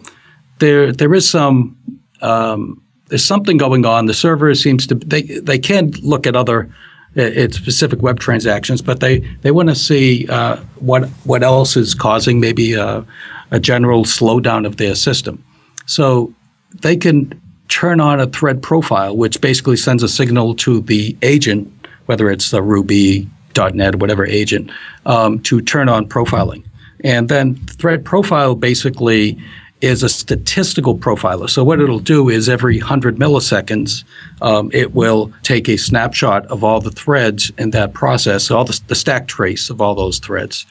there 0.59 0.91
there 0.91 1.13
is 1.13 1.29
some 1.29 1.77
um, 2.21 2.81
there's 3.07 3.25
something 3.25 3.57
going 3.57 3.85
on. 3.85 4.05
The 4.05 4.13
server 4.13 4.53
seems 4.55 4.87
to 4.87 4.95
they 4.95 5.23
they 5.23 5.59
can 5.59 5.91
look 6.01 6.25
at 6.25 6.35
other 6.35 6.73
it's 7.15 7.57
specific 7.57 8.01
web 8.01 8.19
transactions, 8.19 8.81
but 8.81 8.99
they, 8.99 9.19
they 9.41 9.51
want 9.51 9.69
to 9.69 9.75
see 9.75 10.27
uh, 10.29 10.57
what 10.79 11.09
what 11.25 11.43
else 11.43 11.75
is 11.75 11.93
causing 11.93 12.39
maybe 12.39 12.73
a, 12.73 13.05
a, 13.51 13.59
general 13.59 14.05
slowdown 14.05 14.65
of 14.65 14.77
their 14.77 14.95
system. 14.95 15.43
So 15.85 16.33
they 16.81 16.95
can 16.95 17.39
turn 17.67 17.99
on 17.99 18.19
a 18.19 18.27
thread 18.27 18.61
profile, 18.63 19.15
which 19.15 19.41
basically 19.41 19.77
sends 19.77 20.03
a 20.03 20.09
signal 20.09 20.55
to 20.55 20.81
the 20.81 21.17
agent, 21.21 21.71
whether 22.05 22.29
it's 22.29 22.53
a 22.53 22.61
Ruby, 22.61 23.27
.NET, 23.55 23.95
whatever 23.95 24.25
agent, 24.25 24.71
um, 25.05 25.39
to 25.41 25.61
turn 25.61 25.89
on 25.89 26.07
profiling. 26.07 26.63
And 27.03 27.29
then 27.29 27.55
thread 27.55 28.05
profile 28.05 28.55
basically 28.55 29.41
is 29.81 30.03
a 30.03 30.09
statistical 30.09 30.97
profiler. 30.97 31.49
So 31.49 31.63
what 31.63 31.81
it'll 31.81 31.99
do 31.99 32.29
is 32.29 32.47
every 32.47 32.77
100 32.77 33.17
milliseconds, 33.17 34.03
um, 34.41 34.69
it 34.73 34.93
will 34.93 35.33
take 35.43 35.67
a 35.67 35.77
snapshot 35.77 36.45
of 36.47 36.63
all 36.63 36.79
the 36.79 36.91
threads 36.91 37.51
in 37.57 37.71
that 37.71 37.93
process, 37.93 38.51
all 38.51 38.63
the, 38.63 38.79
the 38.87 38.95
stack 38.95 39.27
trace 39.27 39.69
of 39.69 39.81
all 39.81 39.95
those 39.95 40.19
threads, 40.19 40.65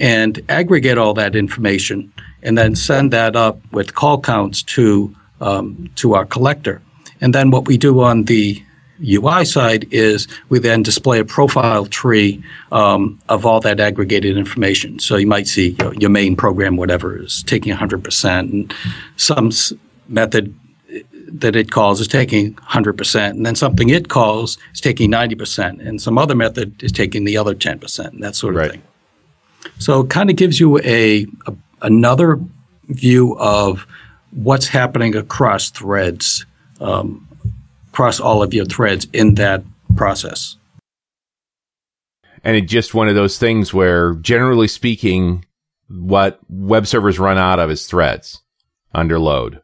and 0.00 0.40
aggregate 0.48 0.98
all 0.98 1.14
that 1.14 1.36
information, 1.36 2.12
and 2.42 2.56
then 2.56 2.74
send 2.74 3.12
that 3.12 3.36
up 3.36 3.60
with 3.72 3.94
call 3.94 4.20
counts 4.20 4.62
to 4.62 5.14
um, 5.40 5.88
to 5.94 6.14
our 6.14 6.24
collector. 6.24 6.82
And 7.20 7.34
then 7.34 7.50
what 7.50 7.66
we 7.66 7.76
do 7.76 8.00
on 8.00 8.24
the 8.24 8.62
UI 9.02 9.44
side 9.44 9.86
is 9.92 10.26
we 10.48 10.58
then 10.58 10.82
display 10.82 11.18
a 11.18 11.24
profile 11.24 11.86
tree 11.86 12.42
um, 12.72 13.20
of 13.28 13.46
all 13.46 13.60
that 13.60 13.80
aggregated 13.80 14.36
information. 14.36 14.98
So 14.98 15.16
you 15.16 15.26
might 15.26 15.46
see 15.46 15.70
you 15.70 15.76
know, 15.78 15.92
your 15.92 16.10
main 16.10 16.36
program, 16.36 16.76
whatever, 16.76 17.16
is 17.22 17.42
taking 17.44 17.74
100%, 17.74 18.40
and 18.40 18.74
some 19.16 19.48
s- 19.48 19.72
method 20.08 20.54
that 21.28 21.54
it 21.54 21.70
calls 21.70 22.00
is 22.00 22.08
taking 22.08 22.54
100%, 22.54 23.30
and 23.30 23.46
then 23.46 23.54
something 23.54 23.90
it 23.90 24.08
calls 24.08 24.58
is 24.74 24.80
taking 24.80 25.10
90%, 25.10 25.86
and 25.86 26.00
some 26.00 26.18
other 26.18 26.34
method 26.34 26.82
is 26.82 26.90
taking 26.90 27.24
the 27.24 27.36
other 27.36 27.54
10%, 27.54 28.06
and 28.06 28.22
that 28.22 28.34
sort 28.34 28.54
of 28.54 28.60
right. 28.60 28.70
thing. 28.72 28.82
So 29.78 30.00
it 30.00 30.10
kind 30.10 30.30
of 30.30 30.36
gives 30.36 30.58
you 30.58 30.78
a, 30.78 31.26
a 31.46 31.54
another 31.82 32.40
view 32.88 33.36
of 33.38 33.86
what's 34.30 34.66
happening 34.66 35.14
across 35.14 35.70
threads 35.70 36.44
um, 36.80 37.27
across 37.98 38.20
all 38.20 38.44
of 38.44 38.54
your 38.54 38.64
threads 38.64 39.08
in 39.12 39.34
that 39.34 39.64
process. 39.96 40.56
And 42.44 42.56
it's 42.56 42.70
just 42.70 42.94
one 42.94 43.08
of 43.08 43.16
those 43.16 43.38
things 43.38 43.74
where, 43.74 44.14
generally 44.14 44.68
speaking, 44.68 45.44
what 45.88 46.38
web 46.48 46.86
servers 46.86 47.18
run 47.18 47.38
out 47.38 47.58
of 47.58 47.72
is 47.72 47.88
threads 47.88 48.40
under 48.94 49.18
load. 49.18 49.60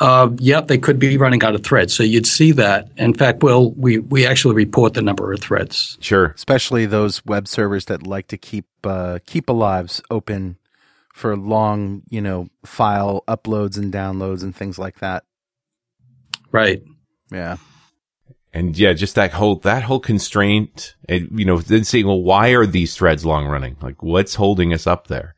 Uh, 0.00 0.30
yeah, 0.38 0.62
they 0.62 0.78
could 0.78 0.98
be 0.98 1.18
running 1.18 1.44
out 1.44 1.54
of 1.54 1.62
threads. 1.62 1.92
So 1.92 2.02
you'd 2.02 2.26
see 2.26 2.52
that. 2.52 2.88
In 2.96 3.12
fact, 3.12 3.42
well, 3.42 3.72
we, 3.72 3.98
we 3.98 4.26
actually 4.26 4.54
report 4.54 4.94
the 4.94 5.02
number 5.02 5.30
of 5.34 5.40
threads. 5.40 5.98
Sure. 6.00 6.32
Especially 6.34 6.86
those 6.86 7.22
web 7.26 7.46
servers 7.46 7.84
that 7.86 8.06
like 8.06 8.28
to 8.28 8.38
keep 8.38 8.64
uh, 8.84 9.18
keep 9.26 9.48
alives 9.48 10.00
open 10.10 10.56
for 11.12 11.36
long, 11.36 12.04
you 12.08 12.22
know, 12.22 12.48
file 12.64 13.22
uploads 13.28 13.76
and 13.76 13.92
downloads 13.92 14.42
and 14.42 14.56
things 14.56 14.78
like 14.78 15.00
that. 15.00 15.25
Right. 16.56 16.82
Yeah. 17.30 17.56
And 18.52 18.76
yeah, 18.78 18.94
just 18.94 19.16
that 19.16 19.32
whole 19.32 19.56
that 19.56 19.82
whole 19.82 20.00
constraint, 20.00 20.94
and 21.08 21.28
you 21.38 21.44
know, 21.44 21.58
then 21.58 21.84
saying, 21.84 22.06
well, 22.06 22.22
why 22.22 22.50
are 22.50 22.64
these 22.64 22.96
threads 22.96 23.26
long 23.26 23.46
running? 23.46 23.76
Like, 23.82 24.02
what's 24.02 24.34
holding 24.34 24.72
us 24.72 24.86
up 24.86 25.08
there? 25.08 25.34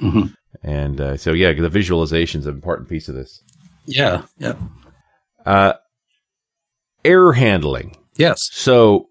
Mm-hmm. 0.00 0.28
And 0.62 1.00
uh, 1.00 1.16
so, 1.18 1.32
yeah, 1.32 1.52
the 1.52 1.68
visualization 1.68 2.40
is 2.40 2.46
an 2.46 2.54
important 2.54 2.88
piece 2.88 3.08
of 3.08 3.14
this. 3.14 3.42
Yeah, 3.84 4.22
yeah. 4.38 4.54
Uh, 5.44 5.74
error 7.04 7.34
handling. 7.34 7.96
Yes. 8.16 8.48
So 8.50 9.10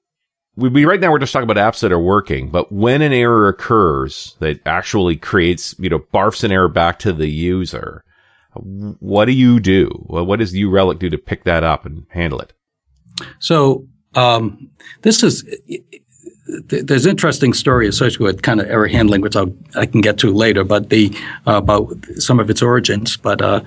we, 0.56 0.70
we, 0.70 0.86
right 0.86 1.00
now 1.00 1.12
we're 1.12 1.20
just 1.20 1.32
talking 1.32 1.50
about 1.50 1.74
apps 1.74 1.82
that 1.82 1.92
are 1.92 2.00
working, 2.00 2.50
but 2.50 2.72
when 2.72 3.04
an 3.04 3.14
error 3.14 3.48
occurs 3.48 4.36
that 4.40 4.66
actually 4.66 5.18
creates, 5.18 5.76
you 5.78 5.90
know, 5.90 6.00
barfs 6.00 6.44
an 6.44 6.52
error 6.52 6.70
back 6.70 7.00
to 7.00 7.14
the 7.14 7.30
user, 7.30 8.04
what 8.56 9.26
do 9.26 9.32
you 9.32 9.60
do? 9.60 9.88
What 10.08 10.40
does 10.40 10.54
New 10.54 10.70
Relic 10.70 11.00
do 11.00 11.10
to 11.10 11.18
pick 11.18 11.44
that 11.44 11.64
up 11.64 11.86
and 11.86 12.06
handle 12.10 12.40
it? 12.40 12.54
So 13.40 13.88
um, 14.16 14.70
this 15.02 15.24
is 15.24 15.44
there's 16.46 17.06
interesting 17.06 17.54
story 17.54 17.88
associated 17.88 18.20
with 18.20 18.42
kind 18.42 18.60
of 18.60 18.70
error 18.70 18.88
handling, 18.88 19.22
which 19.22 19.36
I'll, 19.36 19.54
i 19.76 19.86
can 19.86 20.02
get 20.02 20.18
to 20.20 20.34
later, 20.34 20.64
but 20.64 20.90
the 20.90 21.16
uh, 21.48 21.58
about 21.58 21.94
some 22.18 22.40
of 22.40 22.50
its 22.50 22.62
origins. 22.62 23.18
But 23.18 23.42
uh, 23.42 23.62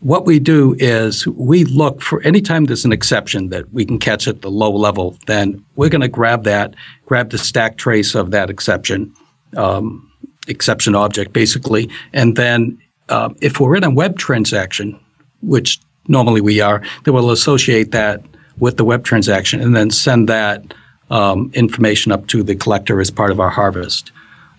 what 0.00 0.24
we 0.24 0.38
do 0.38 0.76
is 0.78 1.26
we 1.26 1.64
look 1.64 2.00
for 2.00 2.22
anytime 2.22 2.64
there's 2.64 2.84
an 2.84 2.92
exception 2.92 3.48
that 3.50 3.72
we 3.72 3.84
can 3.84 3.98
catch 3.98 4.28
at 4.28 4.42
the 4.42 4.50
low 4.50 4.70
level, 4.70 5.16
then 5.26 5.64
we're 5.76 5.90
going 5.90 6.00
to 6.00 6.08
grab 6.08 6.44
that, 6.44 6.74
grab 7.06 7.30
the 7.30 7.38
stack 7.38 7.76
trace 7.76 8.14
of 8.14 8.30
that 8.30 8.48
exception, 8.48 9.12
um, 9.56 10.10
exception 10.46 10.94
object 10.94 11.32
basically, 11.32 11.90
and 12.12 12.36
then 12.36 12.78
uh, 13.10 13.30
if 13.40 13.60
we're 13.60 13.76
in 13.76 13.84
a 13.84 13.90
web 13.90 14.18
transaction, 14.18 14.98
which 15.42 15.80
normally 16.08 16.40
we 16.40 16.60
are, 16.60 16.82
then 17.04 17.14
we'll 17.14 17.30
associate 17.30 17.90
that 17.92 18.22
with 18.58 18.76
the 18.76 18.84
web 18.84 19.04
transaction 19.04 19.60
and 19.60 19.74
then 19.74 19.90
send 19.90 20.28
that 20.28 20.74
um, 21.10 21.50
information 21.54 22.12
up 22.12 22.26
to 22.28 22.42
the 22.42 22.54
collector 22.54 23.00
as 23.00 23.10
part 23.10 23.30
of 23.30 23.40
our 23.40 23.50
harvest. 23.50 24.12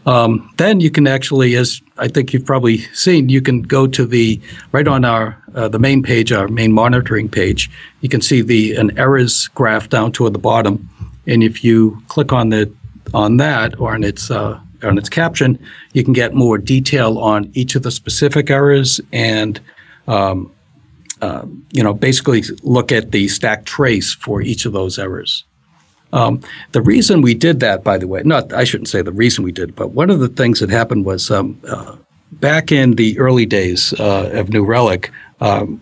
Um, 0.06 0.52
then 0.58 0.80
you 0.80 0.90
can 0.90 1.06
actually, 1.06 1.56
as 1.56 1.82
I 1.98 2.08
think 2.08 2.34
you've 2.34 2.46
probably 2.46 2.80
seen, 2.94 3.30
you 3.30 3.42
can 3.42 3.62
go 3.62 3.86
to 3.88 4.06
the 4.06 4.42
right 4.72 4.88
on 4.88 5.06
our 5.06 5.38
uh, 5.54 5.68
the 5.68 5.78
main 5.78 6.02
page, 6.02 6.32
our 6.32 6.48
main 6.48 6.72
monitoring 6.72 7.30
page. 7.30 7.70
You 8.02 8.10
can 8.10 8.22
see 8.22 8.42
the 8.42 8.76
an 8.76 8.98
errors 8.98 9.48
graph 9.50 9.90
down 9.90 10.12
toward 10.12 10.34
the 10.34 10.40
bottom, 10.40 10.90
and 11.28 11.44
if 11.44 11.64
you 11.64 12.02
click 12.08 12.34
on 12.34 12.50
the 12.50 12.74
on 13.14 13.38
that 13.38 13.80
or 13.80 13.94
on 13.94 14.04
its 14.04 14.32
uh, 14.32 14.60
on 14.84 14.98
its 14.98 15.10
caption, 15.10 15.60
you 15.94 16.04
can 16.04 16.14
get 16.14 16.34
more 16.34 16.58
detail 16.58 17.18
on 17.20 17.50
each 17.54 17.76
of 17.76 17.84
the 17.84 17.92
specific 17.92 18.50
errors 18.50 19.02
and, 19.12 19.60
um, 20.08 20.52
uh, 21.22 21.46
you 21.72 21.84
know, 21.84 21.94
basically 21.94 22.44
look 22.64 22.92
at 22.92 23.12
the 23.12 23.28
stack 23.28 23.66
trace 23.66 24.14
for 24.14 24.42
each 24.42 24.66
of 24.66 24.74
those 24.74 24.98
errors. 24.98 25.44
Um, 26.14 26.42
the 26.72 26.82
reason 26.82 27.22
we 27.22 27.34
did 27.34 27.60
that, 27.62 27.84
by 27.84 27.98
the 27.98 28.08
way, 28.08 28.22
not 28.24 28.52
I 28.54 28.64
shouldn't 28.64 28.90
say 28.90 29.02
the 29.02 29.12
reason 29.12 29.44
we 29.44 29.52
did, 29.52 29.76
but 29.76 29.92
one 29.92 30.10
of 30.10 30.20
the 30.20 30.28
things 30.28 30.60
that 30.60 30.70
happened 30.70 31.06
was 31.06 31.32
um, 31.32 31.60
uh, 31.68 31.96
back 32.34 32.72
in 32.72 32.96
the 32.96 33.18
early 33.18 33.46
days 33.46 33.94
uh, 34.00 34.30
of 34.34 34.50
New 34.50 34.66
Relic. 34.66 35.12
Um, 35.40 35.82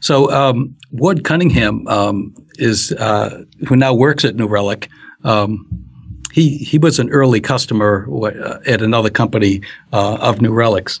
so 0.00 0.30
um, 0.32 0.76
Ward 0.90 1.24
Cunningham 1.24 1.86
um, 1.86 2.34
is 2.58 2.92
uh, 2.92 3.44
who 3.68 3.76
now 3.76 3.94
works 3.94 4.24
at 4.24 4.34
New 4.34 4.48
Relic. 4.48 4.88
Um, 5.24 5.87
he 6.32 6.58
he 6.58 6.78
was 6.78 6.98
an 6.98 7.10
early 7.10 7.40
customer 7.40 8.06
uh, 8.24 8.60
at 8.66 8.82
another 8.82 9.10
company 9.10 9.62
uh, 9.92 10.16
of 10.20 10.40
New 10.40 10.52
Relics, 10.52 11.00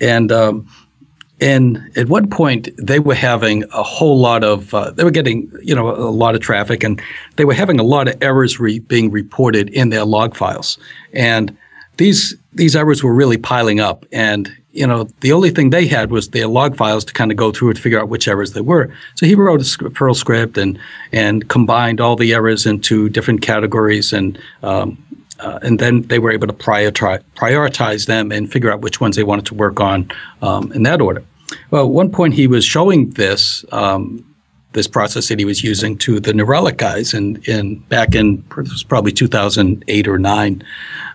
and 0.00 0.32
um, 0.32 0.66
and 1.40 1.90
at 1.96 2.08
one 2.08 2.28
point 2.28 2.68
they 2.78 2.98
were 2.98 3.14
having 3.14 3.64
a 3.72 3.82
whole 3.82 4.18
lot 4.18 4.42
of 4.42 4.72
uh, 4.74 4.90
they 4.90 5.04
were 5.04 5.10
getting 5.10 5.50
you 5.62 5.74
know 5.74 5.90
a 5.90 6.10
lot 6.10 6.34
of 6.34 6.40
traffic, 6.40 6.82
and 6.82 7.00
they 7.36 7.44
were 7.44 7.54
having 7.54 7.78
a 7.78 7.84
lot 7.84 8.08
of 8.08 8.16
errors 8.22 8.58
re- 8.58 8.78
being 8.78 9.10
reported 9.10 9.68
in 9.70 9.90
their 9.90 10.04
log 10.04 10.34
files, 10.34 10.78
and 11.12 11.56
these 11.96 12.34
these 12.52 12.74
errors 12.74 13.02
were 13.02 13.14
really 13.14 13.38
piling 13.38 13.80
up, 13.80 14.06
and 14.12 14.54
you 14.76 14.86
know 14.86 15.08
the 15.20 15.32
only 15.32 15.50
thing 15.50 15.70
they 15.70 15.86
had 15.86 16.10
was 16.10 16.28
their 16.28 16.46
log 16.46 16.76
files 16.76 17.04
to 17.06 17.12
kind 17.12 17.30
of 17.30 17.36
go 17.36 17.50
through 17.50 17.70
and 17.70 17.78
figure 17.78 18.00
out 18.00 18.08
which 18.08 18.28
errors 18.28 18.52
they 18.52 18.60
were. 18.60 18.92
So 19.14 19.26
he 19.26 19.34
wrote 19.34 19.60
a 19.80 19.90
Perl 19.90 20.14
script 20.14 20.58
and 20.58 20.78
and 21.12 21.48
combined 21.48 22.00
all 22.00 22.16
the 22.16 22.34
errors 22.34 22.66
into 22.66 23.08
different 23.08 23.42
categories, 23.42 24.12
and 24.12 24.38
um, 24.62 24.98
uh, 25.40 25.58
and 25.62 25.78
then 25.78 26.02
they 26.02 26.18
were 26.18 26.30
able 26.30 26.46
to 26.46 26.52
prioritize, 26.52 27.22
prioritize 27.34 28.06
them 28.06 28.32
and 28.32 28.50
figure 28.50 28.70
out 28.70 28.80
which 28.80 29.00
ones 29.00 29.16
they 29.16 29.24
wanted 29.24 29.46
to 29.46 29.54
work 29.54 29.80
on 29.80 30.10
um, 30.42 30.72
in 30.72 30.82
that 30.84 31.00
order. 31.00 31.22
Well, 31.70 31.84
at 31.84 31.90
one 31.90 32.10
point 32.10 32.34
he 32.34 32.46
was 32.46 32.64
showing 32.64 33.10
this 33.10 33.64
um, 33.72 34.24
this 34.72 34.86
process 34.86 35.28
that 35.28 35.38
he 35.38 35.44
was 35.44 35.64
using 35.64 35.96
to 35.96 36.20
the 36.20 36.34
New 36.34 36.44
Relic 36.44 36.76
guys, 36.76 37.14
in, 37.14 37.42
in 37.44 37.78
back 37.88 38.14
in 38.14 38.44
it 38.50 38.56
was 38.56 38.84
probably 38.84 39.12
2008 39.12 40.08
or 40.08 40.18
nine, 40.18 40.62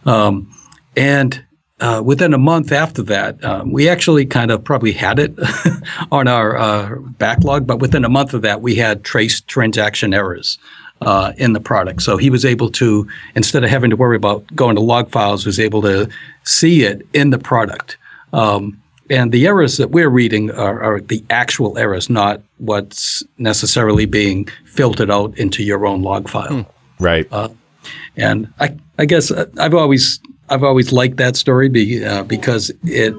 um, 0.06 0.52
and 0.96 1.44
uh, 1.82 2.02
within 2.04 2.34
a 2.34 2.38
month 2.38 2.72
after 2.72 3.02
that, 3.02 3.44
um, 3.44 3.72
we 3.72 3.90
actually 3.90 4.26
kind 4.26 4.52
of 4.52 4.64
probably 4.64 4.92
had 4.92 5.20
it 5.20 5.34
on 6.12 6.28
our 6.28 6.56
uh, 6.56 6.96
backlog, 7.18 7.66
but 7.66 7.80
within 7.80 8.06
a 8.06 8.10
month 8.10 8.34
of 8.34 8.44
that, 8.44 8.62
we 8.62 8.76
had 8.76 9.04
trace 9.04 9.42
transaction 9.42 10.14
errors. 10.14 10.58
Uh, 11.04 11.34
in 11.38 11.54
the 11.54 11.60
product. 11.60 12.00
So 12.04 12.18
he 12.18 12.30
was 12.30 12.46
able 12.46 12.70
to, 12.74 13.08
instead 13.34 13.64
of 13.64 13.72
having 13.72 13.90
to 13.90 13.96
worry 13.96 14.16
about 14.16 14.46
going 14.56 14.76
to 14.76 14.84
log 14.84 15.10
files, 15.10 15.48
was 15.48 15.60
able 15.60 15.82
to 15.82 16.08
see 16.44 16.84
it 16.84 17.08
in 17.12 17.32
the 17.32 17.40
product. 17.40 17.98
Um, 18.34 18.80
and 19.10 19.32
the 19.32 19.48
errors 19.48 19.78
that 19.78 19.90
we're 19.90 20.12
reading 20.12 20.52
are, 20.52 20.80
are, 20.80 21.02
the 21.02 21.24
actual 21.32 21.76
errors, 21.80 22.08
not 22.08 22.44
what's 22.60 23.24
necessarily 23.40 24.06
being 24.06 24.48
filtered 24.66 25.10
out 25.10 25.36
into 25.40 25.64
your 25.64 25.88
own 25.88 26.04
log 26.04 26.30
file. 26.30 26.62
Hmm. 26.66 27.04
Right. 27.04 27.28
Uh, 27.32 27.50
and 28.16 28.54
I, 28.60 28.78
I 29.00 29.06
guess 29.06 29.32
uh, 29.32 29.48
I've 29.58 29.74
always 29.74 30.20
I've 30.52 30.64
always 30.64 30.92
liked 30.92 31.18
that 31.18 31.36
story 31.36 31.70
be, 31.70 32.04
uh, 32.04 32.24
because 32.24 32.72
it 32.84 33.16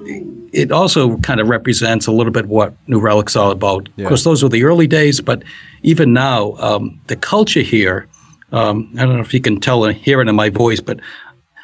it 0.52 0.70
also 0.70 1.16
kind 1.18 1.40
of 1.40 1.48
represents 1.48 2.06
a 2.06 2.12
little 2.12 2.32
bit 2.32 2.46
what 2.46 2.74
New 2.86 3.00
Relic's 3.00 3.34
all 3.34 3.50
about. 3.50 3.88
Yeah. 3.96 4.04
Of 4.04 4.08
course, 4.10 4.24
those 4.24 4.42
were 4.42 4.50
the 4.50 4.64
early 4.64 4.86
days, 4.86 5.20
but 5.20 5.42
even 5.82 6.12
now, 6.12 6.52
um, 6.58 7.00
the 7.06 7.16
culture 7.16 7.62
here. 7.62 8.06
Um, 8.52 8.90
I 8.98 9.06
don't 9.06 9.14
know 9.14 9.22
if 9.22 9.32
you 9.32 9.40
can 9.40 9.60
tell 9.60 9.86
and 9.86 9.96
hear 9.96 10.20
it 10.20 10.28
in 10.28 10.36
my 10.36 10.50
voice, 10.50 10.80
but 10.80 11.00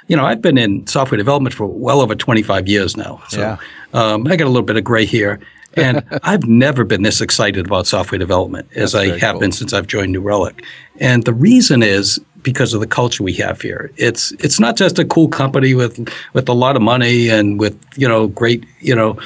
you 0.07 0.17
know, 0.17 0.25
I've 0.25 0.41
been 0.41 0.57
in 0.57 0.87
software 0.87 1.19
development 1.19 1.55
for 1.55 1.67
well 1.67 2.01
over 2.01 2.15
25 2.15 2.67
years 2.67 2.97
now. 2.97 3.23
So 3.29 3.41
yeah. 3.41 3.57
um, 3.93 4.27
I 4.27 4.37
got 4.37 4.47
a 4.47 4.51
little 4.51 4.63
bit 4.63 4.79
of 4.79 4.85
gray 4.85 5.05
here. 5.05 5.39
And 5.77 6.03
I've 6.23 6.47
never 6.47 6.85
been 6.85 7.03
this 7.03 7.21
excited 7.21 7.67
about 7.67 7.87
software 7.87 8.19
development 8.19 8.69
as 8.75 8.93
That's 8.93 9.11
I 9.11 9.19
have 9.19 9.35
cool. 9.35 9.41
been 9.41 9.53
since 9.53 9.75
I've 9.75 9.87
joined 9.87 10.13
New 10.13 10.23
Relic. 10.23 10.65
And 10.99 11.25
the 11.25 11.35
reason 11.35 11.83
is 11.83 12.19
because 12.43 12.75
of 12.75 12.81
the 12.81 12.87
culture 12.87 13.23
we 13.23 13.35
have 13.35 13.61
here. 13.61 13.91
It's 13.97 14.33
it's 14.33 14.61
not 14.61 14.77
just 14.77 14.99
a 14.99 15.05
cool 15.05 15.29
company 15.29 15.75
with 15.75 16.09
with 16.33 16.49
a 16.49 16.55
lot 16.55 16.77
of 16.77 16.83
money 16.83 17.29
and 17.29 17.59
with 17.59 17.79
you 17.97 18.09
know 18.09 18.29
great 18.29 18.65
you 18.81 18.95
know 18.95 19.19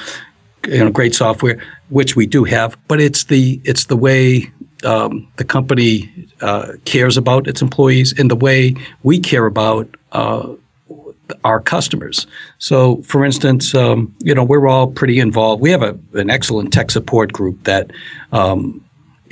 you 0.67 0.83
know 0.83 0.91
great 0.91 1.15
software, 1.15 1.61
which 1.89 2.15
we 2.15 2.25
do 2.25 2.43
have, 2.43 2.77
but 2.87 2.99
it's 3.01 3.25
the 3.25 3.61
it's 3.63 3.85
the 3.85 3.97
way 3.97 4.51
um, 4.83 5.27
the 5.37 5.43
company 5.45 6.11
uh, 6.41 6.73
cares 6.85 7.17
about 7.17 7.47
its 7.47 7.61
employees 7.61 8.17
and 8.17 8.29
the 8.29 8.35
way 8.35 8.75
we 9.03 9.19
care 9.19 9.45
about 9.45 9.87
uh, 10.11 10.53
our 11.43 11.59
customers. 11.59 12.27
So, 12.59 13.01
for 13.03 13.23
instance, 13.23 13.73
um, 13.73 14.13
you 14.19 14.35
know, 14.35 14.43
we're 14.43 14.67
all 14.67 14.87
pretty 14.87 15.19
involved. 15.19 15.61
We 15.61 15.71
have 15.71 15.81
a, 15.81 15.97
an 16.13 16.29
excellent 16.29 16.73
tech 16.73 16.91
support 16.91 17.33
group 17.33 17.63
that 17.63 17.91
um, 18.31 18.82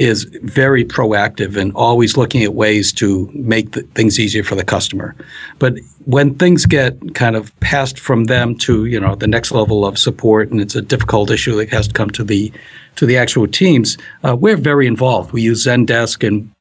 is 0.02 0.24
very 0.42 0.84
proactive 0.84 1.56
and 1.56 1.72
always 1.76 2.18
looking 2.18 2.44
at 2.44 2.56
ways 2.56 2.92
to 2.92 3.30
make 3.36 3.72
things 3.94 4.20
easier 4.20 4.44
for 4.44 4.56
the 4.56 4.64
customer. 4.64 5.16
But 5.60 5.78
when 6.06 6.34
things 6.34 6.66
get 6.66 7.14
kind 7.14 7.36
of 7.36 7.58
passed 7.60 8.00
from 8.00 8.24
them 8.24 8.56
to 8.60 8.86
you 8.86 9.00
know 9.00 9.14
the 9.14 9.28
next 9.28 9.52
level 9.52 9.86
of 9.86 10.00
support, 10.00 10.50
and 10.50 10.60
it's 10.60 10.76
a 10.76 10.82
difficult 10.82 11.30
issue 11.30 11.56
that 11.58 11.70
has 11.70 11.88
to 11.88 11.94
come 11.94 12.10
to 12.12 12.24
the 12.24 12.52
to 12.96 13.06
the 13.06 13.16
actual 13.16 13.48
teams, 13.48 13.98
uh, 14.24 14.36
we're 14.36 14.58
very 14.58 14.88
involved. 14.88 15.34
We 15.34 15.44
use 15.44 15.66
Zendesk 15.66 16.28
and 16.28 16.52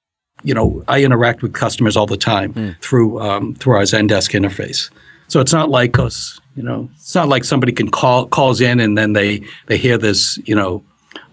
you 0.43 0.55
know, 0.55 0.82
I 0.88 1.03
interact 1.03 1.43
with 1.43 1.53
customers 1.53 1.97
all 1.97 2.07
the 2.07 2.16
time 2.16 2.55
mm. 2.55 2.80
through 2.82 3.20
um, 3.20 3.55
through 3.55 3.76
our 3.76 3.82
Zendesk 3.82 4.38
interface. 4.38 4.91
So 5.28 5.41
it's 5.41 5.53
not 5.53 5.70
like 5.70 5.99
us, 5.99 6.41
you 6.57 6.62
know, 6.62 6.91
it's 6.95 7.14
not 7.14 7.28
like 7.28 7.45
somebody 7.45 7.72
can 7.72 7.91
call 7.91 8.26
calls 8.26 8.61
in 8.61 8.80
and 8.80 8.99
then 8.99 9.14
they 9.14 9.43
they 9.66 9.78
hear 9.78 9.97
this, 9.97 10.38
you 10.45 10.55
know, 10.55 10.84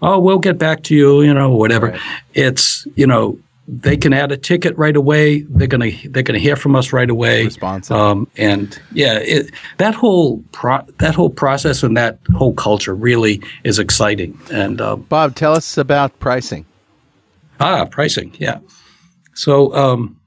oh, 0.02 0.18
we'll 0.18 0.38
get 0.38 0.58
back 0.58 0.82
to 0.84 0.94
you, 0.94 1.22
you 1.22 1.34
know, 1.34 1.50
whatever. 1.50 1.88
Right. 1.88 2.00
It's, 2.34 2.86
you 2.94 3.06
know, 3.06 3.38
they 3.68 3.98
can 3.98 4.14
add 4.14 4.32
a 4.32 4.36
ticket 4.36 4.76
right 4.78 4.96
away. 4.96 5.42
They're 5.42 5.68
gonna 5.68 5.90
they're 6.06 6.22
gonna 6.22 6.38
hear 6.38 6.56
from 6.56 6.74
us 6.74 6.90
right 6.90 7.08
away. 7.10 7.44
Responsive. 7.44 7.94
Um, 7.94 8.26
and 8.38 8.80
yeah, 8.92 9.18
it, 9.18 9.50
that 9.76 9.94
whole 9.94 10.42
pro- 10.52 10.86
that 10.98 11.14
whole 11.14 11.28
process 11.28 11.82
and 11.82 11.94
that 11.96 12.18
whole 12.34 12.54
culture 12.54 12.94
really 12.94 13.42
is 13.64 13.78
exciting. 13.78 14.40
And 14.50 14.80
uh, 14.80 14.96
Bob, 14.96 15.34
tell 15.34 15.52
us 15.52 15.76
about 15.76 16.18
pricing. 16.18 16.64
Ah, 17.60 17.84
pricing. 17.84 18.34
Yeah. 18.38 18.60
So 19.34 19.74
um, 19.74 20.18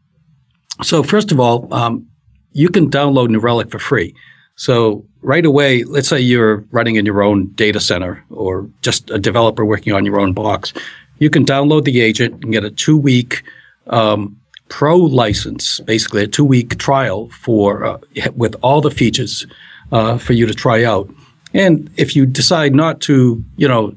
so 0.84 1.02
first 1.02 1.32
of 1.32 1.40
all, 1.40 1.74
um, 1.74 2.08
you 2.52 2.70
can 2.70 2.92
download 2.92 3.30
New 3.30 3.40
Relic 3.40 3.72
for 3.72 3.80
free. 3.80 4.14
So 4.62 5.04
right 5.24 5.44
away, 5.44 5.84
let's 5.86 6.08
say 6.08 6.20
you're 6.20 6.58
running 6.70 6.96
in 6.96 7.04
your 7.04 7.24
own 7.24 7.48
data 7.54 7.80
center 7.80 8.24
or 8.30 8.70
just 8.84 9.10
a 9.10 9.18
developer 9.18 9.66
working 9.66 9.92
on 9.92 10.06
your 10.06 10.20
own 10.20 10.34
box. 10.34 10.72
You 11.18 11.32
can 11.32 11.44
download 11.48 11.84
the 11.84 12.00
agent 12.00 12.44
and 12.44 12.52
get 12.52 12.64
a 12.64 12.70
two 12.70 12.96
week 12.96 13.42
um, 13.88 14.40
pro 14.70 14.98
license, 14.98 15.80
basically 15.80 16.22
a 16.22 16.28
two 16.28 16.46
week 16.46 16.78
trial 16.78 17.28
for 17.30 17.84
uh, 17.84 17.98
with 18.36 18.56
all 18.62 18.82
the 18.82 18.92
features 18.92 19.48
uh, 19.92 20.20
for 20.20 20.34
you 20.34 20.46
to 20.46 20.54
try 20.54 20.84
out. 20.84 21.10
And 21.56 21.90
if 21.98 22.16
you 22.16 22.28
decide 22.28 22.76
not 22.76 23.02
to, 23.02 23.44
you 23.58 23.68
know, 23.68 23.96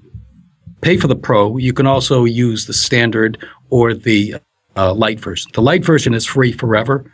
pay 0.80 0.96
for 0.96 1.08
the 1.08 1.16
pro, 1.16 1.58
you 1.58 1.74
can 1.74 1.86
also 1.86 2.24
use 2.24 2.64
the 2.64 2.72
standard 2.72 3.36
or 3.68 3.92
the 3.92 4.36
uh, 4.78 4.94
light 4.94 5.20
version. 5.20 5.50
The 5.52 5.60
light 5.60 5.84
version 5.84 6.14
is 6.14 6.24
free 6.24 6.52
forever. 6.52 7.04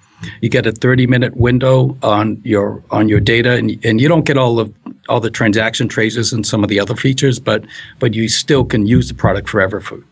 You 0.41 0.49
get 0.49 0.67
a 0.67 0.73
30 0.73 1.07
minute 1.07 1.37
window 1.37 1.97
on 2.03 2.41
your 2.45 2.83
on 2.91 3.09
your 3.09 3.21
data, 3.21 3.53
and, 3.53 3.85
and 3.85 4.01
you 4.01 4.09
don't 4.09 4.25
get 4.25 4.37
all 4.37 4.61
of 4.61 4.73
all 5.09 5.21
the 5.21 5.31
transaction 5.31 5.89
traces 5.89 6.33
and 6.33 6.47
some 6.47 6.63
of 6.63 6.69
the 6.69 6.79
other 6.79 6.95
features, 6.95 7.39
but 7.39 7.65
but 7.99 8.15
you 8.15 8.29
still 8.29 8.65
can 8.65 8.87
use 8.87 9.09
the 9.09 9.15
product 9.15 9.49
forever. 9.49 9.81
For, 9.81 10.03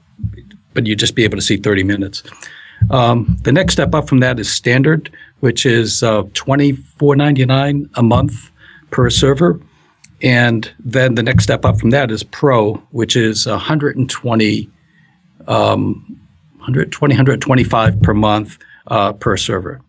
but 0.74 0.86
you 0.86 0.94
just 0.94 1.14
be 1.14 1.24
able 1.24 1.36
to 1.36 1.42
see 1.42 1.56
30 1.56 1.82
minutes. 1.84 2.22
Um, 2.90 3.36
the 3.42 3.52
next 3.52 3.72
step 3.72 3.94
up 3.94 4.08
from 4.08 4.20
that 4.20 4.38
is 4.38 4.50
standard, 4.50 5.10
which 5.40 5.66
is 5.66 6.02
uh, 6.02 6.22
24.99 6.22 7.90
a 7.94 8.02
month 8.02 8.50
per 8.90 9.10
server. 9.10 9.60
And 10.22 10.72
then 10.78 11.14
the 11.14 11.22
next 11.22 11.44
step 11.44 11.64
up 11.64 11.78
from 11.78 11.90
that 11.90 12.10
is 12.10 12.22
Pro, 12.22 12.74
which 12.90 13.16
is 13.16 13.46
120, 13.46 14.70
um, 15.46 16.20
120, 16.56 17.12
125 17.12 18.02
per 18.02 18.14
month 18.14 18.58
uh, 18.88 19.12
per 19.12 19.36
server. 19.36 19.80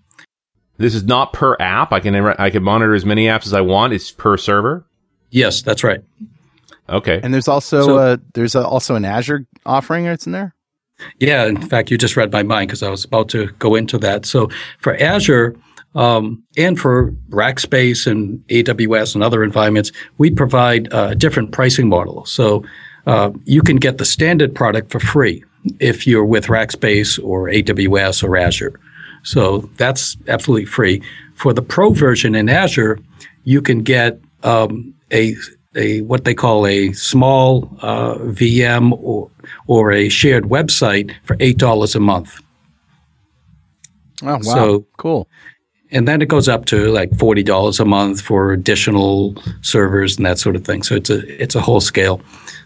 This 0.79 0.95
is 0.95 1.03
not 1.03 1.33
per 1.33 1.55
app. 1.59 1.91
I 1.91 1.99
can 1.99 2.15
I 2.15 2.49
can 2.49 2.63
monitor 2.63 2.95
as 2.95 3.05
many 3.05 3.25
apps 3.25 3.45
as 3.45 3.53
I 3.53 3.61
want. 3.61 3.93
It's 3.93 4.11
per 4.11 4.37
server. 4.37 4.85
Yes, 5.29 5.61
that's 5.61 5.83
right. 5.83 6.01
Okay. 6.87 7.19
And 7.21 7.33
there's 7.33 7.47
also 7.47 7.85
so, 7.85 7.97
uh, 7.97 8.17
there's 8.33 8.55
a, 8.55 8.65
also 8.65 8.95
an 8.95 9.05
Azure 9.05 9.45
offering 9.65 10.05
that's 10.05 10.25
in 10.25 10.31
there. 10.31 10.55
Yeah, 11.19 11.45
in 11.45 11.61
fact, 11.61 11.91
you 11.91 11.97
just 11.97 12.17
read 12.17 12.31
my 12.31 12.43
mind 12.43 12.69
because 12.69 12.81
I 12.81 12.89
was 12.89 13.05
about 13.05 13.29
to 13.29 13.47
go 13.59 13.75
into 13.75 13.97
that. 13.99 14.25
So 14.25 14.49
for 14.79 14.95
Azure 14.97 15.55
um, 15.95 16.43
and 16.57 16.79
for 16.79 17.11
Rackspace 17.29 18.07
and 18.07 18.39
AWS 18.47 19.15
and 19.15 19.23
other 19.23 19.43
environments, 19.43 19.91
we 20.17 20.31
provide 20.31 20.87
a 20.91 21.15
different 21.15 21.51
pricing 21.51 21.89
model. 21.89 22.25
So 22.25 22.63
uh, 23.05 23.31
you 23.45 23.61
can 23.61 23.77
get 23.77 23.97
the 23.97 24.05
standard 24.05 24.55
product 24.55 24.91
for 24.91 24.99
free 24.99 25.43
if 25.79 26.07
you're 26.07 26.25
with 26.25 26.47
Rackspace 26.47 27.21
or 27.23 27.47
AWS 27.49 28.23
or 28.23 28.37
Azure. 28.37 28.79
So 29.29 29.69
that's 29.77 30.17
absolutely 30.27 30.65
free. 30.65 31.03
For 31.35 31.53
the 31.53 31.61
pro 31.61 31.91
version 31.91 32.33
in 32.33 32.49
Azure, 32.49 32.97
you 33.43 33.61
can 33.61 33.83
get 33.83 34.19
um, 34.41 34.95
a 35.11 35.35
a 35.75 36.01
what 36.01 36.25
they 36.25 36.33
call 36.33 36.65
a 36.65 36.91
small 36.93 37.69
uh, 37.83 38.15
VM 38.15 38.91
or 38.99 39.29
or 39.67 39.91
a 39.91 40.09
shared 40.09 40.45
website 40.45 41.13
for 41.25 41.37
eight 41.39 41.59
dollars 41.59 41.93
a 41.93 41.99
month. 41.99 42.41
Oh 44.23 44.33
wow! 44.33 44.39
So 44.41 44.85
cool. 44.97 45.27
And 45.91 46.07
then 46.07 46.23
it 46.23 46.27
goes 46.27 46.47
up 46.47 46.65
to 46.65 46.91
like 46.91 47.15
forty 47.19 47.43
dollars 47.43 47.79
a 47.79 47.85
month 47.85 48.21
for 48.21 48.51
additional 48.51 49.35
servers 49.61 50.17
and 50.17 50.25
that 50.25 50.39
sort 50.39 50.55
of 50.55 50.65
thing. 50.65 50.81
So 50.81 50.95
it's 50.95 51.11
a 51.11 51.19
it's 51.41 51.53
a 51.53 51.61
whole 51.61 51.81
scale. 51.81 52.19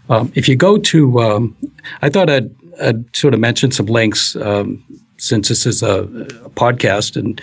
Um, 0.08 0.32
if 0.34 0.48
you 0.48 0.56
go 0.56 0.78
to, 0.78 1.20
um, 1.20 1.56
I 2.02 2.08
thought 2.10 2.28
I'd, 2.28 2.54
I'd, 2.80 3.16
sort 3.16 3.32
of 3.32 3.40
mention 3.40 3.70
some 3.70 3.86
links. 3.86 4.36
Um, 4.36 4.84
since 5.24 5.48
this 5.48 5.66
is 5.66 5.82
a, 5.82 6.02
a, 6.02 6.50
podcast 6.50 7.16
and 7.16 7.40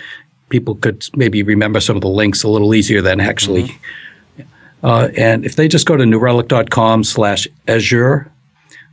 people 0.48 0.74
could 0.76 1.06
maybe 1.14 1.42
remember 1.42 1.80
some 1.80 1.96
of 1.96 2.02
the 2.02 2.08
links 2.08 2.42
a 2.42 2.48
little 2.48 2.74
easier 2.74 3.02
than 3.02 3.20
actually. 3.20 3.64
Mm-hmm. 3.64 4.42
Uh, 4.84 5.08
and 5.16 5.44
if 5.44 5.56
they 5.56 5.68
just 5.68 5.86
go 5.86 5.96
to 5.96 6.04
newrelic.com 6.04 7.04
slash 7.04 7.46
Azure, 7.68 8.30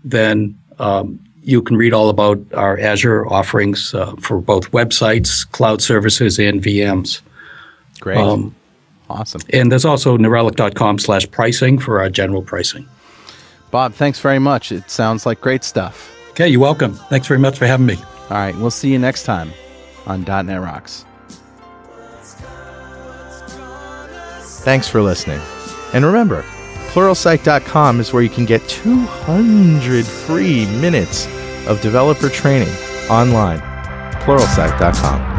then 0.03 0.57
um, 0.77 1.19
you 1.41 1.61
can 1.61 1.75
read 1.75 1.93
all 1.93 2.09
about 2.09 2.39
our 2.53 2.79
Azure 2.79 3.27
offerings 3.27 3.93
uh, 3.93 4.13
for 4.19 4.39
both 4.39 4.71
websites, 4.71 5.49
cloud 5.51 5.81
services, 5.81 6.37
and 6.37 6.61
VMs. 6.61 7.21
Great. 7.99 8.17
Um, 8.17 8.55
Awesome. 9.09 9.41
And 9.51 9.71
there's 9.71 9.85
also 9.85 10.17
newrelic.com 10.17 10.99
slash 10.99 11.29
pricing 11.31 11.79
for 11.79 11.99
our 11.99 12.09
general 12.09 12.41
pricing. 12.41 12.87
Bob, 13.71 13.93
thanks 13.93 14.19
very 14.19 14.39
much. 14.39 14.71
It 14.71 14.89
sounds 14.89 15.25
like 15.25 15.41
great 15.41 15.63
stuff. 15.63 16.15
Okay, 16.31 16.47
you're 16.47 16.61
welcome. 16.61 16.93
Thanks 16.93 17.27
very 17.27 17.39
much 17.39 17.57
for 17.57 17.65
having 17.65 17.85
me. 17.85 17.97
All 18.29 18.37
right, 18.37 18.55
we'll 18.55 18.71
see 18.71 18.91
you 18.91 18.99
next 18.99 19.23
time 19.23 19.51
on 20.05 20.23
.NET 20.23 20.61
Rocks. 20.61 21.05
Thanks 24.63 24.87
for 24.87 25.01
listening. 25.01 25.39
And 25.93 26.05
remember, 26.05 26.43
Pluralsight.com 26.89 27.99
is 27.99 28.13
where 28.13 28.23
you 28.23 28.29
can 28.29 28.45
get 28.45 28.67
200 28.67 30.05
free 30.05 30.65
minutes 30.79 31.27
of 31.67 31.81
developer 31.81 32.29
training 32.29 32.73
online. 33.09 33.59
Pluralsight.com. 34.21 35.38